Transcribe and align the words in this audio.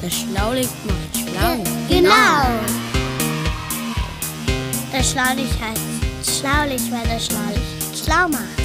Das 0.00 0.14
Schlaulicht 0.14 0.70
macht 0.86 1.16
schlau. 1.16 1.62
Genau. 1.88 2.10
Das 4.92 5.10
Schlaulicht 5.10 5.54
heißt 5.60 6.40
Schlaulicht, 6.40 6.90
weil 6.90 7.06
das 7.08 7.26
Schlaulicht 7.26 8.04
schlau 8.04 8.28
macht. 8.28 8.58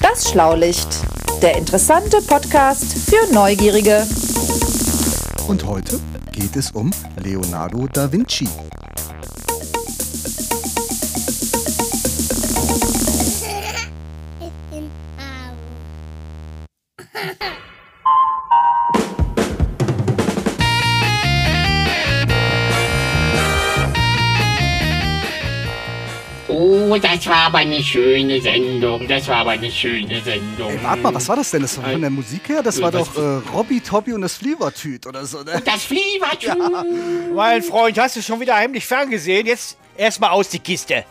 Das 0.00 0.30
Schlaulicht, 0.30 0.88
der 1.40 1.56
interessante 1.56 2.20
Podcast 2.22 2.84
für 2.84 3.32
Neugierige. 3.32 4.06
Und 5.48 5.64
heute 5.66 6.00
geht 6.32 6.56
es 6.56 6.70
um 6.70 6.90
Leonardo 7.22 7.86
da 7.86 8.10
Vinci. 8.10 8.48
Eine 27.72 27.82
schöne 27.82 28.40
Sendung. 28.40 29.08
Das 29.08 29.28
war 29.28 29.36
aber 29.36 29.50
eine 29.52 29.70
schöne 29.70 30.20
Sendung. 30.22 30.70
Ey, 30.70 30.82
warte 30.82 31.02
mal, 31.02 31.14
was 31.14 31.28
war 31.28 31.36
das 31.36 31.50
denn? 31.50 31.62
Das 31.62 31.78
war 31.78 31.90
von 31.90 32.00
der 32.00 32.10
Musik 32.10 32.48
her? 32.48 32.62
Das 32.62 32.78
Äh, 32.78 32.82
war 32.82 32.90
doch 32.92 33.16
äh, 33.16 33.40
Robby, 33.52 33.80
Tobby 33.80 34.12
und 34.12 34.20
das 34.20 34.34
Flievertüt 34.36 35.06
oder 35.06 35.24
so, 35.24 35.42
ne? 35.42 35.62
Das 35.64 35.84
Flievertüt. 35.84 36.56
Mein 37.34 37.62
Freund, 37.62 37.98
hast 37.98 38.16
du 38.16 38.22
schon 38.22 38.40
wieder 38.40 38.56
heimlich 38.56 38.84
ferngesehen? 38.84 39.46
Jetzt 39.46 39.78
erstmal 39.96 40.30
aus 40.30 40.48
die 40.50 40.58
Kiste. 40.58 41.04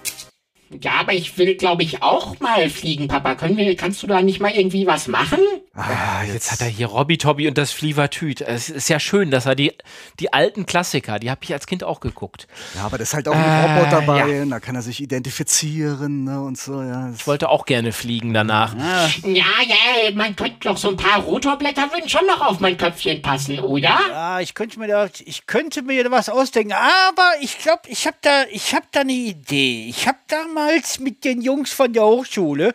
Ja, 0.81 0.91
aber 1.01 1.13
ich 1.13 1.37
will, 1.37 1.55
glaube 1.55 1.83
ich, 1.83 2.01
auch 2.01 2.39
mal 2.39 2.69
fliegen, 2.69 3.07
Papa. 3.07 3.35
Können 3.35 3.57
wir, 3.57 3.75
kannst 3.75 4.01
du 4.03 4.07
da 4.07 4.21
nicht 4.21 4.39
mal 4.39 4.51
irgendwie 4.51 4.85
was 4.87 5.07
machen? 5.07 5.39
Ah, 5.73 6.23
Jetzt 6.23 6.51
hat 6.51 6.59
er 6.59 6.67
hier 6.67 6.87
Robby 6.87 7.17
Tobby 7.17 7.47
und 7.47 7.57
das 7.57 7.71
Flievertüt. 7.71 8.41
Es 8.41 8.69
ist 8.69 8.89
ja 8.89 8.99
schön, 8.99 9.31
dass 9.31 9.45
er 9.45 9.55
die, 9.55 9.71
die 10.19 10.33
alten 10.33 10.65
Klassiker, 10.65 11.17
die 11.17 11.31
habe 11.31 11.45
ich 11.45 11.53
als 11.53 11.65
Kind 11.65 11.85
auch 11.85 12.01
geguckt. 12.01 12.47
Ja, 12.75 12.83
aber 12.83 12.97
da 12.97 13.03
ist 13.03 13.13
halt 13.13 13.29
auch 13.29 13.33
ein 13.35 13.41
Äh, 13.41 13.73
Roboter 13.79 14.01
dabei, 14.01 14.29
ja. 14.35 14.41
und 14.43 14.49
da 14.49 14.59
kann 14.59 14.75
er 14.75 14.81
sich 14.81 14.99
identifizieren 15.01 16.25
ne, 16.25 16.41
und 16.41 16.57
so, 16.57 16.81
ja. 16.81 17.11
Ich 17.15 17.25
wollte 17.25 17.47
auch 17.47 17.65
gerne 17.65 17.93
fliegen 17.93 18.33
danach. 18.33 18.75
Ja, 18.75 19.07
ja, 19.33 20.11
man 20.13 20.35
könnte 20.35 20.57
doch 20.59 20.75
so 20.75 20.89
ein 20.89 20.97
paar 20.97 21.21
Rotorblätter 21.21 21.83
würden 21.93 22.09
schon 22.09 22.25
noch 22.25 22.41
auf 22.41 22.59
mein 22.59 22.77
Köpfchen 22.77 23.21
passen, 23.21 23.59
oder? 23.59 23.97
Ja, 24.09 24.39
ich 24.41 24.53
könnte 24.53 24.77
mir 24.77 24.87
da, 24.87 25.07
ich 25.23 25.45
könnte 25.47 25.83
mir 25.83 26.03
da 26.03 26.11
was 26.11 26.27
ausdenken, 26.27 26.73
aber 26.73 27.31
ich 27.39 27.57
glaube, 27.59 27.83
ich 27.87 28.05
habe 28.07 28.17
da, 28.21 28.43
ich 28.51 28.75
habe 28.75 28.85
da 28.91 29.01
eine 29.01 29.13
Idee. 29.13 29.87
Ich 29.87 30.05
habe 30.05 30.17
damals 30.27 30.99
mit 30.99 31.23
den 31.23 31.41
Jungs 31.41 31.71
von 31.71 31.93
der 31.93 32.03
Hochschule, 32.03 32.73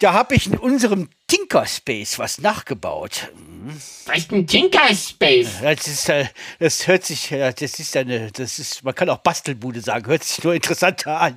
da 0.00 0.12
habe 0.12 0.34
ich 0.34 0.46
in 0.48 0.58
unserem 0.58 1.08
Tinkerspace 1.26 2.18
was 2.18 2.38
nachgebaut. 2.38 3.32
Was 4.06 4.18
ist 4.18 4.32
ein 4.32 4.46
Tinkerspace? 4.46 5.60
Das 5.60 5.86
ist, 5.88 6.08
äh, 6.08 6.26
das 6.58 6.86
hört 6.86 7.04
sich, 7.04 7.28
das 7.30 7.60
ist 7.60 7.96
eine, 7.96 8.30
das 8.30 8.58
ist, 8.58 8.84
man 8.84 8.94
kann 8.94 9.08
auch 9.10 9.18
Bastelbude 9.18 9.80
sagen, 9.80 10.06
hört 10.06 10.22
sich 10.22 10.42
nur 10.44 10.54
interessanter 10.54 11.20
an. 11.20 11.36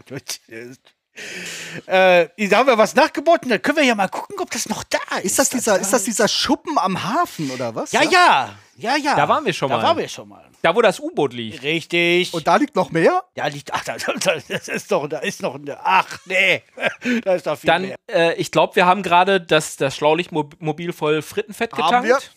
Äh, 1.85 2.27
da 2.47 2.57
haben 2.57 2.67
wir 2.67 2.77
was 2.77 2.95
nachgebaut 2.95 3.43
und 3.43 3.49
dann 3.49 3.61
können 3.61 3.77
wir 3.77 3.83
ja 3.83 3.95
mal 3.95 4.07
gucken, 4.07 4.37
ob 4.39 4.51
das 4.51 4.69
noch 4.69 4.83
da 4.83 5.17
ist. 5.17 5.25
Ist 5.25 5.39
das, 5.39 5.49
dieser, 5.49 5.79
ist 5.79 5.91
das 5.91 6.03
dieser 6.03 6.27
Schuppen 6.27 6.77
am 6.77 7.03
Hafen 7.03 7.51
oder 7.51 7.75
was? 7.75 7.91
Ja, 7.91 8.03
ja, 8.03 8.11
ja, 8.11 8.55
ja. 8.97 9.15
Da 9.15 9.27
waren 9.27 9.45
wir 9.45 9.53
schon 9.53 9.69
da 9.69 9.75
mal. 9.77 9.81
Da 9.81 9.87
waren 9.89 9.97
wir 9.97 10.07
schon 10.07 10.27
mal. 10.29 10.45
Da, 10.61 10.75
wo 10.75 10.81
das 10.81 10.99
U-Boot 10.99 11.33
liegt. 11.33 11.63
Richtig. 11.63 12.33
Und 12.33 12.45
da 12.47 12.57
liegt 12.57 12.75
noch 12.75 12.91
mehr? 12.91 13.23
Ja, 13.35 13.47
liegt. 13.47 13.73
Ach, 13.73 13.83
da, 13.83 13.97
da, 13.97 14.35
das 14.47 14.67
ist 14.67 14.91
doch, 14.91 15.07
da 15.07 15.19
ist 15.19 15.41
noch 15.41 15.55
eine. 15.55 15.77
Ach, 15.83 16.19
nee. 16.25 16.63
Da 17.23 17.35
ist 17.35 17.47
doch 17.47 17.57
viel 17.57 17.67
Dann, 17.67 17.81
mehr. 17.83 17.97
äh, 18.07 18.33
ich 18.35 18.51
glaube, 18.51 18.75
wir 18.75 18.85
haben 18.85 19.03
gerade 19.03 19.39
das, 19.41 19.77
das 19.77 19.95
Schlaulichtmobil 19.95 20.93
voll 20.93 21.21
Frittenfett 21.21 21.73
Haben 21.73 22.05
wir. 22.05 22.15
getankt. 22.15 22.35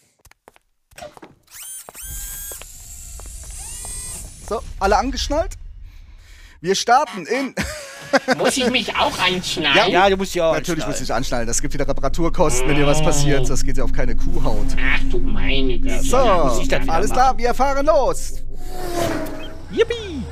So, 4.49 4.61
alle 4.81 4.97
angeschnallt? 4.97 5.55
Wir 6.61 6.75
starten 6.75 7.27
in. 7.27 7.55
Muss 8.39 8.57
ich 8.57 8.71
mich 8.71 8.95
auch 8.97 9.19
anschneiden? 9.19 9.93
Ja, 9.93 10.09
du 10.09 10.17
musst 10.17 10.35
ja 10.35 10.51
auch. 10.51 10.55
Natürlich 10.55 10.87
muss 10.87 10.97
anschnallen. 10.97 11.05
ich 11.05 11.15
anschnallen. 11.15 11.47
Das 11.47 11.61
gibt 11.63 11.75
wieder 11.75 11.89
Reparaturkosten, 11.89 12.69
wenn 12.69 12.77
dir 12.77 12.87
was 12.87 13.03
passiert. 13.03 13.49
Das 13.49 13.65
geht 13.65 13.77
ja 13.77 13.85
auf 13.85 13.93
keine 13.93 14.15
Kuhhaut. 14.17 14.67
Ach 14.77 15.01
du 15.11 15.19
meine 15.19 15.79
Güte. 15.79 16.03
So, 16.03 16.17
alles 16.17 17.11
klar, 17.11 17.37
wir 17.37 17.55
fahren 17.55 17.87
los. 17.87 18.35
Yippie! 19.71 20.23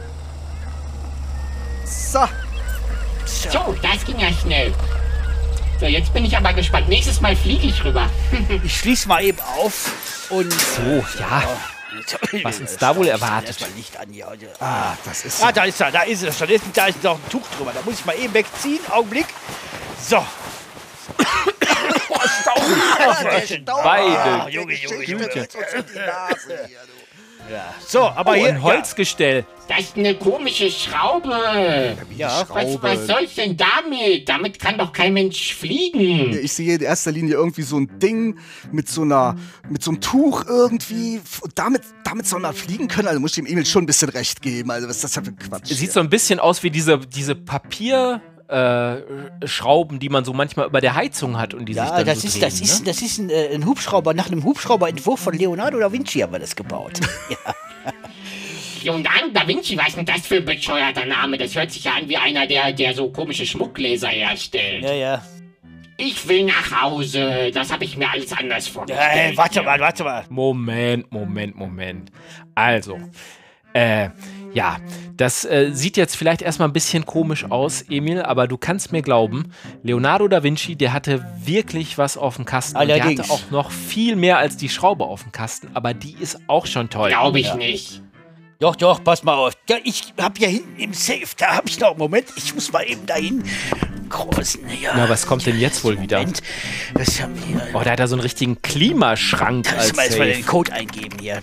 So, 1.84 2.20
So, 3.24 3.74
das 3.82 4.04
ging 4.04 4.18
ja 4.18 4.28
schnell. 4.32 4.72
So, 5.78 5.86
jetzt 5.86 6.12
bin 6.12 6.24
ich 6.24 6.36
aber 6.36 6.52
gespannt. 6.52 6.88
Nächstes 6.88 7.20
Mal 7.20 7.34
fliege 7.34 7.66
ich 7.68 7.84
rüber. 7.84 8.08
Ich 8.64 8.76
schließe 8.76 9.08
mal 9.08 9.22
eben 9.24 9.38
auf 9.58 9.92
und. 10.30 10.52
So, 10.52 11.04
ja. 11.18 11.42
Was 12.42 12.60
uns 12.60 12.76
da 12.76 12.94
wohl 12.96 13.08
erwartet. 13.08 13.48
Erstmal 13.48 13.70
Licht 13.70 13.96
an 13.98 14.08
hier. 14.10 14.26
ah, 14.60 14.96
das 15.04 15.24
ist. 15.24 15.42
Ah, 15.42 15.52
da 15.52 15.64
ist 15.64 15.80
er, 15.80 15.90
da 15.90 16.02
ist 16.02 16.22
er 16.22 16.32
schon. 16.32 16.48
Da 16.48 16.54
ist, 16.54 16.64
da 16.74 16.86
ist 16.86 17.02
noch 17.02 17.14
ein 17.16 17.28
Tuch 17.30 17.46
drüber. 17.56 17.72
Da 17.72 17.80
muss 17.84 17.94
ich 17.94 18.04
mal 18.04 18.16
eben 18.18 18.34
wegziehen. 18.34 18.80
Augenblick. 18.90 19.26
So. 20.08 20.24
Beide. 23.66 24.18
Ah, 24.18 24.48
Junge, 24.48 24.74
Junge, 24.74 25.04
Junge. 27.48 27.62
So, 27.86 28.00
aber 28.02 28.32
Oh, 28.32 28.34
hier. 28.34 28.48
ein 28.48 28.62
Holzgestell. 28.62 29.44
Das 29.68 29.80
ist 29.80 29.96
eine 29.96 30.16
komische 30.16 30.68
Schraube. 30.68 31.96
Ja, 32.16 32.44
Was, 32.48 32.82
was 32.82 33.06
soll's 33.06 33.36
denn 33.36 33.56
damit? 33.56 34.28
Damit 34.28 34.58
kann 34.58 34.76
doch 34.78 34.92
kein 34.92 35.14
Mensch 35.14 35.54
fliegen. 35.54 36.36
Ich 36.42 36.52
sehe 36.54 36.74
in 36.74 36.80
erster 36.82 37.12
Linie 37.12 37.34
irgendwie 37.34 37.62
so 37.62 37.78
ein 37.78 37.88
Ding 38.00 38.38
mit 38.72 38.88
so 38.88 39.02
einer, 39.02 39.36
mit 39.68 39.82
so 39.84 39.92
einem 39.92 40.00
Tuch 40.00 40.44
irgendwie. 40.48 41.20
Und 41.40 41.56
damit, 41.56 41.82
damit 42.02 42.26
soll 42.26 42.40
man 42.40 42.52
fliegen 42.52 42.88
können. 42.88 43.06
Also 43.06 43.20
muss 43.20 43.30
ich 43.30 43.36
dem 43.36 43.46
Emil 43.46 43.64
schon 43.64 43.84
ein 43.84 43.86
bisschen 43.86 44.08
recht 44.08 44.42
geben. 44.42 44.72
Also 44.72 44.88
was 44.88 45.02
ist 45.04 45.16
das 45.16 45.24
für 45.24 45.32
Quatsch? 45.32 45.66
Sieht 45.68 45.92
so 45.92 46.00
ein 46.00 46.10
bisschen 46.10 46.40
aus 46.40 46.64
wie 46.64 46.70
diese, 46.70 46.98
diese 46.98 47.36
Papier. 47.36 48.20
Äh, 48.50 49.46
Schrauben, 49.46 50.00
die 50.00 50.08
man 50.08 50.24
so 50.24 50.32
manchmal 50.32 50.66
über 50.66 50.80
der 50.80 50.96
Heizung 50.96 51.38
hat 51.38 51.54
und 51.54 51.66
die 51.66 51.74
sich 51.74 51.82
Ja, 51.82 51.96
dann 51.96 52.06
das 52.06 52.22
so 52.22 52.26
ist, 52.28 52.34
drehen, 52.34 52.40
das, 52.42 52.60
ist, 52.60 52.80
ne? 52.80 52.86
das 52.86 53.02
ist 53.02 53.18
ein, 53.18 53.30
äh, 53.30 53.54
ein 53.54 53.64
Hubschrauber. 53.64 54.12
Nach 54.12 54.26
einem 54.26 54.42
Hubschrauberentwurf 54.42 55.20
von 55.20 55.34
Leonardo 55.34 55.78
da 55.78 55.92
Vinci 55.92 56.18
haben 56.18 56.32
wir 56.32 56.40
das 56.40 56.56
gebaut. 56.56 56.98
ja. 57.30 57.36
Leonardo 58.82 59.28
da 59.32 59.46
Vinci, 59.46 59.76
was 59.76 59.88
ist 59.88 59.96
denn 59.98 60.06
das 60.06 60.26
für 60.26 60.36
ein 60.36 60.44
bescheuerter 60.44 61.04
Name? 61.04 61.38
Das 61.38 61.54
hört 61.54 61.70
sich 61.70 61.84
ja 61.84 61.92
an 61.92 62.08
wie 62.08 62.16
einer, 62.16 62.46
der, 62.46 62.72
der 62.72 62.94
so 62.94 63.10
komische 63.10 63.46
Schmuckgläser 63.46 64.08
herstellt. 64.08 64.84
ja, 64.84 64.94
ja. 64.94 65.22
Ich 66.02 66.26
will 66.26 66.46
nach 66.46 66.82
Hause. 66.82 67.50
Das 67.52 67.70
habe 67.70 67.84
ich 67.84 67.94
mir 67.94 68.10
alles 68.10 68.32
anders 68.32 68.66
vorgestellt. 68.66 69.34
Äh, 69.34 69.36
warte 69.36 69.62
mal, 69.62 69.78
warte 69.78 70.02
mal. 70.02 70.24
Moment, 70.30 71.12
Moment, 71.12 71.56
Moment. 71.56 72.10
Also, 72.54 72.98
äh, 73.72 74.10
ja, 74.52 74.78
das 75.16 75.44
äh, 75.44 75.70
sieht 75.72 75.96
jetzt 75.96 76.16
vielleicht 76.16 76.42
erstmal 76.42 76.68
ein 76.68 76.72
bisschen 76.72 77.06
komisch 77.06 77.44
aus, 77.44 77.82
Emil, 77.88 78.22
aber 78.22 78.48
du 78.48 78.56
kannst 78.56 78.90
mir 78.90 79.02
glauben, 79.02 79.52
Leonardo 79.82 80.26
da 80.28 80.42
Vinci, 80.42 80.76
der 80.76 80.92
hatte 80.92 81.24
wirklich 81.44 81.98
was 81.98 82.16
auf 82.16 82.36
dem 82.36 82.44
Kasten. 82.44 82.76
Und 82.78 82.88
der 82.88 83.02
Allerdings. 83.02 83.22
hatte 83.22 83.32
auch 83.32 83.50
noch 83.50 83.70
viel 83.70 84.16
mehr 84.16 84.38
als 84.38 84.56
die 84.56 84.68
Schraube 84.68 85.04
auf 85.04 85.22
dem 85.22 85.32
Kasten, 85.32 85.68
aber 85.74 85.94
die 85.94 86.16
ist 86.18 86.38
auch 86.46 86.66
schon 86.66 86.90
toll. 86.90 87.10
Glaube 87.10 87.38
ich 87.38 87.54
nicht. 87.54 88.02
Doch, 88.60 88.76
doch, 88.76 89.02
pass 89.02 89.22
mal 89.22 89.34
auf. 89.34 89.54
Ja, 89.70 89.76
ich 89.84 90.12
hab 90.20 90.38
ja 90.38 90.48
hinten 90.48 90.78
im 90.78 90.92
Safe, 90.92 91.24
da 91.38 91.56
hab 91.56 91.68
ich 91.68 91.80
noch. 91.80 91.96
Moment, 91.96 92.26
ich 92.36 92.54
muss 92.54 92.70
mal 92.70 92.82
eben 92.82 93.06
dahin. 93.06 93.42
Großen, 94.10 94.60
ja. 94.82 94.92
Na, 94.96 95.08
was 95.08 95.26
kommt 95.26 95.46
denn 95.46 95.58
jetzt 95.58 95.82
wohl 95.82 95.98
wieder? 95.98 96.18
Moment. 96.18 96.42
Was 96.92 97.22
haben 97.22 97.34
wir? 97.48 97.62
Oh, 97.72 97.80
da 97.82 97.92
hat 97.92 98.00
er 98.00 98.08
so 98.08 98.16
einen 98.16 98.22
richtigen 98.22 98.60
Klimaschrank 98.60 99.64
müssen 99.64 99.96
wir 99.96 100.02
erstmal 100.02 100.32
den. 100.32 100.44
Code 100.44 100.72
eingeben 100.72 101.18
hier. 101.20 101.40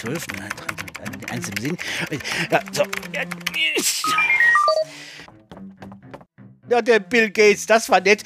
12, 0.00 0.26
1 1.30 1.48
im 1.48 1.56
Sinn. 1.60 1.78
Ja, 2.50 2.60
so. 2.72 2.84
Ja, 6.70 6.80
der 6.80 7.00
Bill 7.00 7.30
Gates, 7.30 7.66
das 7.66 7.90
war 7.90 8.00
nett. 8.00 8.22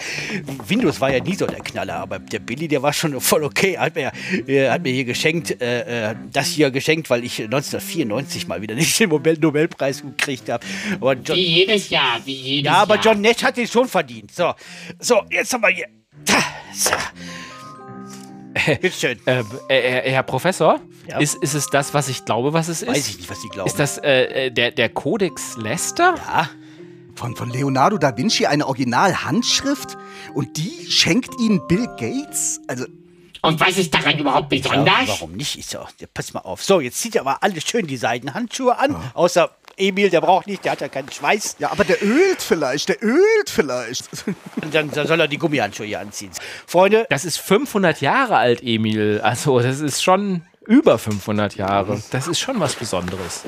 Windows 0.69 1.00
war 1.00 1.11
ja 1.11 1.19
nie 1.19 1.35
so 1.35 1.47
der 1.47 1.61
Knaller, 1.61 1.97
aber 1.97 2.19
der 2.21 2.38
Billy, 2.38 2.69
der 2.69 2.82
war 2.82 2.93
schon 2.93 3.21
voll 3.21 3.43
okay. 3.43 3.76
Hat 3.76 3.97
mir, 3.97 4.12
äh, 4.47 4.69
hat 4.69 4.82
mir 4.82 4.93
hier 4.93 5.05
geschenkt, 5.05 5.61
äh, 5.62 6.11
äh, 6.11 6.15
das 6.31 6.49
hier 6.49 6.71
geschenkt, 6.71 7.11
weil 7.11 7.25
ich 7.25 7.41
1994 7.41 8.47
mal 8.47 8.61
wieder 8.62 8.75
nicht 8.75 9.00
den 9.00 9.09
Nobel 9.09 9.37
Nobelpreis 9.38 10.03
gekriegt 10.03 10.50
habe. 10.50 10.65
Wie 11.00 11.41
jedes 11.41 11.88
Jahr, 11.88 12.20
wie 12.25 12.35
jedes 12.35 12.70
ja, 12.70 12.82
aber 12.82 12.97
Jahr. 12.97 13.05
John 13.05 13.20
Nash 13.23 13.43
hat 13.43 13.56
den 13.56 13.67
schon 13.67 13.88
verdient. 13.88 14.31
So, 14.31 14.55
so, 15.00 15.23
jetzt 15.31 15.53
haben 15.53 15.62
wir 15.62 15.70
hier. 15.70 15.88
Da, 16.25 16.38
so. 16.73 16.91
Bitteschön. 18.81 19.19
Äh, 19.27 19.43
äh, 19.69 20.11
Herr 20.12 20.23
Professor, 20.23 20.81
Ja? 21.09 21.19
ist, 21.19 21.35
ist 21.37 21.55
es 21.55 21.67
das, 21.69 21.93
was 21.95 22.09
ich 22.09 22.25
glaube, 22.25 22.53
was 22.53 22.69
es 22.69 22.83
ist? 22.83 22.89
Weiß 22.89 23.09
ich 23.09 23.19
nicht, 23.19 23.31
was 23.31 23.41
Sie 23.43 23.49
glauben. 23.49 23.69
Ist 23.69 23.79
das 23.79 23.99
äh, 23.99 24.47
äh, 24.47 24.51
der, 24.51 24.71
der 24.71 24.89
Codex 24.89 25.56
Lester? 25.56 26.15
Ja, 26.17 26.49
Von, 27.17 27.35
von 27.37 27.51
Leonardo 27.51 27.99
da 27.99 28.17
Vinci 28.17 28.47
eine 28.47 28.67
Originalhandschrift 28.67 29.97
und 30.35 30.56
die 30.56 30.87
schenkt 30.91 31.39
ihnen 31.41 31.67
Bill 31.69 31.87
Gates? 31.99 32.61
Also, 32.69 32.87
Und 33.43 33.61
was 33.61 33.77
ist 33.79 33.93
daran 33.95 34.19
überhaupt 34.19 34.53
Ja, 34.53 34.61
besonders? 34.62 35.09
warum 35.09 35.33
nicht? 35.33 35.59
Ich 35.59 35.67
so, 35.67 35.79
ja, 36.01 36.06
pass 36.12 36.33
mal 36.35 36.41
auf. 36.41 36.62
So, 36.62 36.81
jetzt 36.81 36.99
zieht 36.99 37.15
er 37.17 37.23
aber 37.23 37.43
alle 37.43 37.61
schön 37.61 37.87
die 37.87 37.97
Seidenhandschuhe 37.97 38.79
an. 38.79 38.97
Außer 39.15 39.51
Emil, 39.76 40.11
der 40.11 40.21
braucht 40.21 40.47
nicht, 40.47 40.65
der 40.65 40.73
hat 40.73 40.81
ja 40.81 40.88
keinen 40.88 41.11
Schweiß. 41.11 41.56
Ja, 41.59 41.71
aber 41.71 41.85
der 41.85 42.03
ölt 42.03 42.41
vielleicht, 42.41 42.88
der 42.88 43.03
ölt 43.03 43.50
vielleicht. 43.50 44.09
Und 44.62 44.75
dann, 44.75 44.91
dann 44.91 45.06
soll 45.06 45.21
er 45.21 45.29
die 45.29 45.38
Gummihandschuhe 45.38 45.87
hier 45.87 46.00
anziehen. 46.00 46.31
Freunde, 46.67 47.06
Das 47.11 47.25
ist 47.25 47.38
500 47.38 48.00
Jahre 48.00 48.37
alt, 48.37 48.62
Emil. 48.62 49.21
Also, 49.23 49.61
das 49.61 49.81
ist 49.81 50.03
schon 50.03 50.43
über 50.67 50.99
500 50.99 51.56
Jahre. 51.56 52.03
Das 52.11 52.26
ist 52.29 52.41
schon 52.41 52.59
was 52.61 52.75
Besonderes. 52.75 53.43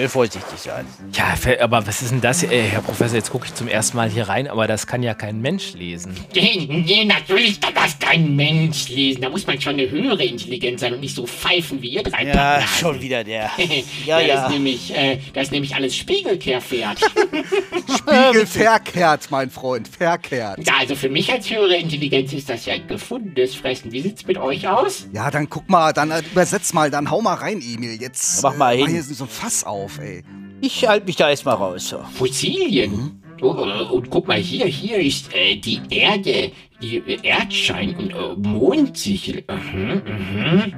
Schön 0.00 0.08
vorsichtig 0.08 0.58
sein. 0.58 0.86
Ja, 1.12 1.34
aber 1.60 1.86
was 1.86 2.02
ist 2.02 2.10
denn 2.10 2.20
das? 2.20 2.42
Äh, 2.42 2.62
Herr 2.62 2.80
Professor, 2.82 3.16
jetzt 3.16 3.30
gucke 3.30 3.46
ich 3.46 3.54
zum 3.54 3.68
ersten 3.68 3.96
Mal 3.96 4.08
hier 4.10 4.28
rein, 4.28 4.48
aber 4.48 4.66
das 4.66 4.86
kann 4.86 5.02
ja 5.02 5.14
kein 5.14 5.40
Mensch 5.40 5.74
lesen. 5.74 6.16
Nee, 6.34 6.66
nee, 6.68 7.04
natürlich 7.04 7.60
kann 7.60 7.74
das 7.74 7.98
kein 7.98 8.34
Mensch 8.36 8.88
lesen. 8.88 9.22
Da 9.22 9.28
muss 9.28 9.46
man 9.46 9.60
schon 9.60 9.74
eine 9.74 9.90
höhere 9.90 10.24
Intelligenz 10.24 10.80
sein 10.80 10.94
und 10.94 11.00
nicht 11.00 11.14
so 11.14 11.26
pfeifen 11.26 11.82
wie 11.82 11.88
ihr 11.90 12.02
drei 12.02 12.24
Ja, 12.26 12.32
Pappnasen. 12.32 12.66
schon 12.78 13.00
wieder 13.02 13.24
der. 13.24 13.50
ja, 14.06 14.20
Ja, 14.20 14.26
Das, 14.26 14.26
ja. 14.28 14.46
ist 14.46 14.52
nämlich, 14.52 14.96
äh, 14.96 15.18
das 15.34 15.44
ist 15.44 15.52
nämlich 15.52 15.74
alles 15.74 15.94
Spiegelkehrpferd. 15.96 16.98
Spiegel 17.98 18.46
verkehrt, 18.46 19.30
mein 19.30 19.50
Freund, 19.50 19.88
verkehrt. 19.88 20.66
ja, 20.66 20.74
also 20.78 20.94
für 20.94 21.08
mich 21.08 21.30
als 21.32 21.50
höhere 21.50 21.76
Intelligenz 21.76 22.32
ist 22.32 22.48
das 22.48 22.66
ja 22.66 22.74
ein 22.74 22.86
gefundenes 22.86 23.54
Fressen. 23.54 23.92
Wie 23.92 24.00
sieht's 24.00 24.26
mit 24.26 24.38
euch 24.38 24.66
aus? 24.68 25.06
Ja, 25.12 25.30
dann 25.30 25.48
guck 25.48 25.68
mal, 25.68 25.92
dann 25.92 26.10
äh, 26.10 26.22
übersetz 26.30 26.72
mal, 26.72 26.90
dann 26.90 27.10
hau 27.10 27.20
mal 27.20 27.34
rein, 27.34 27.60
Emil. 27.60 28.00
Jetzt 28.00 28.42
Mach 28.42 28.56
mal 28.56 28.74
äh, 28.74 28.78
hin. 28.78 28.88
hier 28.90 29.02
so 29.02 29.24
ein 29.24 29.28
Fass 29.30 29.64
auf, 29.64 29.89
ey. 29.98 30.22
Ich 30.60 30.86
halte 30.86 31.06
mich 31.06 31.16
da 31.16 31.30
erstmal 31.30 31.56
raus. 31.56 31.88
So. 31.88 31.98
Fossilien. 32.14 33.20
Oh, 33.42 33.66
und 33.92 34.10
guck 34.10 34.28
mal 34.28 34.38
hier, 34.38 34.66
hier 34.66 34.98
ist 34.98 35.34
äh, 35.34 35.56
die 35.56 35.80
Erde, 35.88 36.52
die 36.82 36.98
äh, 36.98 37.18
Erdschein 37.22 37.94
und 37.96 38.10
äh, 38.10 38.36
Mondsichel. 38.36 39.44
Mhm, 39.48 40.02
mhm. 40.04 40.72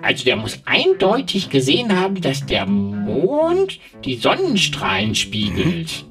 Also 0.00 0.24
der 0.24 0.36
muss 0.36 0.58
eindeutig 0.64 1.50
gesehen 1.50 1.94
haben, 1.98 2.20
dass 2.20 2.46
der 2.46 2.64
Mond 2.64 3.78
die 4.04 4.16
Sonnenstrahlen 4.16 5.14
spiegelt. 5.14 6.06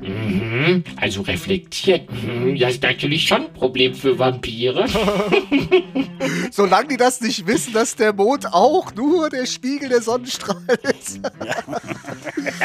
Mhm. 0.00 0.84
Also 0.96 1.22
reflektiert. 1.22 2.08
Mhm. 2.10 2.58
Das 2.58 2.74
ist 2.74 2.82
natürlich 2.82 3.26
schon 3.26 3.46
ein 3.46 3.52
Problem 3.52 3.94
für 3.94 4.18
Vampire. 4.18 4.86
Solange 6.50 6.88
die 6.88 6.96
das 6.96 7.20
nicht 7.20 7.46
wissen, 7.46 7.72
dass 7.72 7.96
der 7.96 8.12
Mond 8.12 8.52
auch 8.52 8.94
nur 8.94 9.30
der 9.30 9.46
Spiegel 9.46 9.88
der 9.88 10.02
Sonnenstrahlen 10.02 10.78
ist. 10.98 11.20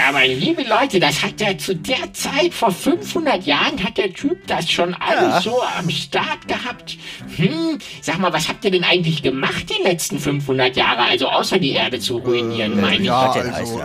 Aber 0.07 0.25
liebe 0.25 0.63
Leute, 0.63 0.99
das 0.99 1.21
hat 1.23 1.41
er 1.41 1.57
zu 1.57 1.75
der 1.75 2.13
Zeit, 2.13 2.53
vor 2.53 2.71
500 2.71 3.43
Jahren, 3.45 3.83
hat 3.83 3.97
der 3.97 4.13
Typ 4.13 4.47
das 4.47 4.69
schon 4.69 4.93
alles 4.93 5.43
so 5.43 5.61
am 5.61 5.89
Start 5.89 6.47
gehabt. 6.47 6.97
Hm, 7.35 7.77
sag 8.01 8.19
mal, 8.19 8.31
was 8.31 8.47
habt 8.47 8.63
ihr 8.65 8.71
denn 8.71 8.83
eigentlich 8.83 9.21
gemacht 9.23 9.65
die 9.69 9.83
letzten 9.83 10.19
500 10.19 10.75
Jahre? 10.75 11.03
Also 11.03 11.27
außer 11.27 11.59
die 11.59 11.71
Erde 11.71 11.99
zu 11.99 12.17
ruinieren, 12.17 12.79
meine 12.79 12.97
ich. 12.97 13.05
ja, 13.05 13.31
also, 13.31 13.77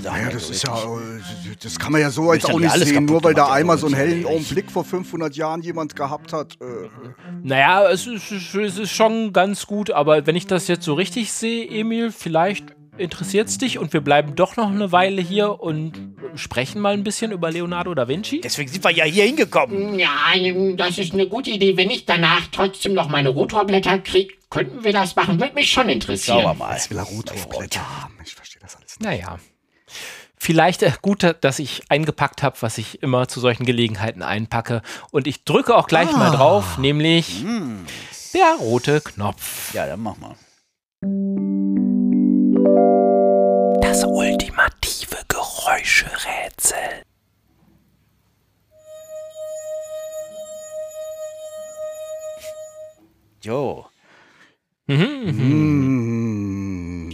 Sachen. 0.00 0.22
Ja, 0.22 0.30
das 0.30 0.50
ist 0.50 0.66
ja, 0.66 0.74
äh, 0.76 1.56
das 1.62 1.78
kann 1.78 1.92
man 1.92 2.00
ja 2.00 2.10
so 2.10 2.32
jetzt 2.32 2.44
haben 2.48 2.54
auch 2.54 2.60
nicht 2.60 2.73
alles 2.74 2.88
sehen, 2.88 2.94
kaputt 2.96 3.10
nur 3.10 3.24
weil 3.24 3.34
da 3.34 3.50
einmal 3.50 3.78
so 3.78 3.86
einen 3.86 3.94
hellen 3.96 4.26
Augenblick 4.26 4.70
vor 4.70 4.84
500 4.84 5.34
Jahren 5.36 5.62
jemand 5.62 5.96
gehabt 5.96 6.32
hat. 6.32 6.58
Äh, 6.60 6.88
Naja, 7.42 7.88
es 7.90 8.06
ist, 8.06 8.30
es 8.30 8.78
ist 8.78 8.90
schon 8.92 9.32
ganz 9.32 9.66
gut, 9.66 9.90
aber 9.90 10.26
wenn 10.26 10.36
ich 10.36 10.46
das 10.46 10.68
jetzt 10.68 10.84
so 10.84 10.94
richtig 10.94 11.32
sehe, 11.32 11.66
Emil, 11.68 12.12
vielleicht 12.12 12.66
interessiert 12.96 13.48
es 13.48 13.58
dich 13.58 13.78
und 13.78 13.92
wir 13.92 14.00
bleiben 14.00 14.34
doch 14.36 14.56
noch 14.56 14.70
eine 14.70 14.92
Weile 14.92 15.20
hier 15.20 15.60
und 15.60 16.14
sprechen 16.36 16.80
mal 16.80 16.92
ein 16.94 17.04
bisschen 17.04 17.32
über 17.32 17.50
Leonardo 17.50 17.94
da 17.94 18.06
Vinci. 18.08 18.40
Deswegen 18.40 18.70
sind 18.70 18.84
wir 18.84 18.92
ja 18.92 19.04
hier 19.04 19.24
hingekommen. 19.24 19.98
Ja, 19.98 20.10
das 20.76 20.98
ist 20.98 21.12
eine 21.12 21.26
gute 21.26 21.50
Idee. 21.50 21.76
Wenn 21.76 21.90
ich 21.90 22.06
danach 22.06 22.46
trotzdem 22.52 22.94
noch 22.94 23.08
meine 23.08 23.30
Rotorblätter 23.30 23.98
kriege, 23.98 24.34
könnten 24.50 24.84
wir 24.84 24.92
das 24.92 25.16
machen. 25.16 25.40
Würde 25.40 25.54
mich 25.54 25.70
schon 25.70 25.88
interessieren. 25.88 26.42
Schauen 26.42 26.56
wir 26.58 26.64
mal. 26.66 26.74
jetzt 26.74 26.90
will 26.90 26.98
er 26.98 27.04
Rotorblätter 27.04 28.02
haben. 28.02 28.14
Ich 28.24 28.34
verstehe 28.34 28.62
das 28.62 28.76
alles 28.76 28.98
nicht. 29.00 29.02
Naja. 29.08 29.38
Vielleicht 30.44 30.82
äh, 30.82 30.92
gut, 31.00 31.24
dass 31.40 31.58
ich 31.58 31.84
eingepackt 31.88 32.42
habe, 32.42 32.56
was 32.60 32.76
ich 32.76 33.02
immer 33.02 33.28
zu 33.28 33.40
solchen 33.40 33.64
Gelegenheiten 33.64 34.20
einpacke. 34.20 34.82
Und 35.10 35.26
ich 35.26 35.44
drücke 35.44 35.74
auch 35.74 35.86
gleich 35.86 36.12
mal 36.12 36.32
drauf, 36.32 36.76
nämlich 36.76 37.46
der 38.34 38.56
rote 38.60 39.00
Knopf. 39.00 39.72
Ja, 39.72 39.86
dann 39.86 40.02
mach 40.02 40.18
mal. 40.18 40.34
Das 43.80 44.04
ultimative 44.04 45.16
Geräuscherätsel. 45.28 46.76
Jo. 53.42 53.86
Hm. 54.88 57.10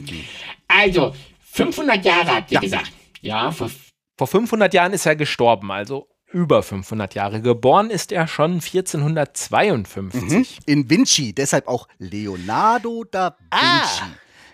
Also, 0.67 1.15
500 1.53 2.05
Jahre 2.05 2.35
habt 2.35 2.51
ihr 2.51 2.57
Ja. 2.57 2.61
gesagt. 2.61 2.91
Ja, 3.21 3.51
vor 3.53 3.71
Vor 4.17 4.27
500 4.27 4.75
Jahren 4.75 4.93
ist 4.93 5.07
er 5.07 5.17
gestorben, 5.17 5.71
also 5.73 6.09
über 6.33 6.63
500 6.63 7.15
Jahre. 7.15 7.41
Geboren 7.41 7.91
ist 7.91 8.13
er 8.13 8.29
schon 8.29 8.61
1452. 8.61 10.61
In 10.67 10.89
Vinci, 10.89 11.35
deshalb 11.35 11.67
auch 11.67 11.89
Leonardo 11.99 13.05
da 13.11 13.37
Vinci. 13.51 14.03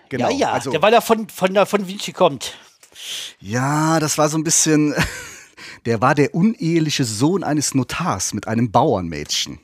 Genau. 0.09 0.31
ja, 0.31 0.37
ja, 0.37 0.53
Also, 0.53 0.71
der, 0.71 0.83
weil 0.83 0.95
er 0.95 1.03
von, 1.03 1.29
von, 1.29 1.67
von 1.67 1.89
Vinci 1.89 2.13
kommt. 2.13 2.55
ja, 3.41 3.99
das 4.01 4.19
war 4.19 4.29
so 4.29 4.39
ein 4.39 4.45
bisschen. 4.45 4.95
Der 5.85 6.01
war 6.01 6.17
der 6.17 6.35
uneheliche 6.35 7.05
Sohn 7.05 7.45
eines 7.45 7.75
Notars 7.75 8.35
mit 8.35 8.49
einem 8.49 8.73
Bauernmädchen. 8.73 9.61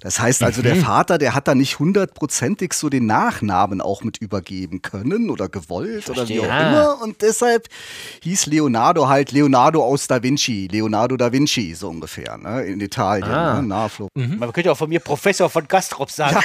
Das 0.00 0.18
heißt 0.20 0.42
also, 0.42 0.60
Mhm. 0.60 0.64
der 0.64 0.76
Vater, 0.76 1.18
der 1.18 1.34
hat 1.34 1.48
da 1.48 1.54
nicht 1.54 1.78
hundertprozentig 1.78 2.72
so 2.74 2.88
den 2.88 3.06
Nachnamen 3.06 3.80
auch 3.80 4.02
mit 4.02 4.18
übergeben 4.18 4.82
können 4.82 5.30
oder 5.30 5.48
gewollt 5.48 6.08
oder 6.10 6.28
wie 6.28 6.40
auch 6.40 6.44
immer. 6.44 6.98
Und 7.02 7.22
deshalb 7.22 7.68
hieß 8.22 8.46
Leonardo 8.46 9.08
halt 9.08 9.32
Leonardo 9.32 9.82
aus 9.82 10.06
Da 10.06 10.22
Vinci, 10.22 10.68
Leonardo 10.70 11.16
da 11.16 11.32
Vinci, 11.32 11.74
so 11.74 11.88
ungefähr, 11.88 12.36
ne? 12.38 12.62
in 12.64 12.80
Italien, 12.80 13.28
Ah. 13.30 13.60
ne? 13.60 13.68
nahe 13.68 13.88
Flo- 13.88 14.08
Man 14.14 14.52
könnte 14.52 14.70
auch 14.72 14.76
von 14.78 14.88
mir 14.88 15.00
Professor 15.00 15.48
von 15.50 15.66
Gastrop 15.68 16.10
sagen. 16.10 16.36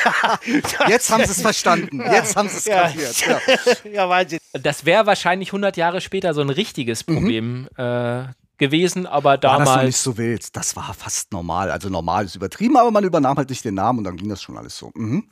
Jetzt 0.88 1.12
haben 1.12 1.24
sie 1.26 1.32
es 1.32 1.42
verstanden, 1.42 2.02
jetzt 2.12 2.36
haben 2.36 2.50
sie 2.50 2.58
es 2.58 2.66
Ja. 2.66 2.84
kapiert. 2.84 3.16
Ja. 3.28 3.40
ja, 3.92 4.10
Wahnsinn. 4.10 4.40
Das 4.54 4.86
wäre 4.86 5.06
wahrscheinlich 5.06 5.50
100 5.50 5.78
Jahre 5.78 6.02
später 6.02 6.34
so 6.34 6.42
ein 6.42 6.50
richtiges 6.50 7.04
Problem 7.04 7.68
äh, 7.78 8.24
gewesen, 8.60 9.06
aber 9.08 9.30
War 9.32 9.38
das 9.38 9.52
noch 9.52 9.66
damals. 9.66 9.86
nicht 9.86 9.98
so 9.98 10.18
wild? 10.18 10.56
Das 10.56 10.76
war 10.76 10.94
fast 10.94 11.32
normal. 11.32 11.72
Also 11.72 11.90
normal 11.90 12.26
ist 12.26 12.36
übertrieben, 12.36 12.78
aber 12.78 12.92
man 12.92 13.04
übernahm 13.04 13.38
halt 13.38 13.50
nicht 13.50 13.66
den 13.66 13.76
Namen 13.76 14.00
und 14.00 14.04
dann 14.04 14.18
ging 14.18 14.30
das 14.30 14.42
schon 14.42 14.58
alles 14.58 14.78
so. 14.78 14.92
Mhm. 14.96 15.26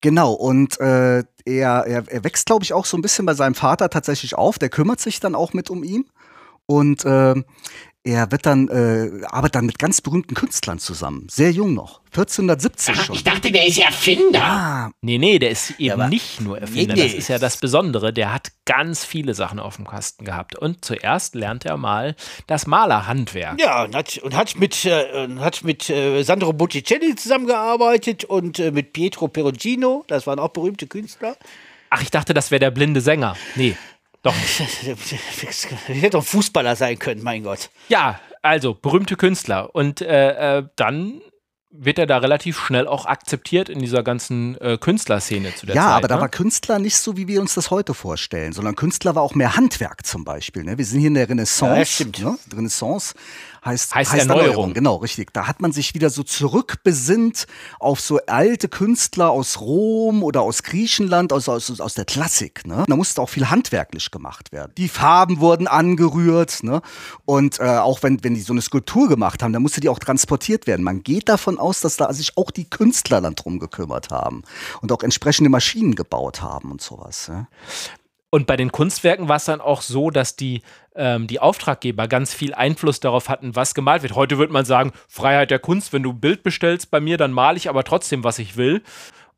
Genau, 0.00 0.32
und 0.32 0.78
äh, 0.80 1.18
er, 1.44 1.86
er, 1.86 2.04
er 2.06 2.24
wächst, 2.24 2.46
glaube 2.46 2.64
ich, 2.64 2.72
auch 2.72 2.84
so 2.84 2.96
ein 2.96 3.02
bisschen 3.02 3.24
bei 3.26 3.34
seinem 3.34 3.54
Vater 3.54 3.88
tatsächlich 3.88 4.34
auf. 4.34 4.58
Der 4.58 4.68
kümmert 4.68 5.00
sich 5.00 5.20
dann 5.20 5.34
auch 5.34 5.52
mit 5.52 5.70
um 5.70 5.82
ihn. 5.84 6.06
Und 6.66 7.04
äh, 7.04 7.34
er 8.06 8.30
wird 8.30 8.46
dann, 8.46 8.68
äh, 8.68 9.24
arbeitet 9.26 9.56
dann 9.56 9.66
mit 9.66 9.78
ganz 9.78 10.00
berühmten 10.00 10.34
Künstlern 10.34 10.78
zusammen. 10.78 11.26
Sehr 11.30 11.50
jung 11.50 11.74
noch. 11.74 12.00
1470 12.12 12.94
Aha, 12.94 13.04
schon. 13.04 13.14
ich 13.16 13.24
dachte, 13.24 13.52
der 13.52 13.66
ist 13.66 13.78
Erfinder. 13.78 14.42
Ah, 14.42 14.90
Nee, 15.02 15.18
nee, 15.18 15.38
der 15.38 15.50
ist 15.50 15.78
eben 15.78 15.92
aber- 15.92 16.08
nicht 16.08 16.40
nur 16.40 16.58
Erfinder. 16.58 16.94
Nee, 16.94 17.02
Das 17.02 17.12
nee. 17.12 17.18
ist 17.18 17.28
ja 17.28 17.38
das 17.38 17.58
Besondere. 17.58 18.12
Der 18.12 18.32
hat 18.32 18.52
ganz 18.64 19.04
viele 19.04 19.34
Sachen 19.34 19.58
auf 19.60 19.76
dem 19.76 19.86
Kasten 19.86 20.24
gehabt. 20.24 20.56
Und 20.56 20.84
zuerst 20.84 21.34
lernt 21.34 21.64
er 21.66 21.76
mal 21.76 22.16
das 22.46 22.66
Malerhandwerk. 22.66 23.60
Ja, 23.60 23.84
und 23.84 23.94
hat, 23.94 24.16
und 24.18 24.34
hat 24.34 24.56
mit, 24.58 24.84
äh, 24.86 25.28
hat 25.38 25.64
mit 25.64 25.90
äh, 25.90 26.22
Sandro 26.22 26.52
Botticelli 26.54 27.14
zusammengearbeitet 27.16 28.24
und 28.24 28.58
äh, 28.58 28.70
mit 28.70 28.92
Pietro 28.92 29.28
Perugino. 29.28 30.04
Das 30.06 30.26
waren 30.26 30.38
auch 30.38 30.48
berühmte 30.50 30.86
Künstler. 30.86 31.36
Ach, 31.90 32.02
ich 32.02 32.10
dachte, 32.10 32.34
das 32.34 32.50
wäre 32.50 32.60
der 32.60 32.70
blinde 32.70 33.00
Sänger. 33.00 33.36
Nee, 33.54 33.76
doch. 34.26 34.34
Ich 34.36 34.60
hätte 35.88 36.10
doch 36.10 36.22
ein 36.22 36.26
Fußballer 36.26 36.76
sein 36.76 36.98
können, 36.98 37.22
mein 37.22 37.42
Gott. 37.42 37.70
Ja, 37.88 38.20
also 38.42 38.74
berühmte 38.74 39.16
Künstler. 39.16 39.74
Und 39.74 40.00
äh, 40.00 40.58
äh, 40.58 40.68
dann 40.76 41.20
wird 41.70 41.98
er 41.98 42.06
da 42.06 42.18
relativ 42.18 42.58
schnell 42.58 42.86
auch 42.86 43.06
akzeptiert 43.06 43.68
in 43.68 43.80
dieser 43.80 44.02
ganzen 44.02 44.58
äh, 44.60 44.78
Künstlerszene 44.78 45.54
zu 45.54 45.66
der 45.66 45.74
ja, 45.74 45.82
Zeit. 45.82 45.92
aber 45.92 46.08
da 46.08 46.14
ne? 46.16 46.20
war 46.22 46.28
Künstler 46.28 46.78
nicht 46.78 46.96
so, 46.96 47.16
wie 47.16 47.28
wir 47.28 47.40
uns 47.40 47.54
das 47.54 47.70
heute 47.70 47.92
vorstellen, 47.92 48.52
sondern 48.52 48.76
Künstler 48.76 49.14
war 49.14 49.22
auch 49.22 49.34
mehr 49.34 49.56
Handwerk 49.56 50.06
zum 50.06 50.24
Beispiel. 50.24 50.64
Ne? 50.64 50.78
Wir 50.78 50.84
sind 50.84 51.00
hier 51.00 51.08
in 51.08 51.14
der 51.14 51.28
Renaissance. 51.28 51.78
Ja, 51.78 51.84
stimmt. 51.84 52.20
Ne? 52.20 52.38
Renaissance 52.54 53.14
heißt, 53.66 53.94
Heißt 53.94 54.14
Erneuerung. 54.14 54.72
Genau, 54.72 54.96
richtig. 54.96 55.32
Da 55.32 55.46
hat 55.46 55.60
man 55.60 55.72
sich 55.72 55.94
wieder 55.94 56.10
so 56.10 56.22
zurückbesinnt 56.22 57.46
auf 57.78 58.00
so 58.00 58.20
alte 58.26 58.68
Künstler 58.68 59.30
aus 59.30 59.60
Rom 59.60 60.22
oder 60.22 60.42
aus 60.42 60.62
Griechenland, 60.62 61.32
aus, 61.32 61.48
aus, 61.48 61.80
aus 61.80 61.94
der 61.94 62.04
Klassik. 62.04 62.66
Ne? 62.66 62.84
Da 62.88 62.96
musste 62.96 63.20
auch 63.20 63.28
viel 63.28 63.50
handwerklich 63.50 64.10
gemacht 64.10 64.52
werden. 64.52 64.72
Die 64.78 64.88
Farben 64.88 65.40
wurden 65.40 65.66
angerührt. 65.66 66.62
Ne? 66.62 66.80
Und 67.24 67.60
äh, 67.60 67.64
auch 67.64 68.02
wenn, 68.02 68.22
wenn 68.24 68.34
die 68.34 68.40
so 68.40 68.52
eine 68.52 68.62
Skulptur 68.62 69.08
gemacht 69.08 69.42
haben, 69.42 69.52
dann 69.52 69.62
musste 69.62 69.80
die 69.80 69.88
auch 69.88 69.98
transportiert 69.98 70.66
werden. 70.66 70.82
Man 70.82 71.02
geht 71.02 71.28
davon 71.28 71.58
aus, 71.58 71.80
dass 71.80 71.96
da 71.96 72.12
sich 72.12 72.36
auch 72.36 72.50
die 72.50 72.68
Künstler 72.70 73.20
dann 73.20 73.34
drum 73.34 73.58
gekümmert 73.58 74.10
haben 74.10 74.42
und 74.80 74.92
auch 74.92 75.02
entsprechende 75.02 75.50
Maschinen 75.50 75.94
gebaut 75.94 76.42
haben 76.42 76.70
und 76.70 76.80
sowas. 76.80 77.26
Ja? 77.28 77.48
Und 78.36 78.46
bei 78.46 78.58
den 78.58 78.70
Kunstwerken 78.70 79.30
war 79.30 79.36
es 79.36 79.46
dann 79.46 79.62
auch 79.62 79.80
so, 79.80 80.10
dass 80.10 80.36
die, 80.36 80.60
ähm, 80.94 81.26
die 81.26 81.40
Auftraggeber 81.40 82.06
ganz 82.06 82.34
viel 82.34 82.52
Einfluss 82.52 83.00
darauf 83.00 83.30
hatten, 83.30 83.56
was 83.56 83.72
gemalt 83.72 84.02
wird. 84.02 84.14
Heute 84.14 84.36
würde 84.36 84.52
man 84.52 84.66
sagen, 84.66 84.92
Freiheit 85.08 85.50
der 85.50 85.58
Kunst, 85.58 85.94
wenn 85.94 86.02
du 86.02 86.10
ein 86.10 86.20
Bild 86.20 86.42
bestellst 86.42 86.90
bei 86.90 87.00
mir, 87.00 87.16
dann 87.16 87.32
male 87.32 87.56
ich 87.56 87.70
aber 87.70 87.82
trotzdem, 87.82 88.24
was 88.24 88.38
ich 88.38 88.58
will. 88.58 88.82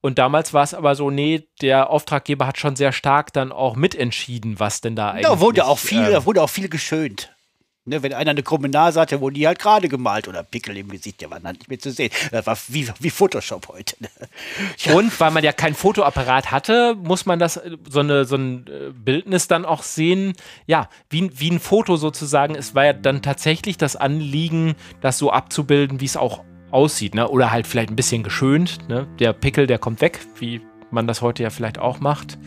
Und 0.00 0.18
damals 0.18 0.52
war 0.52 0.64
es 0.64 0.74
aber 0.74 0.96
so, 0.96 1.10
nee, 1.10 1.46
der 1.62 1.90
Auftraggeber 1.90 2.48
hat 2.48 2.58
schon 2.58 2.74
sehr 2.74 2.90
stark 2.90 3.32
dann 3.32 3.52
auch 3.52 3.76
mitentschieden, 3.76 4.58
was 4.58 4.80
denn 4.80 4.96
da 4.96 5.10
eigentlich. 5.10 5.26
Da 5.26 5.38
wurde 5.38 5.66
auch 5.66 5.78
viel, 5.78 6.02
äh, 6.02 6.10
da 6.10 6.26
wurde 6.26 6.42
auch 6.42 6.50
viel 6.50 6.68
geschönt. 6.68 7.32
Ne, 7.88 8.02
wenn 8.02 8.12
einer 8.12 8.30
eine 8.30 8.42
krumme 8.42 8.68
Nase 8.68 9.00
hatte, 9.00 9.20
wurden 9.20 9.34
die 9.34 9.46
halt 9.46 9.58
gerade 9.58 9.88
gemalt 9.88 10.28
oder 10.28 10.42
Pickel 10.42 10.76
im 10.76 10.88
Gesicht, 10.88 11.20
der 11.20 11.30
war 11.30 11.40
dann 11.40 11.54
nicht 11.54 11.68
mehr 11.68 11.78
zu 11.78 11.90
sehen. 11.90 12.10
Das 12.30 12.46
war 12.46 12.56
wie, 12.68 12.88
wie 13.00 13.10
Photoshop 13.10 13.68
heute. 13.68 13.96
Ne? 14.00 14.08
Ja. 14.78 14.94
Und 14.94 15.18
weil 15.20 15.30
man 15.30 15.44
ja 15.44 15.52
kein 15.52 15.74
Fotoapparat 15.74 16.50
hatte, 16.50 16.94
muss 16.94 17.26
man 17.26 17.38
das 17.38 17.60
so, 17.88 18.00
eine, 18.00 18.24
so 18.24 18.36
ein 18.36 18.66
äh, 18.66 18.90
Bildnis 18.92 19.48
dann 19.48 19.64
auch 19.64 19.82
sehen, 19.82 20.34
ja, 20.66 20.88
wie, 21.10 21.30
wie 21.38 21.50
ein 21.50 21.60
Foto 21.60 21.96
sozusagen. 21.96 22.54
Es 22.54 22.74
war 22.74 22.84
ja 22.84 22.92
dann 22.92 23.22
tatsächlich 23.22 23.78
das 23.78 23.96
Anliegen, 23.96 24.74
das 25.00 25.18
so 25.18 25.30
abzubilden, 25.30 26.00
wie 26.00 26.06
es 26.06 26.16
auch 26.16 26.44
aussieht, 26.70 27.14
ne? 27.14 27.28
Oder 27.28 27.50
halt 27.50 27.66
vielleicht 27.66 27.90
ein 27.90 27.96
bisschen 27.96 28.22
geschönt, 28.22 28.88
ne? 28.88 29.06
Der 29.18 29.32
Pickel, 29.32 29.66
der 29.66 29.78
kommt 29.78 30.00
weg, 30.00 30.20
wie 30.38 30.60
man 30.90 31.06
das 31.06 31.22
heute 31.22 31.42
ja 31.42 31.50
vielleicht 31.50 31.78
auch 31.78 32.00
macht. 32.00 32.38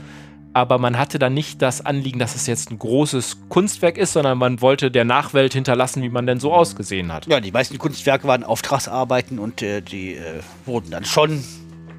Aber 0.54 0.78
man 0.78 0.98
hatte 0.98 1.18
dann 1.18 1.34
nicht 1.34 1.62
das 1.62 1.86
Anliegen, 1.86 2.20
dass 2.20 2.36
es 2.36 2.46
jetzt 2.48 2.72
ein 2.72 2.80
großes 2.80 3.38
Kunstwerk 3.50 3.98
ist, 3.98 4.14
sondern 4.14 4.38
man 4.38 4.62
wollte 4.62 4.92
der 4.92 5.06
Nachwelt 5.06 5.54
hinterlassen, 5.54 6.04
wie 6.04 6.10
man 6.10 6.26
denn 6.26 6.40
so 6.40 6.54
ausgesehen 6.54 7.14
hat. 7.14 7.28
Ja, 7.28 7.40
die 7.40 7.52
meisten 7.52 7.78
Kunstwerke 7.78 8.28
waren 8.28 8.44
Auftragsarbeiten 8.44 9.40
und 9.40 9.62
äh, 9.62 9.82
die 9.82 10.16
äh, 10.16 10.42
wurden 10.66 10.92
dann 10.92 11.06
schon 11.06 11.44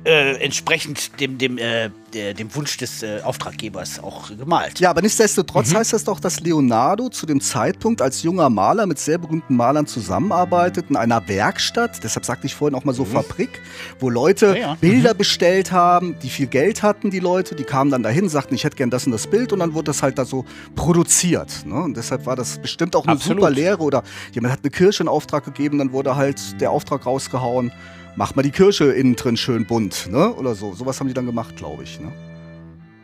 äh, 0.05 0.37
entsprechend 0.43 1.21
dem, 1.21 1.39
dem, 1.39 1.59
äh, 1.59 1.91
dem 2.13 2.55
Wunsch 2.55 2.77
des 2.77 3.03
äh, 3.03 3.21
Auftraggebers 3.23 4.03
auch 4.03 4.37
gemalt. 4.37 4.81
Ja, 4.81 4.91
aber 4.91 5.01
nichtsdestotrotz 5.01 5.75
heißt 5.75 5.93
das 5.93 6.05
doch, 6.05 6.19
dass 6.19 6.41
Leonardo 6.41 7.09
zu 7.09 7.25
dem 7.25 7.41
Zeitpunkt 7.41 8.03
als 8.03 8.23
junger 8.23 8.51
Maler 8.51 8.87
mit 8.87 8.99
sehr 8.99 9.19
berühmten 9.19 9.57
Malern 9.57 9.87
zusammenarbeitet 9.87 10.87
in 10.91 10.97
einer 10.97 11.27
Werkstatt, 11.29 12.03
deshalb 12.03 12.25
sagte 12.25 12.47
ich 12.47 12.55
vorhin 12.55 12.75
auch 12.77 12.85
mal 12.85 12.95
so 12.95 13.05
Fabrik, 13.05 13.61
wo 14.01 14.11
Leute 14.11 14.49
Ja, 14.49 14.55
ja. 14.57 14.75
Bilder 14.81 15.15
bestellt 15.15 15.73
haben, 15.73 16.17
die 16.21 16.31
viel 16.31 16.49
Geld 16.49 16.83
hatten, 16.83 17.11
die 17.11 17.21
Leute, 17.21 17.55
die 17.55 17.65
kamen 17.65 17.91
dann 17.91 18.03
dahin, 18.03 18.29
sagten, 18.29 18.55
ich 18.55 18.65
hätte 18.65 18.77
gern 18.77 18.91
das 18.91 19.07
und 19.07 19.13
das 19.13 19.27
Bild 19.29 19.53
und 19.53 19.61
dann 19.61 19.73
wurde 19.73 19.85
das 19.85 20.03
halt 20.03 20.19
da 20.19 20.25
so 20.25 20.45
produziert. 20.75 21.65
Ne? 21.65 21.77
Und 21.77 21.97
deshalb 21.97 22.27
war 22.27 22.37
das 22.37 22.59
bestimmt 22.59 22.97
auch 22.97 23.05
eine 23.05 23.13
Absolut. 23.13 23.41
super 23.41 23.51
Lehre 23.51 23.79
oder 23.83 24.03
jemand 24.33 24.53
hat 24.53 24.61
eine 24.63 24.71
Kirche 24.71 25.05
in 25.05 25.09
Auftrag 25.09 25.45
gegeben, 25.45 25.79
dann 25.79 25.93
wurde 25.93 26.17
halt 26.17 26.61
der 26.61 26.71
Auftrag 26.73 27.07
rausgehauen, 27.07 27.73
mach 28.17 28.35
mal 28.35 28.43
die 28.43 28.51
Kirche 28.51 28.93
innen 28.93 29.17
drin 29.17 29.37
schön 29.37 29.67
bunt, 29.67 30.09
ne? 30.11 30.33
Oder 30.35 30.55
so. 30.55 30.75
Sowas 30.75 31.01
haben 31.01 31.09
die 31.09 31.15
dann 31.15 31.27
gemacht, 31.27 31.57
glaube 31.57 31.83
ich. 31.83 32.01
Ne? 32.01 32.13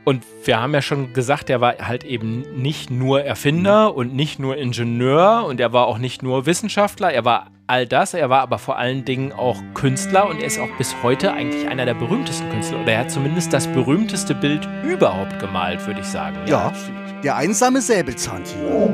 Und 0.05 0.25
wir 0.45 0.59
haben 0.59 0.73
ja 0.73 0.81
schon 0.81 1.13
gesagt, 1.13 1.51
er 1.51 1.61
war 1.61 1.75
halt 1.81 2.03
eben 2.05 2.41
nicht 2.57 2.91
nur 2.91 3.23
Erfinder 3.25 3.95
und 3.95 4.15
nicht 4.15 4.39
nur 4.39 4.57
Ingenieur 4.57 5.45
und 5.47 5.61
er 5.61 5.75
war 5.75 5.87
auch 5.87 5.99
nicht 5.99 6.23
nur 6.23 6.47
Wissenschaftler, 6.47 7.13
er 7.13 7.27
war 7.27 7.51
all 7.67 7.87
das, 7.87 8.15
er 8.15 8.31
war 8.31 8.41
aber 8.41 8.59
vor 8.59 8.79
allen 8.79 9.05
Dingen 9.05 9.33
auch 9.33 9.63
Künstler 9.75 10.27
und 10.27 10.41
er 10.41 10.47
ist 10.47 10.59
auch 10.59 10.71
bis 10.79 10.95
heute 11.03 11.35
eigentlich 11.35 11.69
einer 11.69 11.85
der 11.85 11.93
berühmtesten 11.93 12.49
Künstler 12.49 12.81
oder 12.81 12.93
er 12.93 13.01
hat 13.01 13.11
zumindest 13.11 13.53
das 13.53 13.67
berühmteste 13.67 14.35
Bild 14.35 14.67
überhaupt 14.83 15.39
gemalt, 15.39 15.87
würde 15.87 16.01
ich 16.01 16.07
sagen. 16.07 16.39
Ja, 16.47 16.73
der 17.23 17.37
einsame 17.37 17.83
Säbelzahntiger. 17.83 18.89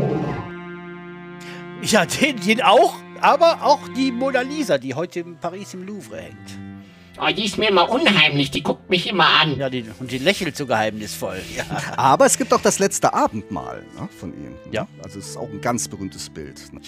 Ja, 1.83 2.07
den, 2.07 2.41
den 2.41 2.63
auch, 2.63 2.97
aber 3.25 3.63
auch 3.63 3.81
die 3.97 4.13
Mona 4.13 4.43
Lisa, 4.43 4.77
die 4.77 4.95
heute 4.95 5.21
in 5.21 5.37
Paris 5.37 5.73
im 5.73 5.87
Louvre 5.87 6.19
hängt. 6.19 6.59
Oh, 7.19 7.33
die 7.35 7.45
ist 7.45 7.57
mir 7.57 7.71
immer 7.71 7.89
unheimlich, 7.89 8.51
die 8.51 8.63
guckt 8.63 8.91
mich 8.91 9.09
immer 9.09 9.27
an. 9.41 9.57
Ja, 9.57 9.71
die, 9.71 9.85
und 9.99 10.11
die 10.11 10.19
lächelt 10.19 10.57
so 10.57 10.67
geheimnisvoll. 10.67 11.41
Ja. 11.57 11.65
Aber 11.97 12.27
es 12.27 12.37
gibt 12.37 12.53
auch 12.53 12.61
das 12.61 12.81
letzte 12.81 13.15
Abendmahl 13.15 13.83
ne, 13.99 14.09
von 14.19 14.35
ihm. 14.35 14.51
ne? 14.51 14.59
Ja. 14.73 14.89
Also 15.03 15.21
es 15.21 15.29
ist 15.29 15.37
auch 15.39 15.49
ein 15.49 15.61
ganz 15.61 15.89
berühmtes 15.89 16.29
Bild. 16.29 16.61
Ne? 16.73 16.81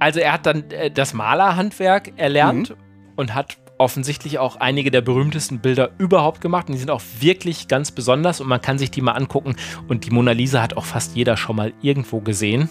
Also 0.00 0.18
er 0.18 0.32
hat 0.32 0.46
dann 0.46 0.70
äh, 0.70 0.90
das 0.90 1.14
Malerhandwerk 1.14 2.12
erlernt 2.16 2.74
und 3.14 3.34
hat 3.34 3.58
offensichtlich 3.78 4.38
auch 4.38 4.56
einige 4.56 4.90
der 4.90 5.02
berühmtesten 5.02 5.60
Bilder 5.60 5.90
überhaupt 5.98 6.40
gemacht. 6.40 6.68
Und 6.68 6.72
die 6.72 6.80
sind 6.80 6.90
auch 6.90 7.02
wirklich 7.20 7.68
ganz 7.68 7.92
besonders 7.92 8.40
und 8.40 8.48
man 8.48 8.60
kann 8.60 8.78
sich 8.78 8.90
die 8.90 9.02
mal 9.02 9.12
angucken. 9.12 9.54
Und 9.86 10.04
die 10.04 10.10
Mona 10.10 10.32
Lisa 10.32 10.62
hat 10.62 10.76
auch 10.76 10.86
fast 10.86 11.14
jeder 11.14 11.36
schon 11.36 11.54
mal 11.54 11.72
irgendwo 11.80 12.20
gesehen. 12.20 12.70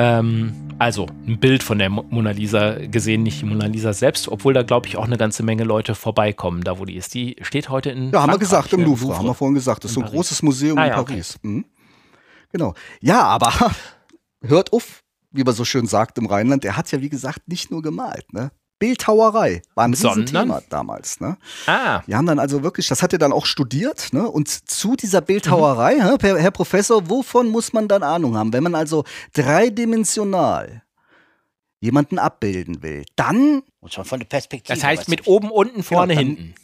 Ähm, 0.00 0.52
also 0.78 1.06
ein 1.26 1.40
Bild 1.40 1.64
von 1.64 1.78
der 1.80 1.90
Mo- 1.90 2.04
Mona 2.08 2.30
Lisa 2.30 2.74
gesehen, 2.86 3.24
nicht 3.24 3.40
die 3.40 3.46
Mona 3.46 3.66
Lisa 3.66 3.92
selbst, 3.92 4.28
obwohl 4.28 4.54
da 4.54 4.62
glaube 4.62 4.86
ich 4.86 4.96
auch 4.96 5.04
eine 5.06 5.16
ganze 5.18 5.42
Menge 5.42 5.64
Leute 5.64 5.96
vorbeikommen, 5.96 6.62
da 6.62 6.78
wo 6.78 6.84
die 6.84 6.94
ist. 6.94 7.14
Die 7.14 7.34
steht 7.42 7.68
heute 7.68 7.90
in 7.90 8.12
Ja, 8.12 8.22
haben 8.22 8.30
wir 8.32 8.38
gesagt, 8.38 8.72
im? 8.72 8.84
Louvre, 8.84 9.16
haben 9.18 9.26
wir 9.26 9.34
vorhin 9.34 9.56
gesagt. 9.56 9.82
Das 9.82 9.90
ist 9.90 9.94
so 9.96 10.00
In 10.00 10.04
ein 10.06 10.10
Paris. 10.10 10.16
großes 10.28 10.42
Museum 10.42 10.78
Ah, 10.78 10.84
in 10.84 10.90
ja, 10.90 11.00
okay. 11.00 11.12
Paris. 11.14 11.38
Mhm. 11.42 11.64
Genau. 12.52 12.74
Ja, 13.00 13.22
aber 13.24 13.52
hört 14.40 14.72
auf, 14.72 15.02
wie 15.32 15.42
man 15.42 15.52
so 15.54 15.64
schön 15.64 15.86
sagt 15.86 16.16
im 16.18 16.26
Rheinland, 16.26 16.64
er 16.64 16.76
hat 16.76 16.92
ja 16.92 17.00
wie 17.00 17.08
gesagt 17.08 17.48
nicht 17.48 17.72
nur 17.72 17.82
gemalt, 17.82 18.32
ne? 18.32 18.52
Bildhauerei 18.78 19.62
war 19.74 19.84
ein? 19.84 19.92
Riesenthema 19.94 20.62
damals, 20.70 21.20
ne? 21.20 21.36
Ah, 21.66 22.02
Wir 22.06 22.16
haben 22.16 22.26
dann 22.26 22.38
also 22.38 22.62
wirklich, 22.62 22.86
das 22.88 23.02
hat 23.02 23.12
er 23.12 23.18
dann 23.18 23.32
auch 23.32 23.44
studiert, 23.46 24.12
ne? 24.12 24.28
Und 24.30 24.48
zu 24.48 24.94
dieser 24.96 25.20
Bildhauerei, 25.20 25.94
hä, 26.00 26.16
Herr, 26.20 26.38
Herr 26.38 26.50
Professor, 26.50 27.08
wovon 27.10 27.48
muss 27.48 27.72
man 27.72 27.88
dann 27.88 28.02
Ahnung 28.02 28.36
haben? 28.36 28.52
Wenn 28.52 28.62
man 28.62 28.74
also 28.74 29.04
dreidimensional 29.34 30.82
jemanden 31.80 32.18
abbilden 32.18 32.82
will, 32.82 33.04
dann, 33.16 33.62
Muss 33.80 33.96
man 33.96 34.06
von 34.06 34.18
der 34.18 34.26
Perspektive. 34.26 34.74
das 34.76 34.84
heißt 34.84 35.08
mit 35.08 35.26
oben, 35.26 35.50
unten, 35.50 35.82
vorne, 35.82 36.14
dann- 36.14 36.24
hinten. 36.26 36.54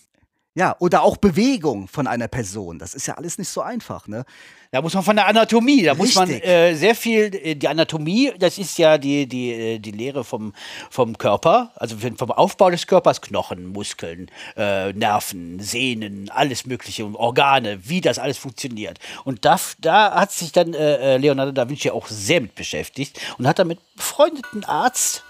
Ja, 0.54 0.76
oder 0.78 1.02
auch 1.02 1.16
Bewegung 1.16 1.88
von 1.88 2.06
einer 2.06 2.28
Person. 2.28 2.78
Das 2.78 2.94
ist 2.94 3.06
ja 3.06 3.14
alles 3.14 3.38
nicht 3.38 3.48
so 3.48 3.60
einfach, 3.60 4.06
ne? 4.06 4.24
Da 4.70 4.82
muss 4.82 4.92
man 4.92 5.04
von 5.04 5.14
der 5.14 5.28
Anatomie, 5.28 5.84
da 5.84 5.94
muss 5.94 6.16
man 6.16 6.28
Richtig. 6.28 6.50
äh, 6.50 6.74
sehr 6.74 6.96
viel, 6.96 7.32
äh, 7.32 7.54
die 7.54 7.68
Anatomie, 7.68 8.32
das 8.36 8.58
ist 8.58 8.76
ja 8.76 8.98
die, 8.98 9.28
die, 9.28 9.52
äh, 9.52 9.78
die 9.78 9.92
Lehre 9.92 10.24
vom, 10.24 10.52
vom 10.90 11.16
Körper, 11.16 11.70
also 11.76 11.96
vom 11.96 12.32
Aufbau 12.32 12.70
des 12.70 12.88
Körpers, 12.88 13.20
Knochen, 13.20 13.66
Muskeln, 13.66 14.28
äh, 14.56 14.92
Nerven, 14.92 15.60
Sehnen, 15.60 16.28
alles 16.28 16.66
mögliche, 16.66 17.04
und 17.04 17.14
Organe, 17.14 17.88
wie 17.88 18.00
das 18.00 18.18
alles 18.18 18.36
funktioniert. 18.36 18.98
Und 19.24 19.44
da, 19.44 19.60
da 19.78 20.12
hat 20.12 20.32
sich 20.32 20.50
dann 20.50 20.74
äh, 20.74 21.14
äh, 21.14 21.16
Leonardo 21.18 21.52
da 21.52 21.68
Vinci 21.68 21.90
auch 21.90 22.08
sehr 22.08 22.40
mit 22.40 22.56
beschäftigt 22.56 23.20
und 23.38 23.46
hat 23.46 23.60
dann 23.60 23.68
mit 23.68 23.78
befreundeten 23.94 24.64
Arzt, 24.64 25.22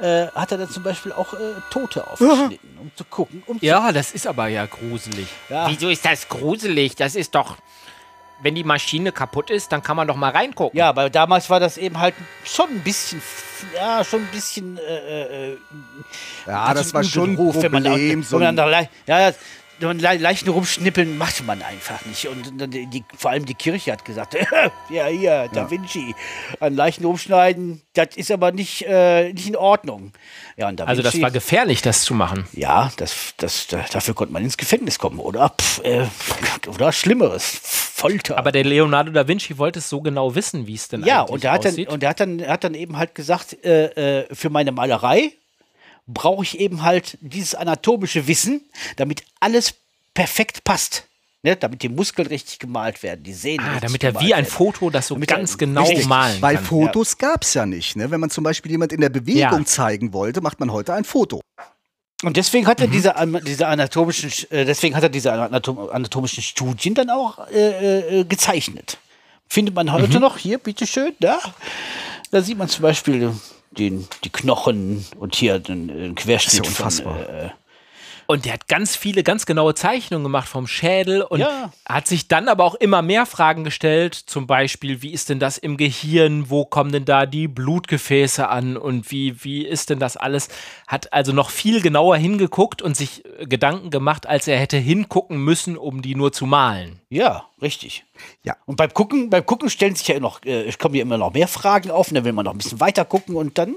äh, 0.00 0.26
hat 0.28 0.52
er 0.52 0.58
dann 0.58 0.70
zum 0.70 0.82
Beispiel 0.82 1.12
auch 1.12 1.34
äh, 1.34 1.38
Tote 1.70 2.06
aufgeschnitten, 2.10 2.78
um 2.80 2.90
zu 2.96 3.04
gucken, 3.04 3.42
um 3.46 3.58
zu 3.58 3.64
Ja, 3.66 3.92
das 3.92 4.12
ist 4.12 4.26
aber 4.26 4.48
ja 4.48 4.66
gruselig. 4.66 5.26
Ja. 5.48 5.68
Wieso 5.68 5.88
ist 5.88 6.04
das 6.04 6.28
gruselig? 6.28 6.94
Das 6.96 7.14
ist 7.14 7.34
doch, 7.34 7.56
wenn 8.42 8.54
die 8.54 8.64
Maschine 8.64 9.12
kaputt 9.12 9.50
ist, 9.50 9.70
dann 9.72 9.82
kann 9.82 9.96
man 9.96 10.08
doch 10.08 10.16
mal 10.16 10.30
reingucken. 10.30 10.76
Ja, 10.78 10.88
aber 10.88 11.10
damals 11.10 11.48
war 11.48 11.60
das 11.60 11.76
eben 11.78 11.98
halt 11.98 12.14
schon 12.44 12.68
ein 12.70 12.80
bisschen, 12.80 13.22
ja, 13.76 14.02
schon 14.04 14.20
ein 14.22 14.28
bisschen. 14.32 14.78
Äh, 14.78 15.50
äh, 15.52 15.56
Ja, 16.46 16.64
also 16.64 16.82
das 16.82 16.92
war 16.94 17.02
ein 17.02 17.04
schon 17.04 17.30
ein 17.32 17.36
Ruf, 17.36 17.62
wenn 17.62 17.70
man 17.72 17.84
da, 17.84 17.90
Problem. 17.90 18.22
so 18.24 18.32
wenn 18.40 18.46
man 18.46 18.48
ein- 18.48 18.56
da 18.56 18.66
le- 18.66 18.88
ja, 19.06 19.20
ja, 19.20 19.28
le 19.28 19.34
Leichen 19.90 20.48
rumschnippeln 20.48 21.18
machte 21.18 21.42
man 21.44 21.62
einfach 21.62 22.04
nicht. 22.06 22.26
Und 22.28 22.60
dann 22.60 22.70
die, 22.70 23.04
vor 23.16 23.30
allem 23.30 23.44
die 23.44 23.54
Kirche 23.54 23.92
hat 23.92 24.04
gesagt, 24.04 24.34
ja, 24.90 25.06
hier, 25.06 25.48
Da 25.52 25.70
Vinci, 25.70 26.14
an 26.60 26.74
Leichen 26.74 27.04
rumschneiden, 27.04 27.82
das 27.94 28.16
ist 28.16 28.30
aber 28.30 28.52
nicht, 28.52 28.82
äh, 28.86 29.32
nicht 29.32 29.48
in 29.48 29.56
Ordnung. 29.56 30.12
Ja, 30.56 30.70
da 30.72 30.84
Also 30.84 31.02
das 31.02 31.14
Vinci, 31.14 31.22
war 31.24 31.30
gefährlich, 31.30 31.82
das 31.82 32.02
zu 32.02 32.14
machen. 32.14 32.46
ja, 32.52 32.90
das, 32.96 33.34
das, 33.36 33.66
da- 33.66 33.84
dafür 33.92 34.14
konnte 34.14 34.32
man 34.32 34.42
ins 34.44 34.56
Gefängnis 34.56 34.98
kommen, 34.98 35.18
oder? 35.18 35.50
Pff, 35.50 35.80
äh, 35.84 36.06
oder 36.68 36.92
Schlimmeres, 36.92 37.44
Folter. 37.62 38.36
Aber 38.38 38.52
der 38.52 38.64
Leonardo 38.64 39.10
da 39.12 39.26
Vinci 39.28 39.58
wollte 39.58 39.78
es 39.80 39.88
so 39.88 40.00
genau 40.00 40.34
wissen, 40.34 40.66
wie 40.66 40.74
es 40.74 40.88
denn 40.88 41.04
Ja, 41.04 41.20
eigentlich 41.20 41.30
und 41.32 41.44
er 41.44 41.52
hat, 41.52 41.64
dann, 41.64 41.72
aussieht. 41.72 41.88
und 41.88 42.02
er 42.02 42.08
hat, 42.10 42.20
dann, 42.20 42.46
hat 42.46 42.64
dann 42.64 42.74
eben 42.74 42.96
halt 42.98 43.14
gesagt, 43.14 43.64
äh, 43.64 44.20
äh, 44.20 44.34
für 44.34 44.50
meine 44.50 44.72
Malerei 44.72 45.32
brauche 46.06 46.42
ich 46.44 46.58
eben 46.58 46.82
halt 46.82 47.18
dieses 47.20 47.54
anatomische 47.54 48.26
Wissen, 48.26 48.62
damit 48.96 49.22
alles 49.40 49.74
perfekt 50.14 50.64
passt. 50.64 51.04
Ne? 51.44 51.56
Damit 51.56 51.82
die 51.82 51.88
Muskeln 51.88 52.28
richtig 52.28 52.58
gemalt 52.60 53.02
werden, 53.02 53.24
die 53.24 53.32
Sehnen 53.34 53.66
ah, 53.66 53.80
damit 53.80 54.04
er 54.04 54.14
wie 54.20 54.32
ein 54.34 54.44
werden. 54.44 54.46
Foto 54.52 54.90
das 54.90 55.08
so 55.08 55.14
Damit 55.14 55.30
er- 55.30 55.38
ganz 55.38 55.58
genau 55.58 55.82
Richtig. 55.82 56.06
malen 56.06 56.40
Weil 56.40 56.56
kann. 56.56 56.64
Fotos 56.64 57.18
gab's 57.18 57.54
ja 57.54 57.66
nicht. 57.66 57.96
Ne? 57.96 58.10
Wenn 58.10 58.20
man 58.20 58.30
zum 58.30 58.44
Beispiel 58.44 58.70
jemand 58.72 58.92
in 58.92 59.00
der 59.00 59.08
Bewegung 59.08 59.40
Ja. 59.40 59.64
zeigen 59.64 60.12
wollte, 60.12 60.40
macht 60.40 60.60
man 60.60 60.70
heute 60.72 60.94
ein 60.94 61.04
Foto. 61.04 61.40
Und 62.22 62.36
deswegen 62.36 62.68
hat 62.68 62.80
er 62.80 62.86
Mhm. 62.86 62.92
diese, 62.92 63.14
diese 63.44 63.66
anatomischen, 63.66 64.30
äh, 64.50 64.64
deswegen 64.64 64.94
hat 64.94 65.02
er 65.02 65.08
diese 65.08 65.32
anatom 65.32 65.88
anatomischen 65.90 66.42
Studien 66.44 66.94
dann 66.94 67.10
auch 67.10 67.48
äh, 67.48 68.20
äh, 68.20 68.24
gezeichnet. 68.24 68.98
Findet 69.48 69.74
man 69.74 69.86
Mhm. 69.86 69.92
heute 69.92 70.20
noch 70.20 70.38
hier, 70.38 70.58
bitteschön, 70.58 71.14
da. 71.18 71.40
Da 72.30 72.40
sieht 72.40 72.56
man 72.56 72.68
zum 72.68 72.82
Beispiel 72.82 73.32
den, 73.78 74.06
die 74.24 74.30
Knochen 74.30 75.04
und 75.18 75.34
hier 75.34 75.58
den, 75.58 75.88
den 75.88 76.14
Querschnitt 76.14 76.64
Das 76.64 76.68
ist 76.70 76.78
ja 76.78 76.84
unfassbar. 76.84 77.24
von. 77.24 77.34
Äh, 77.34 77.50
Und 78.26 78.44
der 78.44 78.54
hat 78.54 78.68
ganz 78.68 78.96
viele, 78.96 79.22
ganz 79.22 79.46
genaue 79.46 79.74
Zeichnungen 79.74 80.24
gemacht 80.24 80.48
vom 80.48 80.66
Schädel 80.66 81.22
und 81.22 81.40
Ja. 81.40 81.72
hat 81.88 82.06
sich 82.06 82.28
dann 82.28 82.48
aber 82.48 82.64
auch 82.64 82.74
immer 82.76 83.02
mehr 83.02 83.26
Fragen 83.26 83.64
gestellt. 83.64 84.14
Zum 84.14 84.46
Beispiel, 84.46 85.02
wie 85.02 85.12
ist 85.12 85.28
denn 85.28 85.38
das 85.38 85.58
im 85.58 85.76
Gehirn? 85.76 86.48
Wo 86.48 86.64
kommen 86.64 86.92
denn 86.92 87.04
da 87.04 87.26
die 87.26 87.48
Blutgefäße 87.48 88.48
an? 88.48 88.76
Und 88.76 89.10
wie, 89.10 89.42
wie 89.44 89.66
ist 89.66 89.90
denn 89.90 89.98
das 89.98 90.16
alles? 90.16 90.48
Hat 90.86 91.12
also 91.12 91.32
noch 91.32 91.50
viel 91.50 91.80
genauer 91.80 92.16
hingeguckt 92.16 92.80
und 92.82 92.96
sich 92.96 93.24
äh, 93.38 93.46
Gedanken 93.46 93.90
gemacht, 93.90 94.26
als 94.26 94.46
er 94.48 94.58
hätte 94.58 94.76
hingucken 94.76 95.38
müssen, 95.38 95.76
um 95.76 96.02
die 96.02 96.14
nur 96.14 96.32
zu 96.32 96.46
malen. 96.46 97.00
Ja, 97.10 97.44
richtig. 97.60 98.04
Ja. 98.44 98.56
Und 98.66 98.76
beim 98.76 98.92
Gucken, 98.94 99.30
beim 99.30 99.44
Gucken 99.44 99.68
stellen 99.68 99.94
sich 99.96 100.08
ja 100.08 100.20
noch, 100.20 100.42
äh, 100.44 100.62
es 100.68 100.78
kommen 100.78 100.94
ja 100.94 101.02
immer 101.02 101.18
noch 101.18 101.32
mehr 101.32 101.48
Fragen 101.48 101.90
auf, 101.90 102.08
und 102.08 102.14
dann 102.14 102.24
will 102.24 102.32
man 102.32 102.44
noch 102.44 102.52
ein 102.52 102.58
bisschen 102.58 102.80
weiter 102.80 103.04
gucken 103.04 103.36
und 103.36 103.58
dann. 103.58 103.74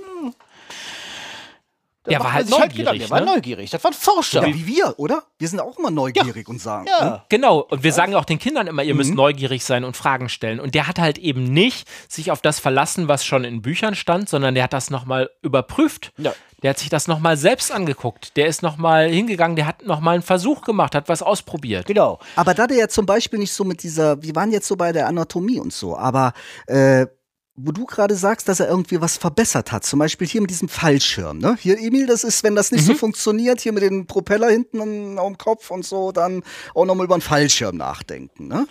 Der 2.06 2.20
macht 2.20 2.26
war 2.26 2.34
halt 2.34 2.48
sich 2.48 2.58
neugierig. 2.58 3.00
Der 3.00 3.10
war 3.10 3.20
ne? 3.22 3.26
neugierig. 3.26 3.70
Das 3.70 3.84
waren 3.84 3.94
Forscher. 3.94 4.48
Ja, 4.48 4.54
wie 4.54 4.68
wir, 4.68 4.94
oder? 4.98 5.24
Wir 5.38 5.48
sind 5.48 5.60
auch 5.60 5.78
immer 5.78 5.92
neugierig 5.92 6.48
und 6.48 6.60
sagen. 6.60 6.88
Ja. 6.88 7.06
ne? 7.06 7.22
Genau, 7.30 7.60
und 7.60 7.84
wir 7.84 7.94
sagen 7.94 8.16
auch 8.16 8.26
den 8.26 8.40
Kindern 8.40 8.68
immer, 8.68 8.84
ihr 8.84 8.96
müsst 8.96 9.14
neugierig 9.14 9.64
sein 9.64 9.84
und 9.84 9.98
Fragen 9.98 10.30
stellen. 10.30 10.60
Und 10.60 10.76
der 10.76 10.88
hat 10.88 11.00
halt 11.00 11.18
eben 11.18 11.46
nicht 11.46 11.88
sich 12.08 12.32
auf 12.32 12.42
das 12.42 12.60
verlassen, 12.60 13.08
was 13.08 13.26
schon 13.26 13.44
in 13.44 13.62
Büchern 13.62 13.96
stand, 13.96 14.30
sondern 14.30 14.56
der 14.56 14.66
hat 14.66 14.74
das 14.74 14.90
nochmal 14.90 15.30
überprüft. 15.42 16.12
Ja. 16.18 16.34
Der 16.64 16.72
hat 16.72 16.80
sich 16.80 16.90
das 16.90 17.08
nochmal 17.08 17.38
selbst 17.38 17.72
angeguckt. 17.72 18.36
Der 18.38 18.48
ist 18.48 18.64
nochmal 18.64 19.10
hingegangen, 19.10 19.56
der 19.56 19.68
hat 19.68 19.86
nochmal 19.86 20.16
einen 20.16 20.24
Versuch 20.24 20.62
gemacht, 20.62 20.96
hat 20.96 21.10
was 21.10 21.22
ausprobiert. 21.22 21.86
Genau. 21.86 22.20
Aber 22.36 22.54
da 22.54 22.66
der 22.66 22.78
ja 22.78 22.88
zum 22.88 23.06
Beispiel 23.06 23.40
nicht 23.40 23.54
so 23.54 23.64
mit 23.64 23.84
dieser, 23.84 24.22
wir 24.24 24.36
waren 24.36 24.52
jetzt 24.52 24.68
so 24.68 24.76
bei 24.76 24.92
der 24.92 25.08
Anatomie 25.08 25.60
und 25.60 25.74
so, 25.74 25.96
aber 25.98 26.34
äh, 26.68 27.06
wo 27.58 27.72
du 27.72 27.86
gerade 27.86 28.16
sagst, 28.16 28.50
dass 28.50 28.60
er 28.60 28.68
irgendwie 28.68 29.00
was 29.00 29.18
verbessert 29.18 29.72
hat, 29.72 29.86
zum 29.86 30.00
Beispiel 30.00 30.28
hier 30.28 30.42
mit 30.42 30.50
diesem 30.50 30.68
Fallschirm, 30.68 31.38
ne? 31.38 31.58
Hier, 31.60 31.78
Emil, 31.80 32.06
das 32.06 32.24
ist, 32.24 32.44
wenn 32.44 32.56
das 32.56 32.72
nicht 32.72 32.86
so 32.86 32.94
funktioniert, 32.96 33.62
hier 33.62 33.72
mit 33.72 33.84
dem 33.84 34.08
Propeller 34.08 34.50
hinten 34.50 35.18
am, 35.18 35.38
Kopf 35.38 35.72
und 35.72 35.86
so, 35.86 36.12
dann 36.12 36.44
auch 36.74 36.86
nochmal 36.86 37.06
über 37.06 37.16
einen 37.16 37.22
Fallschirm 37.22 37.78
nachdenken, 37.78 38.48
ne? 38.48 38.68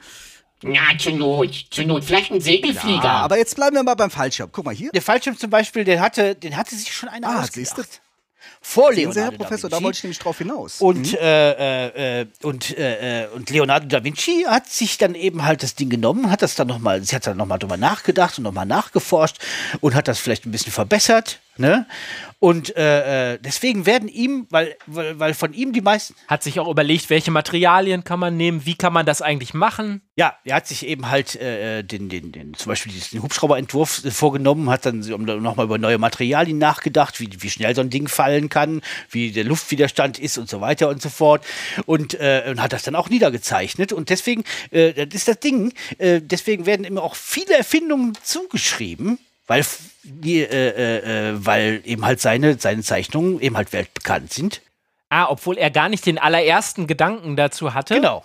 Na, 0.62 0.96
zur 0.98 1.12
Not, 1.12 1.66
zur 1.70 1.84
Not, 1.84 2.04
vielleicht 2.04 2.32
ein 2.32 2.40
Segelflieger. 2.40 3.04
Ah, 3.04 3.22
aber 3.24 3.36
jetzt 3.36 3.54
bleiben 3.56 3.76
wir 3.76 3.82
mal 3.82 3.94
beim 3.94 4.10
Fallschirm. 4.10 4.48
Guck 4.50 4.64
mal 4.64 4.74
hier. 4.74 4.90
Der 4.92 5.02
Fallschirm 5.02 5.36
zum 5.36 5.50
Beispiel, 5.50 5.84
den 5.84 6.00
hatte, 6.00 6.34
den 6.34 6.56
hatte 6.56 6.74
sich 6.74 6.90
schon 6.92 7.10
einer 7.10 7.28
Ah, 7.28 7.42
ausgedacht. 7.42 8.00
Vor 8.66 8.94
Sehen 8.94 9.12
Sie, 9.12 9.20
Herr 9.20 9.26
Leonardo 9.30 9.44
Professor, 9.44 9.68
da 9.68 9.76
da 9.76 9.84
wollte 9.84 9.98
ich 9.98 10.02
nämlich 10.04 10.18
drauf 10.18 10.38
hinaus. 10.38 10.80
Und, 10.80 11.12
äh, 11.20 11.50
äh, 11.86 12.22
äh, 12.22 12.26
und, 12.42 12.76
äh, 12.76 13.24
äh, 13.24 13.28
und 13.28 13.50
Leonardo 13.50 13.86
da 13.86 14.02
Vinci 14.02 14.46
hat 14.48 14.70
sich 14.70 14.96
dann 14.96 15.14
eben 15.14 15.44
halt 15.44 15.62
das 15.62 15.74
Ding 15.74 15.90
genommen, 15.90 16.30
hat 16.30 16.40
das 16.40 16.54
dann 16.54 16.68
nochmal, 16.68 17.04
sie 17.04 17.14
hat 17.14 17.26
dann 17.26 17.36
nochmal 17.36 17.58
drüber 17.58 17.76
nachgedacht 17.76 18.38
und 18.38 18.44
nochmal 18.44 18.64
nachgeforscht 18.64 19.36
und 19.80 19.94
hat 19.94 20.08
das 20.08 20.18
vielleicht 20.18 20.46
ein 20.46 20.50
bisschen 20.50 20.72
verbessert. 20.72 21.40
Ne? 21.56 21.86
Und 22.40 22.76
äh, 22.76 23.34
äh, 23.34 23.38
deswegen 23.40 23.86
werden 23.86 24.08
ihm, 24.08 24.46
weil, 24.50 24.76
weil, 24.86 25.18
weil 25.18 25.34
von 25.34 25.54
ihm 25.54 25.72
die 25.72 25.80
meisten, 25.80 26.14
Hat 26.26 26.42
sich 26.42 26.60
auch 26.60 26.68
überlegt, 26.68 27.08
welche 27.08 27.30
Materialien 27.30 28.04
kann 28.04 28.20
man 28.20 28.36
nehmen, 28.36 28.66
wie 28.66 28.74
kann 28.74 28.92
man 28.92 29.06
das 29.06 29.22
eigentlich 29.22 29.54
machen. 29.54 30.02
ja, 30.16 30.34
er 30.44 30.56
hat 30.56 30.66
sich 30.66 30.84
eben 30.84 31.08
halt 31.08 31.36
äh, 31.36 31.82
den, 31.82 32.08
den, 32.08 32.32
den, 32.32 32.54
zum 32.54 32.70
Beispiel 32.70 32.92
diesen 32.92 33.22
Hubschrauberentwurf 33.22 34.04
äh, 34.04 34.10
vorgenommen, 34.10 34.68
hat 34.68 34.84
dann 34.84 34.98
nochmal 34.98 35.66
über 35.66 35.78
neue 35.78 35.98
Materialien 35.98 36.58
nachgedacht, 36.58 37.20
wie, 37.20 37.30
wie 37.38 37.50
schnell 37.50 37.74
so 37.74 37.80
ein 37.80 37.90
Ding 37.90 38.08
fallen 38.08 38.48
kann, 38.48 38.82
wie 39.10 39.30
der 39.30 39.44
Luftwiderstand 39.44 40.18
ist 40.18 40.36
und 40.36 40.50
so 40.50 40.60
weiter 40.60 40.88
und 40.88 41.00
so 41.00 41.08
fort. 41.08 41.44
Und, 41.86 42.14
äh, 42.14 42.44
und 42.50 42.60
hat 42.60 42.72
das 42.72 42.82
dann 42.82 42.96
auch 42.96 43.08
niedergezeichnet. 43.08 43.92
Und 43.92 44.10
deswegen, 44.10 44.44
äh, 44.70 45.06
das 45.06 45.14
ist 45.14 45.28
das 45.28 45.40
Ding, 45.40 45.72
äh, 45.98 46.20
deswegen 46.20 46.66
werden 46.66 46.84
ihm 46.84 46.98
auch 46.98 47.14
viele 47.14 47.56
Erfindungen 47.56 48.12
zugeschrieben. 48.22 49.18
Weil, 49.46 49.64
äh, 50.24 50.42
äh, 50.42 51.30
äh, 51.30 51.46
weil 51.46 51.82
eben 51.84 52.04
halt 52.04 52.20
seine, 52.20 52.58
seine 52.58 52.82
Zeichnungen 52.82 53.40
eben 53.40 53.56
halt 53.56 53.72
weltbekannt 53.72 54.32
sind. 54.32 54.62
Ah, 55.10 55.26
obwohl 55.28 55.58
er 55.58 55.70
gar 55.70 55.88
nicht 55.88 56.06
den 56.06 56.18
allerersten 56.18 56.86
Gedanken 56.86 57.36
dazu 57.36 57.74
hatte. 57.74 57.94
Genau. 57.94 58.24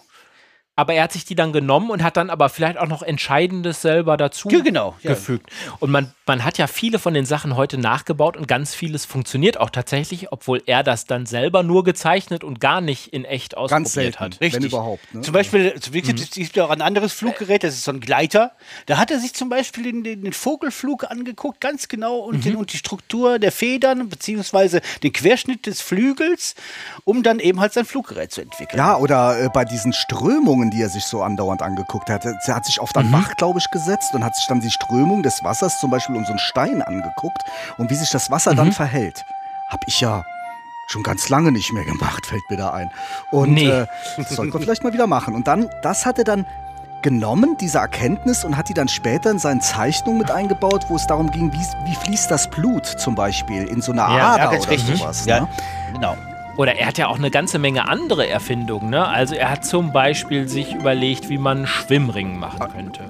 Aber 0.76 0.94
er 0.94 1.04
hat 1.04 1.12
sich 1.12 1.26
die 1.26 1.36
dann 1.36 1.52
genommen 1.52 1.90
und 1.90 2.04
hat 2.04 2.16
dann 2.16 2.30
aber 2.30 2.48
vielleicht 2.48 2.78
auch 2.78 2.88
noch 2.88 3.04
Entscheidendes 3.04 3.82
selber 3.82 4.16
dazu 4.16 4.50
Ja, 4.50 4.62
genau, 4.62 4.96
ja. 5.02 5.12
gefügt. 5.12 5.50
Und 5.80 5.92
man, 5.92 6.14
man 6.30 6.46
hat 6.46 6.60
ja 6.60 6.68
viele 6.68 7.00
von 7.00 7.16
den 7.16 7.26
Sachen 7.26 7.56
heute 7.56 7.80
nachgebaut 7.80 8.38
und 8.38 8.48
ganz 8.48 8.76
vieles 8.76 9.04
funktioniert 9.04 9.60
auch 9.60 9.72
tatsächlich, 9.72 10.32
obwohl 10.32 10.62
er 10.68 10.84
das 10.84 11.06
dann 11.06 11.26
selber 11.26 11.64
nur 11.64 11.84
gezeichnet 11.84 12.44
und 12.44 12.60
gar 12.60 12.82
nicht 12.82 13.08
in 13.08 13.26
echt 13.26 13.58
ausprobiert 13.58 13.80
Ganz 13.80 13.94
selten, 13.94 14.20
hat. 14.20 14.40
wenn 14.40 14.64
überhaupt. 14.64 15.16
Ne? 15.16 15.22
Zum 15.22 15.34
Beispiel, 15.34 15.74
zum 15.80 15.92
Beispiel 15.92 16.14
es 16.14 16.30
gibt 16.30 16.56
ja 16.56 16.66
auch 16.66 16.70
ein 16.70 16.84
anderes 16.84 17.14
Fluggerät, 17.14 17.64
das 17.64 17.74
ist 17.74 17.84
so 17.84 17.92
ein 17.92 18.00
Gleiter. 18.00 18.52
Da 18.86 19.00
hat 19.00 19.10
er 19.10 19.18
sich 19.20 19.34
zum 19.34 19.50
Beispiel 19.50 19.86
den, 19.86 20.04
den, 20.04 20.22
den 20.22 20.34
Vogelflug 20.34 21.10
angeguckt, 21.10 21.62
ganz 21.62 21.88
genau, 21.88 22.18
und, 22.20 22.46
den, 22.46 22.58
und 22.58 22.74
die 22.74 22.78
Struktur 22.78 23.40
der 23.40 23.52
Federn, 23.52 24.08
beziehungsweise 24.08 24.82
den 25.02 25.12
Querschnitt 25.12 25.66
des 25.66 25.82
Flügels, 25.82 26.54
um 27.06 27.24
dann 27.24 27.40
eben 27.40 27.60
halt 27.60 27.74
sein 27.74 27.86
Fluggerät 27.86 28.32
zu 28.32 28.42
entwickeln. 28.42 28.78
Ja, 28.78 28.98
oder 28.98 29.46
äh, 29.46 29.50
bei 29.52 29.66
diesen 29.66 29.94
Strömungen, 29.94 30.70
die 30.70 30.84
er 30.84 30.90
sich 30.90 31.06
so 31.06 31.24
andauernd 31.24 31.64
angeguckt 31.64 32.08
hat. 32.08 32.24
Er 32.24 32.56
hat 32.56 32.68
sich 32.68 32.80
auf 32.80 32.94
das 32.94 33.10
Bach, 33.12 33.36
glaube 33.36 33.58
ich, 33.58 33.72
gesetzt 33.72 34.14
und 34.14 34.24
hat 34.24 34.36
sich 34.36 34.46
dann 34.46 34.62
die 34.62 34.70
Strömung 34.70 35.24
des 35.24 35.44
Wassers 35.44 35.80
zum 35.80 35.90
Beispiel 35.90 36.19
um 36.20 36.26
so 36.26 36.32
einen 36.32 36.40
Stein 36.40 36.82
angeguckt 36.82 37.42
und 37.78 37.90
wie 37.90 37.96
sich 37.96 38.10
das 38.12 38.30
Wasser 38.32 38.54
dann 38.56 38.72
verhält. 38.72 39.26
Hab 39.70 39.82
ich 39.88 40.00
ja 40.02 40.24
schon 40.88 41.04
ganz 41.04 41.30
lange 41.30 41.52
nicht 41.52 41.72
mehr 41.74 41.86
gemacht, 41.86 42.26
fällt 42.28 42.42
mir 42.50 42.58
da 42.58 42.72
ein. 42.72 42.92
Und 43.32 43.54
Nee. 43.54 43.68
äh, 43.70 43.86
das 44.18 44.30
sollten 44.30 44.54
wir 44.54 44.60
vielleicht 44.60 44.84
mal 44.84 44.94
wieder 44.94 45.08
machen. 45.08 45.36
Und 45.36 45.48
dann, 45.48 45.70
das 45.84 46.06
hat 46.06 46.18
er 46.18 46.24
dann 46.24 46.46
genommen, 47.02 47.56
diese 47.58 47.78
Erkenntnis, 47.78 48.44
und 48.44 48.58
hat 48.58 48.68
die 48.70 48.74
dann 48.74 48.88
später 48.90 49.32
in 49.32 49.40
seinen 49.40 49.62
Zeichnungen 49.62 50.18
mit 50.20 50.32
eingebaut, 50.32 50.86
wo 50.90 50.96
es 50.98 51.08
darum 51.08 51.32
ging, 51.32 51.52
wie, 51.54 51.90
wie 51.90 51.96
fließt 51.96 52.30
das 52.30 52.50
Blut 52.50 52.86
zum 52.86 53.16
Beispiel 53.16 53.64
in 53.68 53.82
so 53.82 53.92
einer 53.94 54.02
Ja, 54.10 54.34
Ader 54.34 54.44
ja, 54.54 54.60
oder 54.60 54.70
richtig. 54.72 54.98
sowas. 55.00 55.26
Ja, 55.26 55.42
Ne? 55.42 55.48
genau. 55.94 56.18
Oder 56.58 56.76
er 56.76 56.88
hat 56.88 56.98
ja 56.98 57.08
auch 57.08 57.16
eine 57.18 57.32
ganze 57.32 57.58
Menge 57.58 57.88
andere 57.88 58.28
Erfindungen. 58.28 58.90
Ne? 58.90 59.08
Also 59.08 59.34
er 59.36 59.50
hat 59.50 59.64
zum 59.64 59.94
Beispiel 59.94 60.50
sich 60.50 60.74
überlegt, 60.74 61.30
wie 61.30 61.38
man 61.38 61.60
einen 61.60 61.68
Schwimmring 61.68 62.38
machen 62.38 62.60
könnte. 62.74 63.06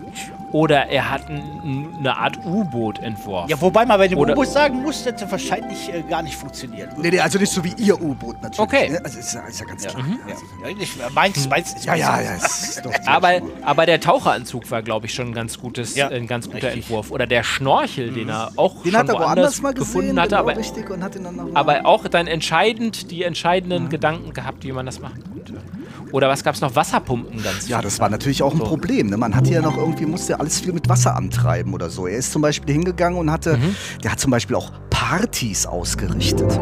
Oder 0.52 0.88
er 0.88 1.10
hat 1.12 1.30
ein, 1.30 1.96
eine 2.00 2.18
Art 2.18 2.38
U-Boot 2.44 3.00
entworfen. 3.00 3.50
Ja, 3.50 3.62
wobei 3.62 3.86
man 3.86 3.98
bei 4.00 4.08
dem 4.08 4.18
U-Boot 4.18 4.48
sagen 4.48 4.82
muss, 4.82 5.04
dass 5.04 5.16
das 5.22 5.32
wahrscheinlich 5.32 5.94
äh, 5.94 6.02
gar 6.02 6.22
nicht 6.24 6.36
funktioniert. 6.36 6.98
Nee, 6.98 7.12
nee, 7.12 7.20
also 7.20 7.38
nicht 7.38 7.52
so 7.52 7.64
wie 7.64 7.74
ihr 7.78 8.00
U-Boot 8.02 8.42
natürlich. 8.42 8.60
Okay. 8.60 8.90
Ne? 8.90 9.02
Also 9.04 9.20
ist 9.20 9.34
ja, 9.34 9.42
ist 9.42 9.60
ja 9.60 9.66
ganz 9.66 9.86
klar. 9.86 10.04
Ja, 10.28 10.70
ich, 10.80 10.98
meins, 11.14 11.48
meins 11.50 11.74
ist 11.74 11.86
Ja, 11.86 11.96
ja, 11.96 12.22
ja. 12.22 12.36
Ist 12.36 12.82
doch 12.84 12.92
Aber, 13.06 13.42
aber 13.62 13.86
der 13.86 14.00
Taucheranzug 14.00 14.70
war, 14.72 14.82
glaube 14.82 15.06
ich, 15.06 15.14
schon 15.14 15.28
ein 15.28 15.34
ganz, 15.34 15.60
gutes, 15.60 15.96
Ja, 15.96 16.10
ein 16.10 16.28
ganz 16.28 16.48
guter 16.48 16.68
richtig. 16.68 16.84
Entwurf. 16.86 17.12
Oder 17.12 17.28
der 17.28 17.44
Schnorchel, 17.44 18.12
den 18.12 18.30
er 18.30 18.52
auch 18.56 18.82
Den 18.82 18.92
schon 18.92 19.00
hat 19.00 19.10
er 19.10 19.14
woanders 19.16 19.28
woanders 19.28 19.62
mal 19.62 19.74
gesehen, 19.74 19.86
gefunden 19.86 20.20
hatte. 20.20 20.30
genau, 20.30 20.42
Aber, 20.42 20.58
richtig, 20.58 20.90
und 20.90 21.04
hat 21.04 21.16
ihn 21.16 21.24
dann 21.24 21.36
noch 21.36 21.56
aber 21.56 21.86
auch 21.86 22.08
dann 22.08 22.28
entscheidend 22.28 23.12
die 23.12 23.24
entscheidenden 23.24 23.90
Gedanken 23.90 24.34
gehabt, 24.34 24.64
wie 24.64 24.72
man 24.72 24.86
das 24.86 25.00
machen 25.00 25.24
konnte. 25.24 25.62
Oder 26.12 26.28
was 26.30 26.44
gab 26.44 26.56
es 26.56 26.62
noch? 26.62 26.76
Wasserpumpen 26.76 27.42
ganz 27.44 27.68
Ja, 27.68 27.78
viel. 27.78 27.84
das 27.86 28.00
war 28.00 28.10
natürlich 28.10 28.42
auch 28.44 28.54
ein 28.54 28.60
Problem. 28.60 29.08
Ne? 29.08 29.18
Man 29.18 29.36
hatte 29.36 29.52
ja 29.52 29.62
noch 29.62 29.78
irgendwie, 29.78 30.06
musste 30.06 30.34
ja 30.34 30.40
alles 30.40 30.60
viel 30.60 30.74
mit 30.74 30.90
Wasser 30.90 31.16
antreiben 31.16 31.74
oder 31.74 31.90
so. 31.90 32.08
Er 32.08 32.18
ist 32.18 32.32
zum 32.32 32.42
Beispiel 32.42 32.74
hingegangen 32.74 33.20
und 33.20 33.32
hatte, 33.32 33.58
Mhm. 33.58 33.76
der 34.04 34.12
hat 34.14 34.20
zum 34.20 34.32
Beispiel 34.32 34.56
auch 34.56 34.72
Partys 34.90 35.66
ausgerichtet. 35.66 36.60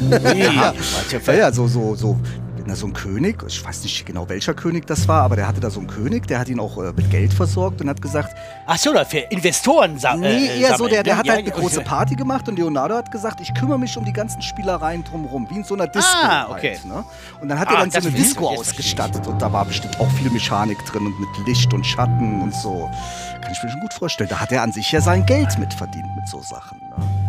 Nee, 0.00 0.16
Ja, 0.44 0.52
ja. 0.52 0.74
ja, 1.26 1.32
ja 1.34 1.52
so, 1.52 1.66
so, 1.68 1.94
so. 1.94 2.18
Na, 2.66 2.74
so 2.74 2.86
ein 2.86 2.94
König, 2.94 3.42
ich 3.46 3.62
weiß 3.62 3.82
nicht 3.82 4.06
genau 4.06 4.26
welcher 4.30 4.54
König 4.54 4.86
das 4.86 5.06
war, 5.06 5.22
aber 5.22 5.36
der 5.36 5.46
hatte 5.46 5.60
da 5.60 5.68
so 5.68 5.80
einen 5.80 5.86
König, 5.88 6.26
der 6.26 6.38
hat 6.38 6.48
ihn 6.48 6.58
auch 6.58 6.78
äh, 6.78 6.92
mit 6.96 7.10
Geld 7.10 7.34
versorgt 7.34 7.82
und 7.82 7.90
hat 7.90 8.00
gesagt, 8.00 8.34
Ach 8.66 8.78
so, 8.78 8.90
für 9.06 9.18
Investoren 9.18 9.98
sa 9.98 10.16
nee, 10.16 10.46
äh, 10.46 10.60
eher 10.60 10.70
so, 10.70 10.76
sammeln, 10.84 10.92
der, 10.94 11.02
der 11.02 11.12
ne? 11.14 11.18
hat 11.18 11.26
Ja, 11.26 11.32
halt 11.34 11.42
eine 11.46 11.50
große. 11.54 11.82
Party 11.82 12.14
gemacht 12.14 12.48
und 12.48 12.56
Leonardo 12.58 12.94
hat 12.94 13.10
gesagt, 13.12 13.40
ich 13.42 13.52
kümmere 13.52 13.78
mich 13.78 13.94
um 13.98 14.04
die 14.06 14.14
ganzen 14.14 14.40
Spielereien 14.40 15.04
drumherum, 15.04 15.46
wie 15.50 15.56
in 15.56 15.64
so 15.64 15.74
einer 15.74 15.88
Disco. 15.88 16.08
Ah, 16.22 16.46
okay. 16.50 16.76
Halt, 16.76 16.86
ne? 16.86 17.04
Und 17.42 17.48
dann 17.50 17.58
hat 17.58 17.68
Ah, 17.68 17.72
er 17.74 17.78
dann 17.86 17.90
so 17.90 18.08
eine 18.08 18.16
Disco 18.16 18.48
ausgestattet 18.48 19.26
und 19.26 19.42
da 19.42 19.52
war 19.52 19.66
bestimmt 19.66 20.00
auch 20.00 20.10
viel 20.12 20.30
Mechanik 20.30 20.78
drin 20.86 21.04
und 21.06 21.20
mit 21.20 21.46
Licht 21.46 21.72
und 21.74 21.84
Schatten 21.84 22.40
und 22.40 22.54
so. 22.54 22.88
Kann 23.42 23.52
ich 23.52 23.62
mir 23.62 23.70
schon 23.70 23.80
gut 23.80 23.92
vorstellen. 23.92 24.30
Da 24.30 24.40
hat 24.40 24.50
er 24.52 24.62
an 24.62 24.72
sich 24.72 24.90
ja 24.90 25.02
sein 25.02 25.26
Geld 25.26 25.58
mitverdient 25.58 26.16
mit 26.16 26.26
so 26.28 26.40
Sachen. 26.40 26.78
Ne? 26.88 27.23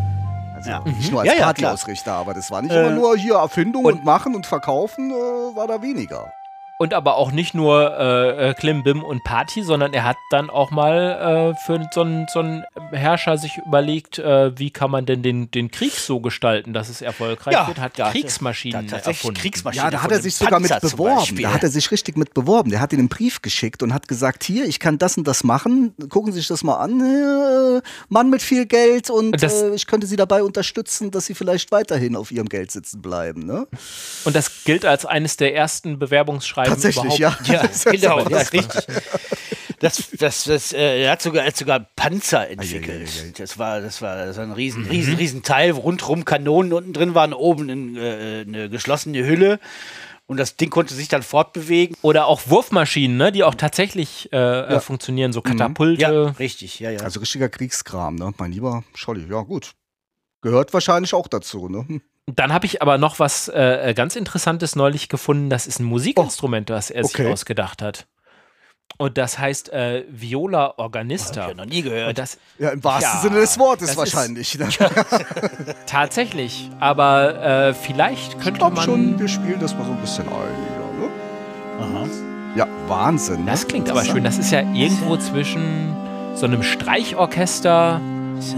Also 0.67 0.87
Ja. 0.89 0.95
nicht 0.97 1.11
nur 1.11 1.21
als 1.21 1.33
Ja. 1.37 1.45
Partyausrichter, 1.45 2.13
aber 2.13 2.33
das 2.33 2.49
war 2.51 2.61
nicht 2.61 2.71
Äh, 2.71 2.87
immer 2.87 2.95
nur 2.95 3.17
hier 3.17 3.35
Erfindung 3.35 3.85
und- 3.85 3.93
und, 3.93 4.03
machen 4.05 4.35
und 4.35 4.45
verkaufen, 4.45 5.11
äh, 5.11 5.55
war 5.55 5.67
da 5.67 5.81
weniger. 5.81 6.31
Und 6.77 6.93
aber 6.93 7.15
auch 7.15 7.31
nicht 7.31 7.53
nur 7.53 7.97
äh, 7.97 8.49
äh, 8.49 8.53
Klim, 8.53 8.83
Bim 8.83 9.01
und 9.01 9.23
Party, 9.23 9.63
sondern 9.63 9.93
er 9.93 10.03
hat 10.03 10.17
dann 10.29 10.49
auch 10.49 10.71
mal 10.71 11.53
äh, 11.55 11.65
für 11.65 11.87
so 11.93 12.01
einen 12.01 12.27
so 12.27 12.39
einen 12.39 12.65
Herrscher 12.91 13.37
sich 13.37 13.57
überlegt, 13.65 14.19
äh, 14.19 14.57
wie 14.59 14.71
kann 14.71 14.91
man 14.91 15.05
denn 15.05 15.23
den, 15.23 15.49
den 15.51 15.71
Krieg 15.71 15.93
so 15.93 16.19
gestalten, 16.19 16.73
dass 16.73 16.89
es 16.89 17.01
erfolgreich 17.01 17.53
Ja, 17.53 17.67
wird, 17.67 17.79
hat 17.79 17.97
ja, 17.97 18.11
Kriegsmaschinen 18.11 18.87
tatsächlich 18.87 19.17
erfunden. 19.19 19.39
Kriegsmaschinen. 19.39 19.85
Ja, 19.85 19.89
da 19.89 20.03
hat 20.03 20.11
er 20.11 20.19
sich 20.21 20.35
sogar 20.35 20.59
mit 20.59 20.69
Panzer 20.69 20.89
zum 20.89 20.97
beworben. 20.97 21.41
Da 21.41 21.53
hat 21.53 21.63
er 21.63 21.69
sich 21.69 21.89
richtig 21.91 22.17
mit 22.17 22.33
beworben. 22.33 22.71
Der 22.71 22.81
hat 22.81 22.91
ihn 22.91 22.99
einen 22.99 23.07
Brief 23.07 23.41
geschickt 23.41 23.81
und 23.81 23.93
hat 23.93 24.09
gesagt, 24.09 24.43
hier, 24.43 24.65
ich 24.65 24.81
kann 24.81 24.97
das 24.97 25.15
und 25.17 25.25
das 25.25 25.45
machen. 25.45 25.93
Gucken 26.09 26.33
Sie 26.33 26.39
sich 26.39 26.49
das 26.49 26.61
mal 26.65 26.75
an. 26.75 26.99
Äh, 26.99 27.81
Mann 28.09 28.29
mit 28.29 28.41
viel 28.41 28.65
Geld 28.65 29.09
und 29.09 29.31
Das- 29.41 29.61
äh, 29.61 29.73
ich 29.75 29.87
könnte 29.87 30.07
Sie 30.07 30.17
dabei 30.17 30.43
unterstützen, 30.43 31.09
dass 31.11 31.25
Sie 31.27 31.35
vielleicht 31.35 31.71
weiterhin 31.71 32.17
auf 32.17 32.31
Ihrem 32.31 32.49
Geld 32.49 32.71
sitzen 32.71 33.01
bleiben. 33.01 33.45
Ne? 33.45 33.65
Und 34.25 34.35
das 34.35 34.65
gilt 34.65 34.83
als 34.85 35.05
eines 35.05 35.37
der 35.37 35.55
ersten 35.55 35.99
Bewerbungsschreiben 35.99 36.64
Tatsächlich, 36.69 37.19
überhaupt. 37.19 37.47
ja. 37.47 37.53
Ja, 37.55 37.61
Das 37.67 37.85
ist 37.85 37.91
genau, 37.91 38.19
ja, 38.19 38.29
das- 38.29 38.53
richtig. 38.53 38.87
Das, 39.79 40.09
das, 40.17 40.43
das, 40.45 40.73
äh, 40.73 41.03
er 41.03 41.11
hat 41.11 41.21
sogar, 41.21 41.43
er 41.43 41.47
hat 41.49 41.57
sogar 41.57 41.79
Panzer 41.95 42.49
entwickelt. 42.49 43.09
Eieieiei. 43.09 43.33
Das 43.37 43.59
war, 43.59 43.81
das 43.81 44.01
war, 44.01 44.25
das 44.25 44.37
war 44.37 44.43
ein 44.43 44.53
riesen, 44.53 44.83
Mhm. 44.83 44.89
riesen, 44.89 45.15
riesen 45.15 45.43
Teil. 45.43 45.71
Rundrum 45.71 46.23
Kanonen 46.25 46.71
unten 46.73 46.93
drin 46.93 47.13
waren, 47.13 47.33
oben 47.33 47.69
in, 47.69 47.97
äh, 47.97 48.45
eine 48.47 48.69
geschlossene 48.69 49.25
Hülle. 49.25 49.59
Und 50.27 50.37
das 50.37 50.55
Ding 50.55 50.69
konnte 50.71 50.93
sich 50.95 51.07
dann 51.09 51.21
fortbewegen. 51.21 51.95
Oder 52.01 52.25
auch 52.27 52.43
Wurfmaschinen, 52.47 53.17
ne, 53.17 53.31
die 53.31 53.43
auch 53.43 53.53
tatsächlich 53.53 54.29
äh, 54.33 54.37
äh, 54.37 54.79
funktionieren, 54.79 55.33
so 55.33 55.41
Katapulte. 55.41 56.01
Ja, 56.01 56.23
richtig, 56.39 56.79
ja, 56.79 56.89
ja. 56.89 57.01
Also 57.01 57.19
richtiger 57.19 57.49
Kriegskram, 57.49 58.15
ne? 58.15 58.33
Mein 58.37 58.51
lieber 58.53 58.83
Scholli. 58.95 59.27
Ja, 59.29 59.41
gut. 59.41 59.73
Gehört 60.41 60.73
wahrscheinlich 60.73 61.13
auch 61.13 61.27
dazu, 61.27 61.67
ne? 61.69 62.01
Dann 62.27 62.51
habe 62.53 62.65
ich 62.65 62.81
aber 62.81 62.97
noch 62.97 63.19
was 63.19 63.49
äh, 63.49 63.93
ganz 63.95 64.15
Interessantes 64.15 64.75
neulich 64.75 65.09
gefunden. 65.09 65.49
Das 65.49 65.67
ist 65.67 65.79
ein 65.79 65.83
Musikinstrument, 65.85 66.69
das 66.69 66.89
er 66.89 67.03
sich 67.03 67.13
okay. 67.19 67.31
ausgedacht 67.31 67.81
hat. 67.83 68.07
Und 68.97 69.17
das 69.17 69.37
heißt 69.37 69.73
äh, 69.73 70.05
Viola 70.09 70.73
Organista. 70.77 71.41
Hab 71.43 71.51
ich 71.51 71.57
ja 71.57 71.63
noch 71.63 71.69
nie 71.69 71.81
gehört. 71.81 72.17
Das 72.17 72.37
Ja, 72.57 72.69
im 72.69 72.83
wahrsten 72.83 73.11
Ja, 73.13 73.21
Sinne 73.21 73.39
des 73.41 73.59
Wortes 73.59 73.87
das 73.87 73.91
ist- 73.91 73.97
wahrscheinlich. 74.15 74.57
ne? 74.59 74.69
tatsächlich. 75.85 76.69
Aber 76.79 77.41
äh, 77.43 77.73
vielleicht 77.73 78.33
Ich 78.35 78.39
könnte 78.39 78.59
glaube 78.59 78.75
man. 78.77 78.85
schon, 78.85 79.19
wir 79.19 79.27
spielen 79.27 79.59
das 79.59 79.75
mal 79.75 79.85
so 79.85 79.91
ein 79.91 80.01
bisschen 80.01 80.25
ein. 80.27 80.31
Ja, 80.31 81.87
ne? 81.91 81.99
Aha. 81.99 82.07
ja 82.55 82.67
Wahnsinn. 82.87 83.45
ne? 83.45 83.51
Das 83.51 83.67
klingt 83.67 83.89
aber 83.89 84.03
schön. 84.05 84.23
Das 84.23 84.37
ist 84.37 84.51
ja 84.51 84.61
irgendwo 84.61 85.17
zwischen 85.17 85.95
so 86.35 86.45
einem 86.45 86.63
Streichorchester 86.63 87.99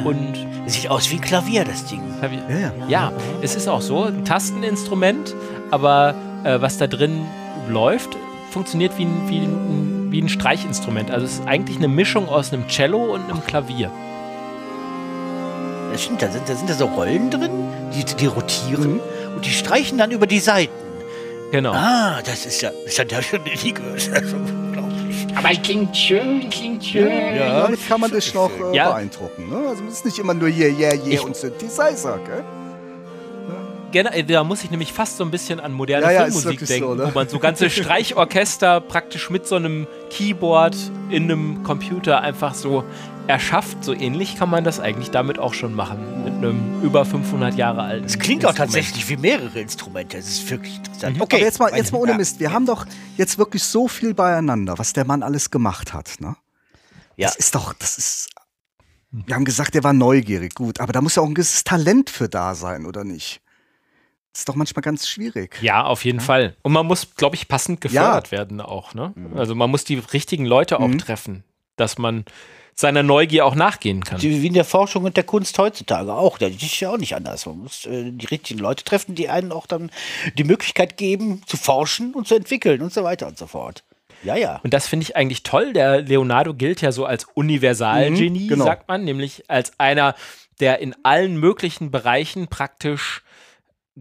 und 0.05 0.33
sieht 0.73 0.89
aus 0.89 1.09
wie 1.11 1.15
ein 1.15 1.21
Klavier, 1.21 1.63
das 1.63 1.85
Ding. 1.85 2.01
Klavier. 2.19 2.43
Ja, 2.49 2.57
ja. 2.57 2.71
Ja, 2.87 3.11
es 3.41 3.55
ist 3.55 3.67
auch 3.67 3.81
so, 3.81 4.03
ein 4.03 4.25
Tasteninstrument, 4.25 5.35
aber 5.71 6.15
äh, 6.43 6.59
was 6.61 6.77
da 6.77 6.87
drin 6.87 7.25
läuft, 7.69 8.17
funktioniert 8.51 8.97
wie 8.97 9.05
ein, 9.05 9.29
wie, 9.29 9.39
ein, 9.39 10.07
wie 10.11 10.21
ein 10.21 10.29
Streichinstrument. 10.29 11.11
Also 11.11 11.25
es 11.25 11.33
ist 11.33 11.47
eigentlich 11.47 11.77
eine 11.77 11.87
Mischung 11.87 12.29
aus 12.29 12.53
einem 12.53 12.67
Cello 12.67 13.13
und 13.13 13.29
einem 13.29 13.43
Klavier. 13.45 13.91
Das 15.91 16.03
stimmt, 16.03 16.21
da 16.21 16.29
sind, 16.29 16.47
da 16.47 16.55
sind 16.55 16.69
da 16.69 16.73
so 16.73 16.85
Rollen 16.85 17.31
drin, 17.31 17.51
die, 17.93 18.03
die 18.03 18.25
rotieren 18.25 18.99
und 19.35 19.45
die 19.45 19.51
streichen 19.51 19.97
dann 19.97 20.11
über 20.11 20.27
die 20.27 20.39
Seiten. 20.39 20.73
Genau. 21.51 21.71
Ah, 21.71 22.19
das 22.25 22.45
ist 22.45 22.61
ja, 22.61 22.71
das 22.85 22.99
hat 22.99 23.11
ja 23.11 23.21
schon 23.21 23.41
nie 23.43 23.71
gehört. 23.71 24.09
Aber 25.37 25.49
klingt 25.61 25.95
schön, 25.95 26.49
klingt 26.49 26.83
schön. 26.83 27.07
Ja, 27.35 27.61
damit 27.63 27.87
kann 27.87 28.01
man 28.01 28.11
dich 28.11 28.33
noch 28.33 28.49
äh, 28.49 28.75
Ja. 28.75 28.89
beeindrucken. 28.89 29.49
Ne? 29.49 29.69
Also 29.69 29.83
es 29.85 29.93
ist 29.95 30.05
nicht 30.05 30.17
immer 30.19 30.33
nur 30.33 30.47
yeah, 30.49 30.69
yeah, 30.69 30.93
yeah 30.95 31.05
Ich- 31.07 31.23
und 31.23 31.35
Synthesizer, 31.35 32.17
gell? 32.25 32.43
Äh, 33.93 34.23
da 34.23 34.43
muss 34.43 34.63
ich 34.63 34.71
nämlich 34.71 34.93
fast 34.93 35.17
so 35.17 35.23
ein 35.23 35.31
bisschen 35.31 35.59
an 35.59 35.71
moderne 35.71 36.05
Ja, 36.05 36.11
ja, 36.11 36.21
Filmmusik 36.23 36.51
wirklich 36.51 36.69
denken, 36.69 36.87
so, 36.87 36.95
ne? 36.95 37.07
wo 37.07 37.11
man 37.17 37.29
so 37.29 37.39
ganze 37.39 37.69
Streichorchester 37.69 38.81
praktisch 38.81 39.29
mit 39.29 39.47
so 39.47 39.55
einem 39.55 39.87
Keyboard 40.09 40.75
in 41.09 41.23
einem 41.23 41.63
Computer 41.63 42.21
einfach 42.21 42.53
so 42.53 42.83
erschafft. 43.27 43.83
So 43.83 43.93
ähnlich 43.93 44.37
kann 44.37 44.49
man 44.49 44.63
das 44.63 44.79
eigentlich 44.79 45.11
damit 45.11 45.39
auch 45.39 45.53
schon 45.53 45.73
machen. 45.73 46.23
Mit 46.23 46.33
einem 46.33 46.81
über 46.81 47.05
500 47.05 47.55
Jahre 47.55 47.81
alten. 47.83 48.05
Es 48.05 48.19
klingt 48.19 48.45
auch 48.45 48.53
tatsächlich 48.53 49.07
wie 49.09 49.17
mehrere 49.17 49.59
Instrumente. 49.59 50.17
Es 50.17 50.27
ist 50.27 50.49
wirklich 50.49 50.77
interessant. 50.77 51.15
Mhm. 51.17 51.21
Okay, 51.21 51.35
Aber 51.37 51.45
jetzt 51.45 51.59
mal, 51.59 51.75
jetzt 51.75 51.91
mal 51.91 51.99
ohne 51.99 52.11
Ja. 52.11 52.17
Mist. 52.17 52.39
Wir 52.39 52.51
haben 52.51 52.65
doch 52.65 52.85
jetzt 53.17 53.37
wirklich 53.37 53.63
so 53.63 53.87
viel 53.87 54.13
beieinander, 54.13 54.77
was 54.77 54.93
der 54.93 55.05
Mann 55.05 55.23
alles 55.23 55.51
gemacht 55.51 55.93
hat. 55.93 56.15
Ne? 56.19 56.35
Ja. 57.15 57.27
Das 57.27 57.35
ist 57.35 57.55
doch, 57.55 57.73
das 57.73 57.97
ist. 57.97 58.29
Wir 59.11 59.35
haben 59.35 59.45
gesagt, 59.45 59.73
er 59.75 59.83
war 59.83 59.93
neugierig, 59.93 60.53
gut, 60.53 60.79
aber 60.81 60.91
da 60.91 61.01
muss 61.01 61.15
ja 61.15 61.21
auch 61.23 61.27
ein 61.27 61.33
gewisses 61.33 61.63
Talent 61.63 62.09
für 62.09 62.27
da 62.27 62.55
sein, 62.55 62.85
oder 62.85 63.05
nicht? 63.05 63.41
Ist 64.37 64.47
doch 64.47 64.55
manchmal 64.55 64.83
ganz 64.83 65.07
schwierig. 65.07 65.57
Ja, 65.61 65.83
auf 65.83 66.05
jeden 66.05 66.19
Fall. 66.19 66.55
Und 66.61 66.71
man 66.71 66.85
muss, 66.85 67.15
glaube 67.15 67.35
ich, 67.35 67.47
passend 67.47 67.81
gefördert 67.81 68.31
werden 68.31 68.61
auch. 68.61 68.93
Ne? 68.93 69.13
Also 69.35 69.55
man 69.55 69.71
muss 69.71 69.83
die 69.83 69.95
richtigen 70.13 70.45
Leute 70.45 70.79
auch 70.79 70.87
Mhm. 70.87 70.99
treffen, 70.99 71.43
dass 71.75 71.97
man 71.97 72.23
seiner 72.75 73.01
Neugier 73.01 73.43
auch 73.47 73.55
nachgehen 73.55 74.03
kann. 74.03 74.21
Wie 74.21 74.45
in 74.45 74.53
der 74.53 74.63
Forschung 74.63 75.05
und 75.05 75.17
der 75.17 75.23
Kunst 75.23 75.57
heutzutage 75.57 76.13
auch. 76.13 76.37
Das 76.37 76.51
ist 76.51 76.79
ja 76.79 76.91
auch 76.91 76.97
nicht 76.99 77.15
anders. 77.15 77.47
Man 77.47 77.57
muss 77.57 77.87
äh, 77.87 78.11
die 78.11 78.27
richtigen 78.27 78.59
Leute 78.59 78.83
treffen, 78.83 79.15
die 79.15 79.27
einen 79.29 79.51
auch 79.51 79.65
dann 79.65 79.89
die 80.37 80.43
Möglichkeit 80.43 80.97
geben, 80.97 81.41
zu 81.47 81.57
forschen 81.57 82.13
und 82.13 82.27
zu 82.27 82.35
entwickeln 82.35 82.83
und 82.83 82.93
so 82.93 83.03
weiter 83.03 83.25
und 83.25 83.39
so 83.39 83.47
fort. 83.47 83.83
Ja, 84.23 84.35
ja. 84.35 84.59
Und 84.63 84.75
das 84.75 84.87
finde 84.87 85.03
ich 85.05 85.15
eigentlich 85.15 85.41
toll. 85.41 85.73
Der 85.73 86.01
Leonardo 86.03 86.53
gilt 86.53 86.81
ja 86.81 86.91
so 86.91 87.05
als 87.05 87.25
Universalgenie, 87.33 88.45
Mhm, 88.45 88.47
genau. 88.49 88.65
sagt 88.65 88.87
man, 88.87 89.03
nämlich 89.03 89.43
als 89.47 89.79
einer, 89.79 90.13
der 90.59 90.77
in 90.79 90.95
allen 91.03 91.37
möglichen 91.37 91.89
Bereichen 91.89 92.47
praktisch 92.47 93.23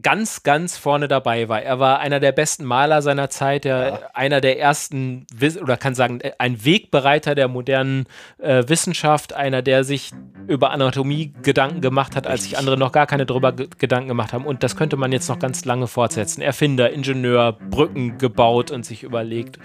ganz, 0.03 0.43
ganz 0.43 0.77
vorne 0.77 1.09
dabei 1.09 1.49
war. 1.49 1.63
Er 1.63 1.79
war 1.79 2.01
einer 2.01 2.21
der 2.21 2.33
besten 2.33 2.65
Maler 2.65 3.03
seiner 3.03 3.31
Zeit, 3.31 3.65
der, 3.65 4.15
einer 4.15 4.41
der 4.41 4.59
ersten, 4.59 5.27
oder 5.61 5.77
kann 5.77 5.95
sagen, 5.95 6.21
ein 6.39 6.65
Wegbereiter 6.65 7.35
der 7.35 7.49
modernen 7.49 8.07
äh, 8.39 8.65
Wissenschaft, 8.67 9.33
einer, 9.33 9.63
der 9.63 9.85
sich 9.85 10.13
über 10.49 10.71
Anatomie 10.71 11.33
Gedanken 11.43 11.81
gemacht 11.81 12.15
hat, 12.15 12.27
als 12.27 12.45
sich 12.45 12.59
andere 12.59 12.77
noch 12.77 12.93
gar 12.93 13.07
keine 13.07 13.27
drüber 13.27 13.53
ge 13.53 13.69
Gedanken 13.79 14.09
gemacht 14.09 14.33
haben. 14.33 14.45
Und 14.45 14.63
das 14.63 14.77
könnte 14.77 14.97
man 14.97 15.13
jetzt 15.13 15.29
noch 15.29 15.39
ganz 15.39 15.65
lange 15.65 15.87
fortsetzen. 15.87 16.41
Erfinder, 16.41 16.91
Ingenieur, 16.91 17.53
Brücken 17.53 18.19
gebaut 18.19 18.71
und 18.71 18.85
sich 18.85 19.03
überlegt 19.03 19.59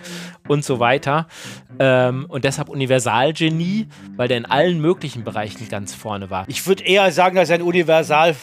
und 0.47 0.63
so 0.63 0.79
weiter. 0.79 1.27
Ähm, 1.79 2.25
und 2.29 2.45
deshalb 2.45 2.69
Universalgenie, 2.69 3.87
weil 4.15 4.27
der 4.27 4.37
in 4.37 4.45
allen 4.45 4.79
möglichen 4.79 5.23
Bereichen 5.23 5.67
ganz 5.69 5.93
vorne 5.93 6.29
war. 6.29 6.45
Ich 6.47 6.65
würde 6.67 6.83
eher 6.83 7.11
sagen, 7.11 7.35
dass 7.35 7.49
er 7.49 7.55
ein 7.55 7.61
Universal, 7.61 8.35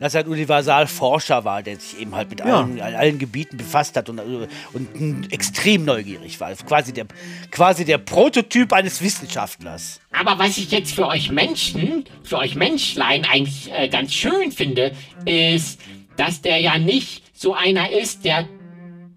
dass 0.00 0.14
er 0.14 0.24
ein 0.24 0.28
Universalforscher 0.28 1.35
war, 1.44 1.62
der 1.62 1.78
sich 1.78 2.00
eben 2.00 2.14
halt 2.14 2.30
mit 2.30 2.42
allen, 2.42 2.80
allen 2.80 3.18
Gebieten 3.18 3.56
befasst 3.56 3.96
hat 3.96 4.08
und, 4.08 4.20
und 4.20 5.32
extrem 5.32 5.84
neugierig 5.84 6.40
war. 6.40 6.54
Quasi 6.54 6.92
der, 6.92 7.06
quasi 7.50 7.84
der 7.84 7.98
Prototyp 7.98 8.72
eines 8.72 9.02
Wissenschaftlers. 9.02 10.00
Aber 10.12 10.38
was 10.38 10.58
ich 10.58 10.70
jetzt 10.70 10.94
für 10.94 11.06
euch 11.06 11.30
Menschen, 11.30 12.04
für 12.22 12.38
euch 12.38 12.54
Menschlein 12.54 13.24
eigentlich 13.24 13.70
äh, 13.72 13.88
ganz 13.88 14.12
schön 14.12 14.52
finde, 14.52 14.92
ist, 15.24 15.80
dass 16.16 16.40
der 16.40 16.58
ja 16.60 16.78
nicht 16.78 17.22
so 17.34 17.54
einer 17.54 17.90
ist, 17.90 18.24
der 18.24 18.48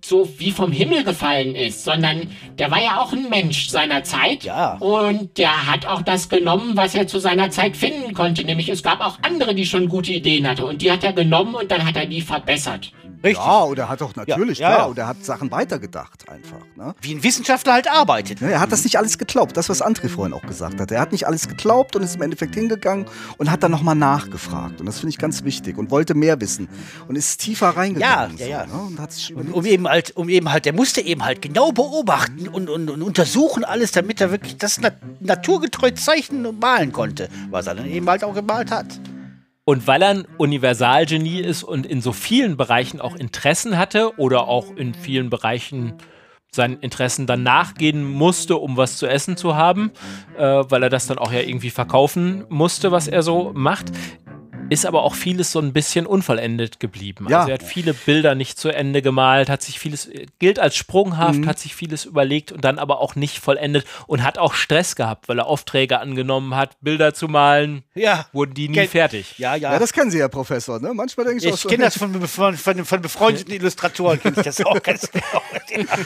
so 0.10 0.28
wie 0.38 0.52
vom 0.52 0.72
Himmel 0.72 1.04
gefallen 1.04 1.56
ist, 1.56 1.84
sondern 1.84 2.28
der 2.58 2.72
war 2.72 2.82
ja 2.82 3.00
auch 3.00 3.14
ein 3.14 3.30
Mensch 3.30 3.70
seiner 3.70 4.04
Zeit. 4.04 4.44
Ja. 4.44 4.78
Und 4.80 5.38
der 5.38 5.68
hat 5.68 5.86
auch 5.86 6.02
das 6.02 6.28
genommen, 6.28 6.76
was 6.76 6.96
er 6.96 7.08
zu 7.08 7.20
seiner 7.20 7.52
Zeit 7.52 7.78
finden 7.78 8.14
konnte. 8.14 8.44
Nämlich 8.44 8.70
es 8.70 8.84
gab 8.84 9.00
auch 9.00 9.20
andere, 9.22 9.56
die 9.56 9.66
schon 9.66 9.88
gute 9.88 10.12
Ideen 10.12 10.48
hatten. 10.48 10.64
Und 10.64 10.82
die 10.82 10.92
hat 10.92 11.04
er 11.04 11.14
genommen 11.14 11.56
und 11.56 11.72
dann 11.72 11.86
hat 11.86 11.96
er 11.96 12.08
die 12.08 12.22
verbessert. 12.22 12.92
Richtig. 13.24 13.46
Ja, 13.46 13.64
oder 13.64 13.84
er 13.84 13.90
hat 13.90 14.02
auch 14.02 14.16
natürlich, 14.16 14.60
Ja, 14.60 14.70
klar, 14.70 14.80
ja. 14.80 14.88
oder 14.88 15.02
er 15.04 15.08
hat 15.10 15.26
Sachen 15.26 15.52
weitergedacht 15.52 16.30
einfach. 16.30 16.60
Ne? 16.78 16.96
Wie 17.02 17.14
ein 17.14 17.22
Wissenschaftler 17.24 17.74
halt 17.74 17.90
arbeitet. 17.92 18.42
Ne, 18.42 18.52
er 18.52 18.62
hat 18.62 18.72
das 18.72 18.84
nicht 18.86 18.98
alles 18.98 19.18
geglaubt, 19.18 19.58
das, 19.58 19.68
was 19.68 19.84
André 19.84 20.08
vorhin 20.08 20.34
auch 20.34 20.42
gesagt 20.42 20.80
hat. 20.80 20.90
Er 20.92 21.02
hat 21.02 21.12
nicht 21.12 21.28
alles 21.28 21.48
geglaubt 21.50 21.96
und 21.98 22.04
ist 22.04 22.16
im 22.16 22.22
Endeffekt 22.22 22.56
hingegangen 22.56 23.06
und 23.38 23.52
hat 23.52 23.62
dann 23.64 23.72
nochmal 23.72 23.96
nachgefragt. 23.96 24.80
Und 24.80 24.86
das 24.86 25.00
finde 25.00 25.10
ich 25.10 25.18
ganz 25.18 25.44
wichtig 25.44 25.78
und 25.78 25.92
wollte 25.92 26.14
mehr 26.16 26.40
wissen 26.40 26.70
und 27.10 27.18
ist 27.18 27.42
tiefer 27.42 27.70
reingegangen. 27.70 28.38
Ja, 28.38 28.46
ja, 28.46 28.60
ja. 28.64 28.68
So, 28.70 28.76
ne? 28.78 28.82
Und 28.84 29.00
hat 29.00 29.12
sich 29.12 29.30
überlegt, 29.32 29.54
um 29.54 29.66
eben 29.66 29.88
halt, 29.90 30.16
um 30.16 30.30
eben 30.30 30.52
halt, 30.52 30.66
der 30.66 30.74
musste 30.74 31.02
eben 31.02 31.26
halt 31.26 31.42
genau 31.42 31.72
beobachten 31.74 32.48
und, 32.48 32.70
und, 32.70 32.90
und 32.90 33.02
untersuchen 33.02 33.66
alles, 33.66 33.92
damit 33.92 34.22
er 34.22 34.32
wirklich 34.32 34.58
das 34.58 34.80
nat 34.80 34.96
naturgetreu 35.20 35.92
zeichnen 35.92 36.46
und 36.46 36.62
malen 36.62 36.94
konnte, 36.94 37.28
was 37.50 37.68
er 37.68 37.76
dann 37.76 37.86
eben 37.88 38.10
halt 38.10 38.24
auch 38.24 38.34
gemalt 38.34 38.72
hat. 38.72 38.86
Und 39.70 39.86
weil 39.86 40.02
er 40.02 40.10
ein 40.10 40.28
Universalgenie 40.40 41.42
ist 41.42 41.62
und 41.62 41.86
in 41.86 42.02
so 42.02 42.12
vielen 42.12 42.58
Bereichen 42.58 43.00
auch 43.00 43.16
Interessen 43.16 43.78
hatte 43.78 44.18
oder 44.18 44.48
auch 44.48 44.76
in 44.76 44.96
vielen 44.96 45.30
Bereichen 45.30 45.94
seinen 46.52 46.80
Interessen 46.80 47.28
dann 47.28 47.44
nachgehen 47.44 48.04
musste, 48.04 48.56
um 48.56 48.78
was 48.78 48.98
zu 48.98 49.06
essen 49.06 49.38
zu 49.38 49.56
haben, 49.56 49.92
äh, 50.40 50.42
weil 50.42 50.82
er 50.82 50.90
das 50.90 51.06
dann 51.06 51.20
auch 51.20 51.32
ja 51.32 51.42
irgendwie 51.42 51.70
verkaufen 51.70 52.46
musste, 52.50 52.92
was 52.92 53.08
er 53.08 53.22
so 53.22 53.52
macht, 53.54 53.92
ist 54.70 54.86
aber 54.86 55.04
auch 55.04 55.16
vieles 55.16 55.52
so 55.52 55.60
ein 55.60 55.74
bisschen 55.74 56.06
unvollendet 56.06 56.80
geblieben. 56.80 57.28
Ja. 57.30 57.40
Also 57.40 57.50
er 57.50 57.54
hat 57.56 57.64
viele 57.64 57.94
Bilder 57.94 58.36
nicht 58.36 58.58
zu 58.60 58.70
Ende 58.70 59.02
gemalt, 59.02 59.50
hat 59.50 59.62
sich 59.62 59.80
vieles, 59.80 60.10
gilt 60.40 60.60
als 60.60 60.76
sprunghaft, 60.76 61.40
Mhm. 61.40 61.48
hat 61.48 61.60
sich 61.60 61.76
vieles 61.76 62.06
überlegt 62.06 62.52
und 62.52 62.64
dann 62.64 62.80
aber 62.80 63.00
auch 63.00 63.16
nicht 63.16 63.40
vollendet 63.40 63.86
und 64.08 64.24
hat 64.24 64.38
auch 64.38 64.54
Stress 64.54 64.96
gehabt, 64.96 65.28
weil 65.30 65.40
er 65.40 65.48
Aufträge 65.48 66.00
angenommen 66.00 66.56
hat, 66.56 66.78
Bilder 66.82 67.14
zu 67.14 67.28
malen, 67.28 67.84
Ja. 67.96 68.26
wurden 68.34 68.54
die 68.54 68.70
nie 68.70 68.76
Ken- 68.76 68.90
fertig. 68.90 69.36
Ja, 69.38 69.56
ja. 69.56 69.74
ja, 69.74 69.80
das 69.80 69.94
kennen 69.94 70.12
Sie, 70.12 70.20
Herr 70.20 70.30
Professor. 70.30 70.80
Ne? 70.80 70.94
Manchmal 70.94 71.26
denke 71.28 71.44
ich, 71.44 71.52
auch 71.52 71.56
ich 71.56 71.62
so, 71.62 71.70
kenne 71.70 71.84
das 71.86 71.98
von, 71.98 72.14
von, 72.28 72.58
von, 72.58 72.86
von 72.86 73.02
befreundeten 73.02 73.54
Illustratoren, 73.54 74.20
kenne 74.22 74.36
ich 74.38 74.44
das 74.44 74.66
auch 74.66 74.82
ganz 74.84 75.10
genau. 75.12 75.42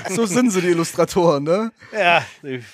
so 0.09 0.25
sind 0.25 0.51
Sie 0.51 0.61
die 0.61 0.67
Illustratoren. 0.69 1.43
Ne? 1.43 1.71
ja. 1.97 2.23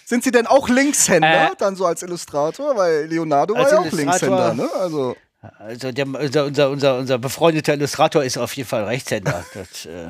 Sind 0.06 0.24
Sie 0.24 0.32
denn 0.32 0.48
auch 0.48 0.70
Linkshänder, 0.70 1.52
Äh. 1.52 1.56
dann 1.58 1.76
so 1.76 1.86
als 1.86 2.04
Illustrator? 2.04 2.76
Weil 2.76 3.06
Leonardo 3.08 3.54
war 3.54 3.62
Als 3.64 3.72
ja 3.72 3.80
auch 3.80 3.92
Linkshänder. 3.92 4.54
Ne? 4.54 4.70
Also, 4.80 5.16
Also 5.58 5.92
der, 5.92 6.06
unser, 6.08 6.46
unser, 6.46 6.70
unser, 6.70 6.98
unser 6.98 7.18
befreundeter 7.18 7.74
Illustrator 7.74 8.24
ist 8.24 8.38
auf 8.38 8.54
jeden 8.54 8.68
Fall 8.68 8.84
Rechtshänder. 8.84 9.46
Das 9.54 9.86
äh, 9.86 10.10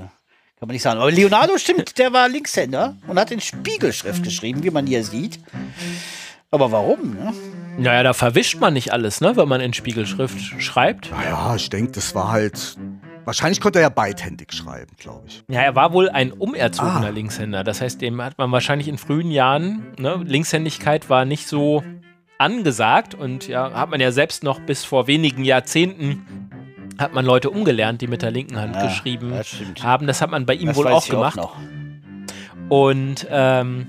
kann 0.60 0.68
man 0.68 0.74
nicht 0.74 0.82
sagen. 0.82 1.00
Aber 1.00 1.12
Leonardo 1.12 1.58
stimmt, 1.58 1.98
der 1.98 2.12
war 2.14 2.28
Linkshänder 2.28 2.98
und 3.08 3.20
hat 3.20 3.32
in 3.32 3.40
Spiegelschrift 3.40 4.24
geschrieben, 4.24 4.64
wie 4.64 4.72
man 4.72 4.86
hier 4.88 5.04
sieht. 5.04 5.40
Aber 6.52 6.72
warum? 6.72 7.12
Ne? 7.16 7.34
Naja, 7.78 8.04
da 8.04 8.14
verwischt 8.14 8.60
man 8.60 8.74
nicht 8.74 8.92
alles, 8.92 9.22
ne, 9.22 9.38
wenn 9.38 9.48
man 9.48 9.62
in 9.62 9.74
Spiegelschrift 9.74 10.38
schreibt. 10.62 11.12
ja, 11.12 11.56
ich 11.56 11.70
denke, 11.70 11.92
das 11.94 12.14
war 12.16 12.30
halt. 12.32 12.76
Wahrscheinlich 13.24 13.62
konnte 13.62 13.78
er 13.80 13.84
ja 13.84 13.90
beidhändig 13.90 14.52
schreiben, 14.52 14.92
glaube 14.98 15.28
ich. 15.28 15.44
Ja, 15.48 15.62
er 15.62 15.76
war 15.76 15.94
wohl 15.94 16.10
ein 16.10 16.32
umerzogener 16.32 17.08
Ah. 17.08 17.10
Linkshänder. 17.10 17.64
Das 17.64 17.80
heißt, 17.80 18.02
dem 18.02 18.20
hat 18.24 18.38
man 18.40 18.52
wahrscheinlich 18.52 18.88
in 18.88 18.98
frühen 18.98 19.30
Jahren, 19.30 19.86
ne, 20.00 20.16
Linkshändigkeit 20.26 21.10
war 21.12 21.26
nicht 21.26 21.48
so 21.48 21.84
angesagt 22.40 23.14
und 23.14 23.48
ja, 23.48 23.72
hat 23.74 23.92
man 23.92 24.00
ja 24.00 24.12
selbst 24.12 24.44
noch 24.44 24.60
bis 24.62 24.84
vor 24.84 25.06
wenigen 25.08 25.44
Jahrzehnten 25.44 26.26
hat 26.98 27.14
man 27.14 27.26
Leute 27.26 27.50
umgelernt, 27.50 28.02
die 28.02 28.08
mit 28.08 28.22
der 28.22 28.32
linken 28.32 28.58
Hand 28.60 28.76
Ja, 28.76 28.88
geschrieben 28.88 29.30
das 29.32 29.56
haben. 29.82 30.06
Das 30.08 30.22
hat 30.22 30.32
man 30.32 30.46
bei 30.46 30.56
ihm 30.56 30.68
Das 30.68 30.76
wohl 30.78 30.88
auch 30.88 31.08
gemacht. 31.08 31.38
noch. 31.38 31.56
Und 32.68 33.26
ähm, 33.30 33.88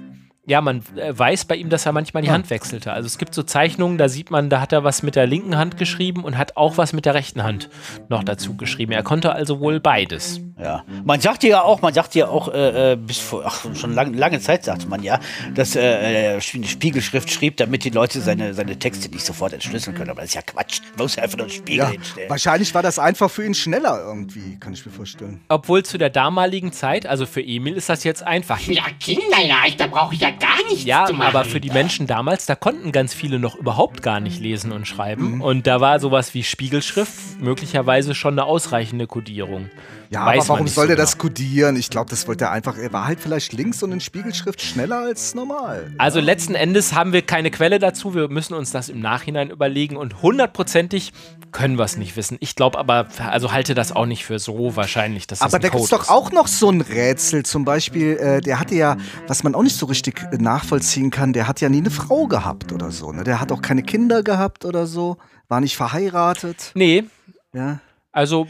Ja, 0.50 0.60
man 0.60 0.82
äh, 0.96 1.16
weiß 1.16 1.44
bei 1.44 1.54
ihm, 1.54 1.68
dass 1.70 1.86
er 1.86 1.92
manchmal 1.92 2.24
die 2.24 2.30
Hand 2.32 2.50
wechselte. 2.50 2.92
Also 2.92 3.06
es 3.06 3.18
gibt 3.18 3.36
so 3.36 3.44
Zeichnungen, 3.44 3.98
da 3.98 4.08
sieht 4.08 4.32
man, 4.32 4.50
da 4.50 4.60
hat 4.60 4.72
er 4.72 4.82
was 4.82 5.04
mit 5.04 5.14
der 5.14 5.28
linken 5.28 5.56
Hand 5.56 5.76
geschrieben 5.76 6.24
und 6.24 6.36
hat 6.36 6.56
auch 6.56 6.76
was 6.76 6.92
mit 6.92 7.06
der 7.06 7.14
rechten 7.14 7.44
Hand 7.44 7.70
noch 8.08 8.24
dazu 8.24 8.56
geschrieben. 8.56 8.90
Er 8.90 9.04
konnte 9.04 9.32
also 9.32 9.60
wohl 9.60 9.78
beides. 9.78 10.40
Ja. 10.60 10.82
Man 11.04 11.20
sagte 11.20 11.46
ja 11.46 11.62
auch, 11.62 11.82
man 11.82 11.94
sagte 11.94 12.18
ja 12.18 12.26
auch, 12.26 12.52
äh, 12.52 12.94
äh, 12.94 12.96
bis 12.96 13.18
vor, 13.18 13.44
ach, 13.46 13.64
schon 13.76 13.94
lang, 13.94 14.12
lange 14.14 14.40
Zeit 14.40 14.64
sagte 14.64 14.88
man 14.88 15.04
ja, 15.04 15.20
dass 15.54 15.76
äh, 15.76 15.80
er 15.82 16.32
eine 16.32 16.40
Spiegelschrift 16.40 17.30
schrieb, 17.30 17.56
damit 17.56 17.84
die 17.84 17.90
Leute 17.90 18.20
seine, 18.20 18.52
seine 18.52 18.76
Texte 18.76 19.08
nicht 19.08 19.24
sofort 19.24 19.52
entschlüsseln 19.52 19.96
können. 19.96 20.10
Aber 20.10 20.22
das 20.22 20.30
ist 20.30 20.34
ja 20.34 20.42
Quatsch. 20.42 20.80
Man 20.96 21.04
muss 21.04 21.14
ja 21.14 21.22
einfach 21.22 21.38
nur 21.38 21.46
einen 21.46 21.54
Spiegel 21.54 21.78
Ja, 21.84 21.90
hinstellen. 21.90 22.28
wahrscheinlich 22.28 22.74
war 22.74 22.82
das 22.82 22.98
einfach 22.98 23.30
für 23.30 23.46
ihn 23.46 23.54
schneller 23.54 24.02
irgendwie, 24.04 24.58
kann 24.58 24.72
ich 24.72 24.84
mir 24.84 24.90
vorstellen. 24.90 25.40
Obwohl 25.48 25.84
zu 25.84 25.96
der 25.96 26.10
damaligen 26.10 26.72
Zeit, 26.72 27.06
also 27.06 27.24
für 27.24 27.40
Emil 27.40 27.74
ist 27.74 27.88
das 27.88 28.02
jetzt 28.02 28.24
einfach. 28.26 28.58
Ja, 28.66 28.82
Kinderleicht, 28.98 29.78
da 29.80 29.86
brauche 29.86 30.12
ich 30.14 30.20
ja 30.20 30.30
gar 30.40 30.64
nichts 30.68 30.85
Ja, 30.85 31.07
zu 31.07 31.12
machen. 31.14 31.29
aber 31.37 31.44
für 31.44 31.61
die 31.61 31.70
Menschen 31.70 32.07
damals, 32.07 32.46
da 32.46 32.55
konnten 32.55 32.92
ganz 32.92 33.14
viele 33.14 33.38
noch 33.38 33.55
überhaupt 33.55 34.03
gar 34.03 34.20
nicht 34.20 34.40
lesen 34.40 34.72
und 34.72 34.88
schreiben. 34.88 35.37
Mhm. 35.37 35.40
Und 35.42 35.66
da 35.66 35.81
war 35.81 36.00
sowas 36.00 36.35
wie 36.35 36.42
Spiegelschrift 36.42 37.40
möglicherweise 37.40 38.14
schon 38.14 38.35
eine 38.35 38.44
ausreichende 38.44 39.07
Kodierung. 39.07 39.70
Ja, 40.11 40.26
Weiß 40.26 40.40
aber 40.46 40.55
warum 40.55 40.66
soll 40.66 40.85
so 40.85 40.88
der 40.88 40.96
genau. 40.96 41.07
das 41.07 41.18
kodieren? 41.18 41.76
Ich 41.76 41.88
glaube, 41.88 42.11
das 42.11 42.26
wollte 42.26 42.46
er 42.46 42.50
einfach. 42.50 42.76
Er 42.76 42.92
war 42.92 43.07
halt 43.07 43.20
vielleicht 43.20 43.53
links 43.53 43.81
und 43.85 43.92
in 43.92 44.00
Spiegelschrift 44.00 44.61
schneller 44.61 44.98
als 44.98 45.37
normal. 45.37 45.92
Also 45.98 46.18
letzten 46.18 46.57
Endes 46.57 46.94
haben 46.94 47.12
wir 47.12 47.22
keine 47.22 47.53
Quelle 47.53 47.79
dazu. 47.79 48.12
Wir 48.12 48.26
müssen 48.29 48.55
uns 48.55 48.72
das 48.72 48.88
im 48.88 48.98
Nachhinein 48.98 49.50
überlegen 49.50 49.96
und 49.96 50.20
hundertprozentig 50.20 51.12
können 51.53 51.79
wir 51.79 51.85
es 51.85 51.96
nicht 51.96 52.16
wissen. 52.16 52.38
Ich 52.40 52.57
glaube 52.57 52.79
aber, 52.79 53.07
also 53.31 53.53
halte 53.53 53.74
das 53.74 53.92
auch 53.92 54.07
nicht 54.07 54.24
für 54.24 54.40
so 54.40 54.74
wahrscheinlich, 54.74 55.29
dass 55.29 55.38
das 55.40 55.46
Aber 55.46 55.59
ein 55.59 55.62
da 55.62 55.68
Code 55.68 55.83
gibt's 55.88 55.90
doch 55.90 56.09
auch 56.09 56.33
noch 56.33 56.48
so 56.48 56.70
ein 56.70 56.81
Rätsel. 56.81 57.44
Zum 57.44 57.64
Beispiel, 57.64 58.16
äh, 58.16 58.40
der 58.40 58.59
hatte 58.59 58.74
ja, 58.74 58.96
was 59.29 59.44
man 59.44 59.55
auch 59.55 59.62
nicht 59.62 59.76
so 59.76 59.87
richtig 59.87 60.19
nachvollziehen 60.38 61.11
kann, 61.11 61.33
der 61.33 61.46
hat 61.48 61.61
ja 61.61 61.68
nie 61.68 61.78
eine 61.78 61.90
Frau 61.90 62.26
gehabt 62.26 62.72
oder 62.72 62.90
so. 62.90 63.12
Ne? 63.12 63.24
Der 63.24 63.40
hat 63.40 63.52
auch 63.52 63.62
keine 63.62 63.83
Kinder 63.83 64.22
gehabt 64.22 64.64
oder 64.64 64.87
so. 64.87 65.16
War 65.48 65.61
nicht 65.61 65.76
verheiratet. 65.76 66.72
Nee, 66.74 67.04
Ja. 67.52 67.80
also 68.12 68.46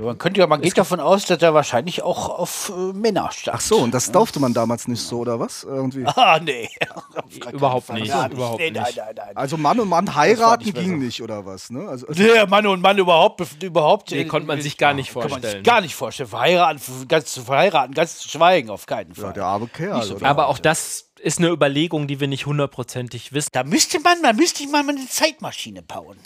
Man 0.00 0.18
könnte 0.18 0.40
ja, 0.40 0.46
man 0.46 0.60
geht 0.60 0.76
davon 0.78 1.00
aus, 1.00 1.24
dass 1.26 1.40
er 1.42 1.54
wahrscheinlich 1.54 2.02
auch 2.02 2.28
auf 2.28 2.72
äh, 2.76 2.92
Männer 2.92 3.30
stand. 3.32 3.56
Ach 3.56 3.60
so, 3.60 3.78
und 3.78 3.92
das 3.94 4.10
durfte 4.12 4.40
man 4.40 4.54
damals 4.54 4.88
nicht 4.88 5.00
so, 5.02 5.18
oder 5.20 5.38
was? 5.40 5.64
Irgendwie. 5.64 6.04
Ah, 6.16 6.38
nee. 6.42 6.68
Überhaupt 7.52 7.86
Fall. 7.86 8.00
nicht, 8.00 8.08
Ja, 8.08 8.26
überhaupt 8.28 8.58
nee, 8.60 8.70
nein, 8.70 8.82
nicht. 8.84 8.96
nein, 8.96 9.14
nein. 9.16 9.36
Also 9.36 9.56
Mann 9.56 9.78
und 9.80 9.88
Mann 9.88 10.14
heiraten 10.14 10.64
nicht 10.64 10.76
ging 10.76 10.90
so. 10.90 10.96
nicht, 10.96 11.22
oder 11.22 11.44
was? 11.46 11.70
Ne? 11.70 11.88
Also, 11.88 12.06
Der 12.06 12.46
Mann 12.46 12.66
und 12.66 12.80
Mann 12.80 12.98
überhaupt, 12.98 13.40
überhaupt. 13.62 14.10
nee, 14.10 14.22
äh, 14.22 14.24
konnte 14.24 14.46
man 14.46 14.60
sich 14.60 14.76
gar 14.78 14.92
nicht 14.94 15.12
Kann 15.12 15.22
man 15.22 15.28
sich 15.30 15.40
vorstellen. 15.40 15.64
gar 15.64 15.80
nicht 15.80 15.94
vorstellen. 15.94 16.28
Verheiraten, 16.28 16.80
ganz 17.08 17.32
zu 17.32 17.42
verheiraten, 17.42 17.94
ganz 17.94 18.18
zu 18.18 18.28
schweigen, 18.28 18.70
auf 18.70 18.86
keinen 18.86 19.14
Fall. 19.14 19.24
ja, 19.26 19.32
der 19.32 19.44
arme 19.44 19.68
Kerl. 19.68 20.02
So? 20.02 20.16
Aber 20.22 20.48
auch 20.48 20.58
das 20.58 21.10
ist 21.20 21.38
eine 21.38 21.48
Überlegung, 21.48 22.06
die 22.06 22.18
wir 22.20 22.28
nicht 22.28 22.46
hundertprozentig 22.46 23.32
wissen. 23.32 23.50
da 23.52 23.62
müsste 23.64 24.00
man, 24.00 24.22
da 24.22 24.32
müsste 24.32 24.62
ich 24.62 24.70
mal 24.70 24.86
eine 24.88 25.06
Zeitmaschine 25.06 25.82
bauen. 25.82 26.16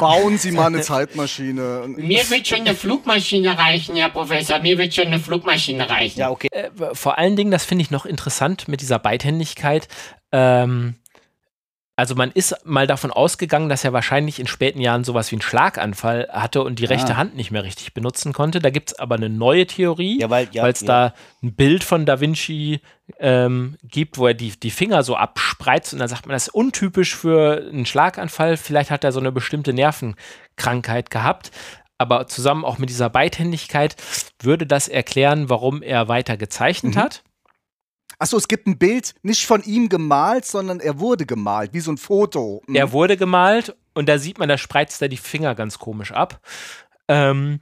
Bauen 0.00 0.38
Sie 0.38 0.52
mal 0.52 0.66
eine 0.66 0.80
Zeitmaschine. 0.80 1.84
Mir 1.96 2.28
wird 2.30 2.46
schon 2.46 2.60
eine 2.60 2.74
Flugmaschine 2.74 3.56
reichen, 3.58 3.96
Herr 3.96 4.10
Professor. 4.10 4.58
Mir 4.58 4.78
wird 4.78 4.94
schon 4.94 5.06
eine 5.06 5.18
Flugmaschine 5.18 5.88
reichen. 5.88 6.20
Ja, 6.20 6.30
okay. 6.30 6.48
Äh, 6.50 6.70
vor 6.92 7.18
allen 7.18 7.36
Dingen, 7.36 7.50
das 7.50 7.64
finde 7.64 7.82
ich 7.82 7.90
noch 7.90 8.06
interessant 8.06 8.68
mit 8.68 8.80
dieser 8.80 8.98
Beidhändigkeit. 8.98 9.88
Ähm, 10.32 10.96
also 11.94 12.14
man 12.14 12.30
ist 12.32 12.56
mal 12.64 12.86
davon 12.86 13.10
ausgegangen, 13.10 13.68
dass 13.68 13.84
er 13.84 13.92
wahrscheinlich 13.92 14.40
in 14.40 14.46
späten 14.46 14.80
Jahren 14.80 15.04
sowas 15.04 15.30
wie 15.30 15.36
einen 15.36 15.42
Schlaganfall 15.42 16.28
hatte 16.32 16.62
und 16.62 16.78
die 16.78 16.86
rechte 16.86 17.12
Ah. 17.12 17.16
Hand 17.16 17.36
nicht 17.36 17.50
mehr 17.50 17.64
richtig 17.64 17.92
benutzen 17.92 18.32
konnte. 18.32 18.60
Da 18.60 18.70
gibt 18.70 18.90
es 18.92 18.98
aber 18.98 19.16
eine 19.16 19.28
neue 19.28 19.66
Theorie, 19.66 20.18
Ja, 20.20 20.30
weil- 20.30 20.48
ja, 20.52 20.66
es 20.68 20.80
ja. 20.80 20.86
da 20.86 21.14
ein 21.42 21.54
Bild 21.54 21.84
von 21.84 22.06
Da 22.06 22.20
Vinci 22.20 22.80
ähm, 23.20 23.76
gibt, 23.82 24.16
wo 24.16 24.26
er 24.26 24.34
die, 24.34 24.58
die 24.58 24.70
Finger 24.70 25.02
so 25.02 25.16
abspreizt 25.16 25.92
und 25.92 25.98
dann 25.98 26.08
sagt 26.08 26.26
man, 26.26 26.32
das 26.34 26.48
ist 26.48 26.54
untypisch 26.54 27.14
für 27.14 27.58
einen 27.70 27.84
Schlaganfall. 27.84 28.56
Vielleicht 28.56 28.90
hat 28.90 29.04
er 29.04 29.12
so 29.12 29.20
eine 29.20 29.30
bestimmte 29.32 29.72
Nervenkrankheit 29.74 31.10
gehabt. 31.10 31.50
Aber 31.98 32.26
zusammen 32.26 32.64
auch 32.64 32.78
mit 32.78 32.88
dieser 32.90 33.10
Beidhändigkeit 33.10 33.94
würde 34.40 34.66
das 34.66 34.88
erklären, 34.88 35.48
warum 35.50 35.82
er 35.82 36.08
weiter 36.08 36.36
gezeichnet 36.36 36.96
hat. 36.96 37.22
Achso, 38.18 38.36
es 38.36 38.48
gibt 38.48 38.66
ein 38.66 38.78
Bild, 38.78 39.14
nicht 39.22 39.46
von 39.46 39.62
ihm 39.62 39.88
gemalt, 39.88 40.44
sondern 40.44 40.80
er 40.80 41.00
wurde 41.00 41.26
gemalt, 41.26 41.72
wie 41.72 41.80
so 41.80 41.90
ein 41.92 41.98
Foto. 41.98 42.62
Mhm. 42.66 42.74
Er 42.74 42.92
wurde 42.92 43.16
gemalt 43.16 43.76
und 43.94 44.08
da 44.08 44.18
sieht 44.18 44.38
man, 44.38 44.48
da 44.48 44.58
spreizt 44.58 45.02
er 45.02 45.08
die 45.08 45.16
Finger 45.16 45.54
ganz 45.54 45.78
komisch 45.78 46.12
ab. 46.12 46.40
Ähm, 47.08 47.60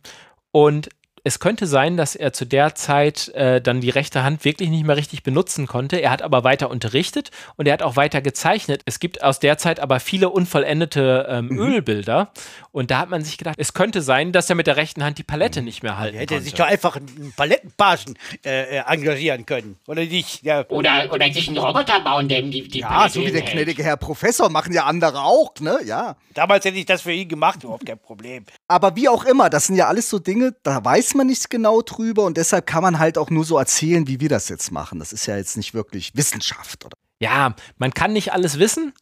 und 0.53 0.89
es 1.25 1.39
könnte 1.39 1.67
sein, 1.67 1.97
dass 1.97 2.15
er 2.17 2.33
zu 2.33 2.45
der 2.47 2.75
Zeit 2.75 3.29
äh, 3.35 3.61
dann 3.61 3.81
die 3.81 3.91
rechte 3.91 4.23
Hand 4.23 4.45
wirklich 4.45 4.71
nicht 4.71 4.87
mehr 4.87 4.97
richtig 4.97 5.23
benutzen 5.23 5.67
konnte. 5.67 5.97
Er 5.97 6.11
hat 6.11 6.23
aber 6.23 6.45
weiter 6.45 6.71
unterrichtet 6.71 7.31
und 7.57 7.67
er 7.67 7.75
hat 7.75 7.83
auch 7.83 7.97
weiter 7.97 8.23
gezeichnet. 8.23 8.83
Es 8.87 9.01
gibt 9.01 9.23
aus 9.23 9.39
der 9.39 9.59
Zeit 9.59 9.81
aber 9.81 10.01
viele 10.01 10.31
unvollendete 10.31 11.27
ähm, 11.29 11.47
Mhm. 11.51 11.59
Ölbilder. 11.59 12.33
Und 12.73 12.91
da 12.91 12.99
hat 13.01 13.11
man 13.11 13.25
sich 13.25 13.37
gedacht, 13.39 13.57
es 13.59 13.75
könnte 13.75 14.03
sein, 14.03 14.33
dass 14.33 14.49
er 14.49 14.55
mit 14.57 14.67
der 14.67 14.77
rechten 14.77 15.03
Hand 15.03 15.19
die 15.19 15.23
Palette 15.25 15.63
nicht 15.63 15.83
mehr 15.83 15.99
halten 15.99 16.17
Hätte 16.19 16.35
er 16.35 16.39
konnte. 16.39 16.45
sich 16.45 16.55
doch 16.55 16.67
einfach 16.67 16.97
einen 16.97 17.33
Palettenpagen 17.37 18.17
äh, 18.45 18.79
äh, 18.79 18.83
engagieren 18.87 19.45
können. 19.47 19.77
Oder 19.89 20.05
nicht? 20.05 20.43
Ja. 20.43 20.65
Oder, 20.69 21.09
oder 21.13 21.33
sich 21.33 21.49
einen 21.49 21.59
Roboter 21.59 22.01
bauen, 22.01 22.29
der 22.29 22.41
ihm 22.41 22.51
die, 22.51 22.69
die 22.69 22.81
ja, 22.81 22.89
Palette 22.89 23.15
so 23.15 23.27
wie 23.27 23.33
der 23.33 23.43
gnädige 23.43 23.83
Herr 23.83 23.97
Professor, 23.97 24.49
machen 24.49 24.73
ja 24.73 24.85
andere 24.85 25.23
auch, 25.23 25.53
ne? 25.61 25.81
Ja. 25.85 26.17
Damals 26.35 26.65
hätte 26.65 26.79
ich 26.79 26.87
das 26.87 27.03
für 27.03 27.13
ihn 27.13 27.29
gemacht, 27.29 27.65
überhaupt 27.65 27.85
kein 27.85 27.99
Problem. 27.99 28.45
Aber 28.69 28.95
wie 28.95 29.09
auch 29.09 29.25
immer, 29.25 29.51
das 29.51 29.67
sind 29.67 29.75
ja 29.77 29.89
alles 29.89 30.09
so 30.09 30.19
Dinge, 30.21 30.55
da 30.63 30.85
weiß 30.85 31.10
man 31.15 31.27
nichts 31.27 31.49
genau 31.49 31.83
drüber 31.83 32.25
und 32.25 32.37
deshalb 32.37 32.67
kann 32.67 32.83
man 32.83 32.99
halt 32.99 33.19
auch 33.19 33.31
nur 33.31 33.45
so 33.45 33.59
erzählen, 33.59 34.07
wie 34.07 34.21
wir 34.21 34.29
das 34.29 34.49
jetzt 34.49 34.71
machen. 34.71 34.99
Das 34.99 35.13
ist 35.13 35.27
ja 35.27 35.37
jetzt 35.37 35.57
nicht 35.57 35.75
wirklich 35.75 36.13
Wissenschaft, 36.15 36.85
oder? 36.85 36.97
Ja, 37.21 37.55
man 37.77 37.93
kann 37.93 38.13
nicht 38.13 38.33
alles 38.33 38.59
wissen 38.59 38.93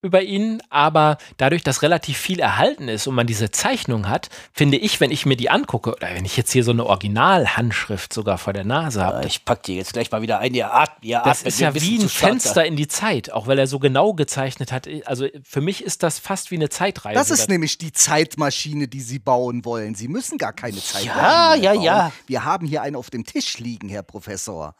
über 0.00 0.22
ihn, 0.22 0.62
aber 0.70 1.18
dadurch, 1.38 1.64
dass 1.64 1.82
relativ 1.82 2.18
viel 2.18 2.38
erhalten 2.38 2.86
ist 2.88 3.06
und 3.08 3.14
man 3.16 3.26
diese 3.26 3.50
Zeichnung 3.50 4.08
hat, 4.08 4.28
finde 4.52 4.76
ich, 4.76 5.00
wenn 5.00 5.10
ich 5.10 5.26
mir 5.26 5.36
die 5.36 5.50
angucke, 5.50 5.90
oder 5.94 6.14
wenn 6.14 6.24
ich 6.24 6.36
jetzt 6.36 6.52
hier 6.52 6.62
so 6.62 6.70
eine 6.70 6.86
Originalhandschrift 6.86 8.12
sogar 8.12 8.38
vor 8.38 8.52
der 8.52 8.64
Nase 8.64 9.04
habe, 9.04 9.26
Ich 9.26 9.44
pack 9.44 9.64
dir 9.64 9.74
jetzt 9.74 9.92
gleich 9.92 10.10
mal 10.10 10.22
wieder 10.22 10.38
ein, 10.38 10.54
ihr 10.54 10.72
atmet. 10.72 11.04
Ihr 11.04 11.20
das 11.24 11.38
atmet 11.40 11.52
ist 11.54 11.60
ja 11.60 11.74
wie 11.74 11.98
ein 11.98 12.08
Fenster 12.08 12.64
in 12.64 12.76
die 12.76 12.86
Zeit, 12.88 13.32
auch 13.32 13.46
weil 13.48 13.58
er 13.58 13.66
so 13.66 13.78
genau 13.80 14.14
gezeichnet 14.14 14.70
hat. 14.70 14.88
Also 15.04 15.26
für 15.42 15.60
mich 15.60 15.82
ist 15.82 16.02
das 16.02 16.18
fast 16.18 16.50
wie 16.50 16.56
eine 16.56 16.68
Zeitreise. 16.68 17.14
Das 17.14 17.30
ist 17.30 17.48
nämlich 17.48 17.78
die 17.78 17.92
Zeitmaschine, 17.92 18.86
die 18.88 19.00
Sie 19.00 19.18
bauen 19.18 19.64
wollen. 19.64 19.94
Sie 19.96 20.08
müssen 20.08 20.38
gar 20.38 20.52
keine 20.52 20.76
Zeitmaschine 20.76 21.14
Ja, 21.16 21.54
ja, 21.56 21.72
bauen. 21.74 21.82
ja. 21.82 22.12
Wir 22.26 22.44
haben 22.44 22.66
hier 22.66 22.82
einen 22.82 22.96
auf 22.96 23.10
dem 23.10 23.24
Tisch 23.24 23.58
liegen, 23.58 23.88
Herr 23.88 24.02
Professor. 24.04 24.74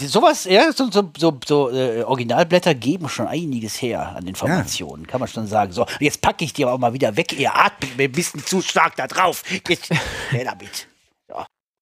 Die- 0.00 0.06
Sowas, 0.06 0.44
ja, 0.44 0.72
so, 0.72 0.90
so, 0.90 1.10
so, 1.16 1.38
so 1.46 1.70
äh, 1.70 2.02
Originalblätter 2.02 2.74
geben 2.74 3.08
schon 3.08 3.26
einiges 3.28 3.80
her 3.80 4.16
an 4.16 4.26
Informationen, 4.26 5.06
kann 5.06 5.20
man 5.20 5.28
schon 5.28 5.46
sagen. 5.46 5.72
So, 5.72 5.86
jetzt 6.00 6.20
packe 6.20 6.44
ich 6.44 6.52
die 6.52 6.64
aber 6.64 6.78
mal 6.78 6.92
wieder 6.94 7.16
weg. 7.16 7.38
Ihr 7.38 7.54
atmet 7.54 7.96
mir 7.96 8.04
ein 8.04 8.12
bisschen 8.12 8.44
zu 8.44 8.60
stark 8.60 8.96
da 8.96 9.06
drauf. 9.06 9.42
Jetzt, 9.68 9.90
her 10.30 10.44
damit. 10.44 10.88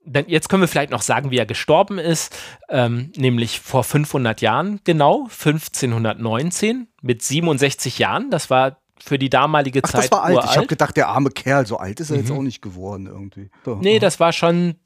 Dann, 0.09 0.29
jetzt 0.29 0.49
können 0.49 0.63
wir 0.63 0.69
vielleicht 0.69 0.93
noch 0.93 1.03
sagen, 1.03 1.33
wie 1.33 1.39
er 1.39 1.47
gestorben 1.47 1.99
ist, 1.99 2.37
ähm, 2.69 3.11
nämlich 3.17 3.59
vor 3.59 3.83
500 3.83 4.41
Jahren 4.41 4.79
genau, 4.85 5.25
1519 5.25 6.87
mit 7.03 7.23
67 7.23 7.99
Jahren. 7.99 8.31
Das 8.31 8.49
war 8.49 8.77
für 9.03 9.19
die 9.19 9.31
damalige 9.31 9.81
Ach, 9.83 9.89
Zeit 9.91 10.05
das 10.05 10.13
war 10.13 10.23
alt. 10.23 10.37
Ich 10.37 10.43
habe 10.43 10.53
uralt. 10.59 10.69
gedacht, 10.69 10.97
der 10.97 11.09
arme 11.09 11.31
Kerl, 11.31 11.67
so 11.67 11.79
alt 11.79 11.99
ist 11.99 12.11
er 12.11 12.19
jetzt 12.19 12.31
auch 12.31 12.41
nicht 12.43 12.63
geworden 12.63 13.07
irgendwie. 13.07 13.51
So. 13.65 13.77
Nee, 13.77 13.99
das 13.99 14.21
war 14.21 14.33
schon 14.33 14.77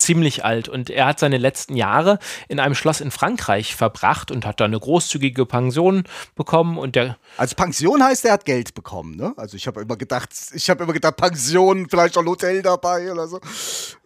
ziemlich 0.00 0.44
alt 0.44 0.68
und 0.68 0.90
er 0.90 1.06
hat 1.06 1.18
seine 1.18 1.38
letzten 1.38 1.76
Jahre 1.76 2.18
in 2.48 2.58
einem 2.58 2.74
Schloss 2.74 3.00
in 3.00 3.10
Frankreich 3.10 3.76
verbracht 3.76 4.30
und 4.30 4.46
hat 4.46 4.60
da 4.60 4.64
eine 4.64 4.78
großzügige 4.78 5.46
Pension 5.46 6.04
bekommen 6.34 6.78
und 6.78 6.96
der 6.96 7.16
Also 7.36 7.54
Pension 7.54 8.02
heißt, 8.02 8.24
er 8.24 8.32
hat 8.32 8.44
Geld 8.44 8.74
bekommen, 8.74 9.16
ne? 9.16 9.34
Also 9.36 9.56
ich 9.56 9.66
habe 9.66 9.80
immer 9.80 9.96
gedacht, 9.96 10.30
ich 10.52 10.70
habe 10.70 10.84
immer 10.84 10.92
gedacht, 10.92 11.16
Pension, 11.16 11.88
vielleicht 11.88 12.16
auch 12.16 12.22
ein 12.22 12.28
Hotel 12.28 12.62
dabei 12.62 13.10
oder 13.12 13.28
so. 13.28 13.40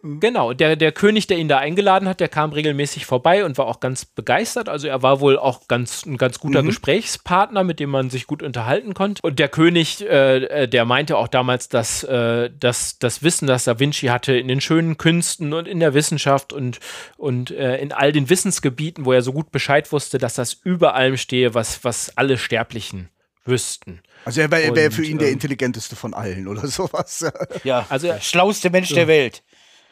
genau, 0.03 0.53
der, 0.53 0.75
der 0.75 0.91
König, 0.91 1.27
der 1.27 1.37
ihn 1.37 1.47
da 1.47 1.57
eingeladen 1.57 2.07
hat, 2.07 2.19
der 2.19 2.29
kam 2.29 2.51
regelmäßig 2.51 3.05
vorbei 3.05 3.45
und 3.45 3.57
war 3.57 3.67
auch 3.67 3.79
ganz 3.79 4.05
begeistert. 4.05 4.69
Also 4.69 4.87
er 4.87 5.01
war 5.01 5.19
wohl 5.19 5.37
auch 5.37 5.67
ganz, 5.67 6.05
ein 6.05 6.17
ganz 6.17 6.39
guter 6.39 6.63
Gesprächspartner, 6.63 7.63
mit 7.63 7.79
dem 7.79 7.89
man 7.89 8.09
sich 8.09 8.27
gut 8.27 8.43
unterhalten 8.43 8.93
konnte. 8.93 9.21
Und 9.23 9.39
der 9.39 9.49
König, 9.49 10.01
äh, 10.01 10.63
äh, 10.63 10.67
der 10.67 10.85
meinte 10.85 11.17
auch 11.17 11.27
damals, 11.27 11.69
dass, 11.69 12.03
äh, 12.03 12.49
dass 12.59 12.99
das 12.99 13.23
Wissen, 13.23 13.47
das 13.47 13.65
Da 13.65 13.79
Vinci 13.79 14.07
hatte 14.07 14.35
in 14.37 14.47
den 14.47 14.61
schönen 14.61 14.97
Künsten 14.97 15.53
und 15.53 15.67
in 15.67 15.79
der 15.79 15.84
Wissenschaft 15.93 16.51
und, 16.53 16.79
und 17.17 17.51
äh, 17.51 17.77
in 17.77 17.91
all 17.91 18.11
den 18.11 18.29
Wissensgebieten, 18.29 19.05
wo 19.05 19.13
er 19.13 19.21
so 19.21 19.31
gut 19.33 19.51
Bescheid 19.51 19.91
wusste, 19.91 20.17
dass 20.17 20.33
das 20.33 20.53
über 20.53 20.95
allem 20.95 21.17
stehe, 21.17 21.53
was, 21.53 21.83
was 21.83 22.17
alle 22.17 22.37
Sterblichen 22.37 23.09
wüssten. 23.45 24.01
Also 24.25 24.41
er 24.41 24.49
wäre 24.49 24.75
wär 24.75 24.91
für 24.91 25.03
ihn 25.05 25.19
der 25.19 25.27
ähm, 25.27 25.33
intelligenteste 25.35 25.95
von 25.95 26.13
allen 26.15 26.47
oder 26.47 26.67
sowas. 26.67 27.25
Ja, 27.63 27.85
Also- 27.89 28.07
der 28.07 28.21
schlauste 28.21 28.69
Mensch 28.69 28.89
der 28.89 29.07
Welt. 29.07 29.43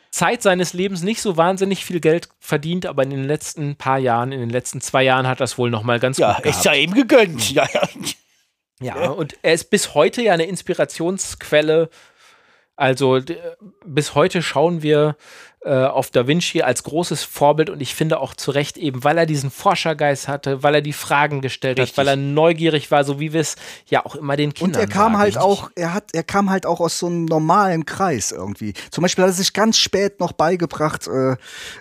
Zeit 0.09 0.43
seines 0.43 0.73
Lebens 0.73 1.01
nicht 1.01 1.21
so 1.21 1.37
wahnsinnig 1.37 1.85
viel 1.85 1.99
Geld 1.99 2.29
verdient, 2.39 2.85
aber 2.85 3.01
in 3.01 3.09
den 3.09 3.23
letzten 3.25 3.75
paar 3.77 3.97
Jahren, 3.97 4.31
in 4.31 4.41
den 4.41 4.49
letzten 4.51 4.79
zwei 4.79 5.01
Jahren 5.03 5.25
hat 5.27 5.39
das 5.39 5.57
wohl 5.57 5.71
noch 5.71 5.81
mal 5.81 5.99
ganz 5.99 6.19
Ja, 6.19 6.33
gut 6.33 6.37
ich 6.45 6.51
gehabt. 6.51 6.63
sei 6.63 6.81
ihm 6.81 6.93
gegönnt. 6.93 7.51
Ja, 7.51 7.67
ja. 7.73 7.87
Ja, 8.79 9.09
und 9.09 9.35
er 9.43 9.53
ist 9.53 9.69
bis 9.71 9.93
heute 9.95 10.21
ja 10.21 10.33
eine 10.33 10.45
Inspirationsquelle. 10.45 11.89
Also 12.75 13.19
d- 13.19 13.37
bis 13.85 14.13
heute 14.15 14.41
schauen 14.41 14.81
wir 14.83 15.15
äh, 15.65 15.85
auf 15.85 16.09
Da 16.11 16.27
Vinci 16.27 16.61
als 16.61 16.83
großes 16.83 17.23
Vorbild 17.23 17.69
und 17.69 17.81
ich 17.81 17.95
finde 17.95 18.19
auch 18.19 18.33
zu 18.35 18.51
Recht 18.51 18.77
eben, 18.77 19.03
weil 19.03 19.17
er 19.17 19.25
diesen 19.25 19.49
Forschergeist 19.51 20.27
hatte, 20.27 20.61
weil 20.63 20.75
er 20.75 20.81
die 20.81 20.93
Fragen 20.93 21.41
gestellt 21.41 21.79
Richtig. 21.79 21.97
hat, 21.97 22.05
weil 22.05 22.07
er 22.09 22.15
neugierig 22.17 22.91
war, 22.91 23.03
so 23.03 23.19
wie 23.19 23.33
wir 23.33 23.41
es 23.41 23.55
ja 23.87 24.05
auch 24.05 24.15
immer 24.15 24.35
den 24.35 24.49
Und 24.49 24.55
Kindern 24.55 24.81
er 24.81 24.87
kam 24.87 25.13
sagen. 25.13 25.17
halt 25.19 25.37
auch, 25.37 25.71
er 25.75 25.93
hat, 25.93 26.09
er 26.13 26.23
kam 26.23 26.49
halt 26.49 26.65
auch 26.65 26.79
aus 26.81 26.99
so 26.99 27.07
einem 27.07 27.25
normalen 27.25 27.85
Kreis 27.85 28.31
irgendwie. 28.31 28.73
Zum 28.91 29.01
Beispiel 29.03 29.23
hat 29.23 29.31
er 29.31 29.33
sich 29.35 29.53
ganz 29.53 29.77
spät 29.77 30.19
noch 30.19 30.33
beigebracht, 30.33 31.07
äh, 31.07 31.33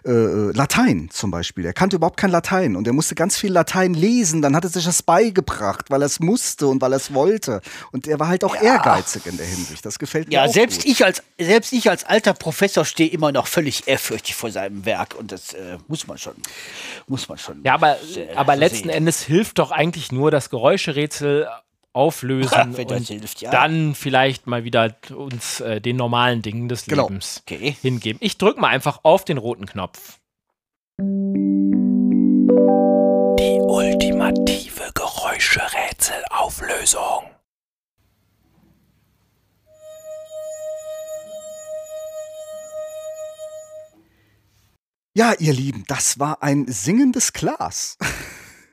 äh, 0.08 0.52
Latein 0.52 1.08
zum 1.12 1.30
Beispiel. 1.30 1.64
Er 1.66 1.72
kannte 1.72 1.96
überhaupt 1.96 2.16
kein 2.18 2.30
Latein 2.30 2.76
und 2.76 2.86
er 2.86 2.92
musste 2.92 3.14
ganz 3.14 3.36
viel 3.36 3.52
Latein 3.52 3.94
lesen. 3.94 4.42
Dann 4.42 4.54
hat 4.54 4.64
er 4.64 4.70
sich 4.70 4.84
das 4.84 5.02
beigebracht, 5.02 5.90
weil 5.90 6.02
er 6.02 6.06
es 6.06 6.20
musste 6.20 6.66
und 6.68 6.80
weil 6.82 6.92
er 6.92 6.96
es 6.96 7.14
wollte. 7.14 7.60
Und 7.90 8.06
er 8.06 8.20
war 8.20 8.28
halt 8.28 8.44
auch 8.44 8.54
ehrgeizig 8.54 9.26
in 9.26 9.36
der 9.36 9.46
Hinsicht. 9.46 9.84
Das 9.84 9.98
gefällt 9.98 10.28
mir 10.28 10.34
Ja, 10.34 10.48
selbst 10.48 10.82
gut. 10.82 10.90
ich 10.90 11.04
als 11.04 11.22
selbst 11.38 11.72
ich 11.72 11.90
als 11.90 12.04
alter 12.04 12.34
Professor 12.34 12.84
stehe 12.84 13.10
immer 13.10 13.32
noch 13.32 13.46
völlig 13.46 13.71
ehrfürchtig 13.80 14.34
vor 14.34 14.50
seinem 14.50 14.84
Werk 14.84 15.14
und 15.14 15.32
das 15.32 15.54
äh, 15.54 15.78
muss 15.88 16.06
man 16.06 16.18
schon, 16.18 16.34
muss 17.06 17.28
man 17.28 17.38
schon. 17.38 17.62
Ja, 17.64 17.74
aber, 17.74 17.96
äh, 18.16 18.34
aber 18.34 18.56
letzten 18.56 18.88
sehen. 18.88 18.90
Endes 18.90 19.22
hilft 19.22 19.58
doch 19.58 19.70
eigentlich 19.70 20.12
nur 20.12 20.30
das 20.30 20.50
Geräuscherätsel 20.50 21.48
auflösen 21.94 22.50
Wenn 22.76 22.88
das 22.88 23.00
und 23.00 23.08
hilft, 23.08 23.40
ja. 23.42 23.50
dann 23.50 23.94
vielleicht 23.94 24.46
mal 24.46 24.64
wieder 24.64 24.94
uns 25.14 25.60
äh, 25.60 25.80
den 25.80 25.96
normalen 25.96 26.42
Dingen 26.42 26.68
des 26.68 26.84
Genau. 26.86 27.08
Lebens 27.08 27.42
Okay. 27.46 27.76
hingeben. 27.82 28.18
Ich 28.22 28.38
drücke 28.38 28.60
mal 28.60 28.68
einfach 28.68 29.00
auf 29.02 29.24
den 29.24 29.38
roten 29.38 29.66
Knopf. 29.66 30.18
Die 33.38 33.58
ultimative 33.60 34.90
Geräuscherätselauflösung. 34.94 37.24
Ja, 45.14 45.34
ihr 45.38 45.52
Lieben, 45.52 45.84
das 45.88 46.18
war 46.18 46.42
ein 46.42 46.66
singendes 46.68 47.32
Glas. 47.32 47.98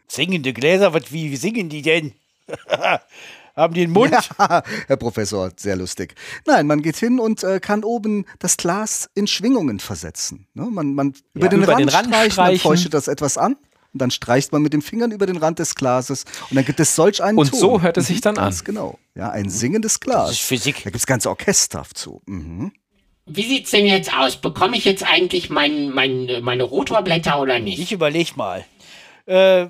Singende 0.08 0.54
Gläser, 0.54 0.94
was 0.94 1.12
wie, 1.12 1.32
wie 1.32 1.36
singen 1.36 1.70
die 1.70 1.82
denn? 1.82 2.14
Haben 3.56 3.74
die 3.74 3.84
einen 3.84 3.92
Mund? 3.92 4.12
Ja, 4.38 4.64
Herr 4.88 4.96
Professor, 4.98 5.52
sehr 5.58 5.76
lustig. 5.76 6.16
Nein, 6.46 6.66
man 6.66 6.82
geht 6.82 6.96
hin 6.96 7.20
und 7.20 7.44
äh, 7.44 7.60
kann 7.60 7.84
oben 7.84 8.26
das 8.40 8.56
Glas 8.56 9.10
in 9.16 9.28
Schwingungen 9.28 9.80
versetzen. 9.82 10.48
Ne? 10.54 10.64
Man, 10.72 10.94
man 10.96 11.14
über, 11.34 11.50
den, 11.50 11.64
über 11.64 11.74
Rand 11.74 11.82
den 11.82 11.90
Rand 11.90 12.08
streicht, 12.08 12.38
man 12.38 12.46
streichen. 12.48 12.62
feuchtet 12.62 12.94
das 12.94 13.10
etwas 13.10 13.38
an 13.38 13.54
und 13.92 14.02
dann 14.02 14.10
streicht 14.12 14.54
man 14.54 14.62
mit 14.62 14.72
den 14.72 14.82
Fingern 14.82 15.12
über 15.12 15.26
den 15.26 15.36
Rand 15.36 15.60
des 15.60 15.76
Glases 15.76 16.24
und 16.50 16.56
dann 16.56 16.64
gibt 16.64 16.80
es 16.80 16.96
solch 16.96 17.22
einen 17.22 17.38
Und 17.38 17.50
Ton. 17.52 17.60
so 17.60 17.82
hört 17.82 17.98
es 17.98 18.08
sich 18.08 18.22
dann 18.22 18.36
Ganz 18.36 18.60
an. 18.60 18.66
genau. 18.66 18.98
Ja, 19.14 19.30
ein 19.32 19.50
singendes 19.50 20.00
Glas. 20.00 20.30
Das 20.30 20.32
ist 20.40 20.42
Physik. 20.46 20.78
Da 20.78 20.84
gibt 20.92 20.96
es 20.98 21.06
ganze 21.06 21.30
Orchester 21.30 21.84
zu. 21.94 22.22
Mhm. 22.28 22.72
Wie 23.30 23.44
sieht's 23.44 23.72
denn 23.72 23.86
jetzt 23.86 24.14
aus? 24.18 24.38
Bekomme 24.38 24.78
ich 24.78 24.86
jetzt 24.86 25.04
eigentlich 25.04 25.50
mein, 25.50 25.90
mein, 25.90 26.28
meine 26.42 26.64
Rotorblätter 26.64 27.40
oder 27.40 27.60
nicht? 27.60 27.80
Ich 27.80 27.92
überleg 27.92 28.36
mal. 28.38 28.66
Äh, 29.26 29.68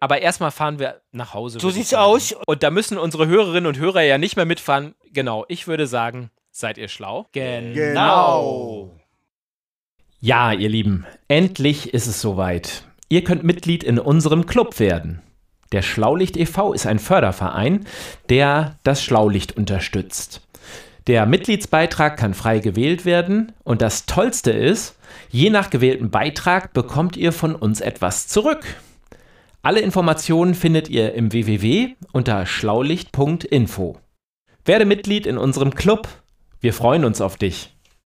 Aber 0.00 0.20
erstmal 0.22 0.50
fahren 0.50 0.78
wir 0.78 1.00
nach 1.12 1.34
Hause. 1.34 1.60
so 1.60 1.70
sieht's 1.70 1.94
aus. 1.94 2.34
Und 2.46 2.62
da 2.62 2.70
müssen 2.70 2.98
unsere 2.98 3.26
Hörerinnen 3.26 3.66
und 3.66 3.78
Hörer 3.78 4.02
ja 4.02 4.18
nicht 4.18 4.36
mehr 4.36 4.44
mitfahren. 4.44 4.94
Genau, 5.12 5.44
ich 5.48 5.66
würde 5.66 5.86
sagen, 5.86 6.30
seid 6.50 6.78
ihr 6.78 6.88
schlau? 6.88 7.26
Genau. 7.32 8.94
Ja, 10.20 10.52
ihr 10.52 10.68
Lieben, 10.68 11.06
endlich 11.28 11.94
ist 11.94 12.06
es 12.06 12.20
soweit. 12.20 12.84
Ihr 13.08 13.24
könnt 13.24 13.44
Mitglied 13.44 13.84
in 13.84 13.98
unserem 13.98 14.46
Club 14.46 14.78
werden. 14.80 15.22
Der 15.72 15.82
Schlaulicht 15.82 16.36
e.V. 16.36 16.72
ist 16.72 16.86
ein 16.86 16.98
Förderverein, 16.98 17.86
der 18.28 18.78
das 18.84 19.02
Schlaulicht 19.02 19.56
unterstützt. 19.56 20.40
Der 21.08 21.24
Mitgliedsbeitrag 21.24 22.18
kann 22.18 22.34
frei 22.34 22.58
gewählt 22.58 23.06
werden 23.06 23.52
und 23.64 23.80
das 23.80 24.04
Tollste 24.04 24.50
ist, 24.50 24.98
je 25.30 25.48
nach 25.48 25.70
gewähltem 25.70 26.10
Beitrag 26.10 26.74
bekommt 26.74 27.16
ihr 27.16 27.32
von 27.32 27.54
uns 27.54 27.80
etwas 27.80 28.28
zurück. 28.28 28.66
Alle 29.62 29.80
Informationen 29.80 30.54
findet 30.54 30.90
ihr 30.90 31.14
im 31.14 31.32
www 31.32 31.94
unter 32.12 32.44
schlaulicht.info. 32.44 33.96
Werde 34.66 34.84
Mitglied 34.84 35.26
in 35.26 35.38
unserem 35.38 35.74
Club. 35.74 36.08
Wir 36.60 36.74
freuen 36.74 37.06
uns 37.06 37.22
auf 37.22 37.38
dich. 37.38 37.74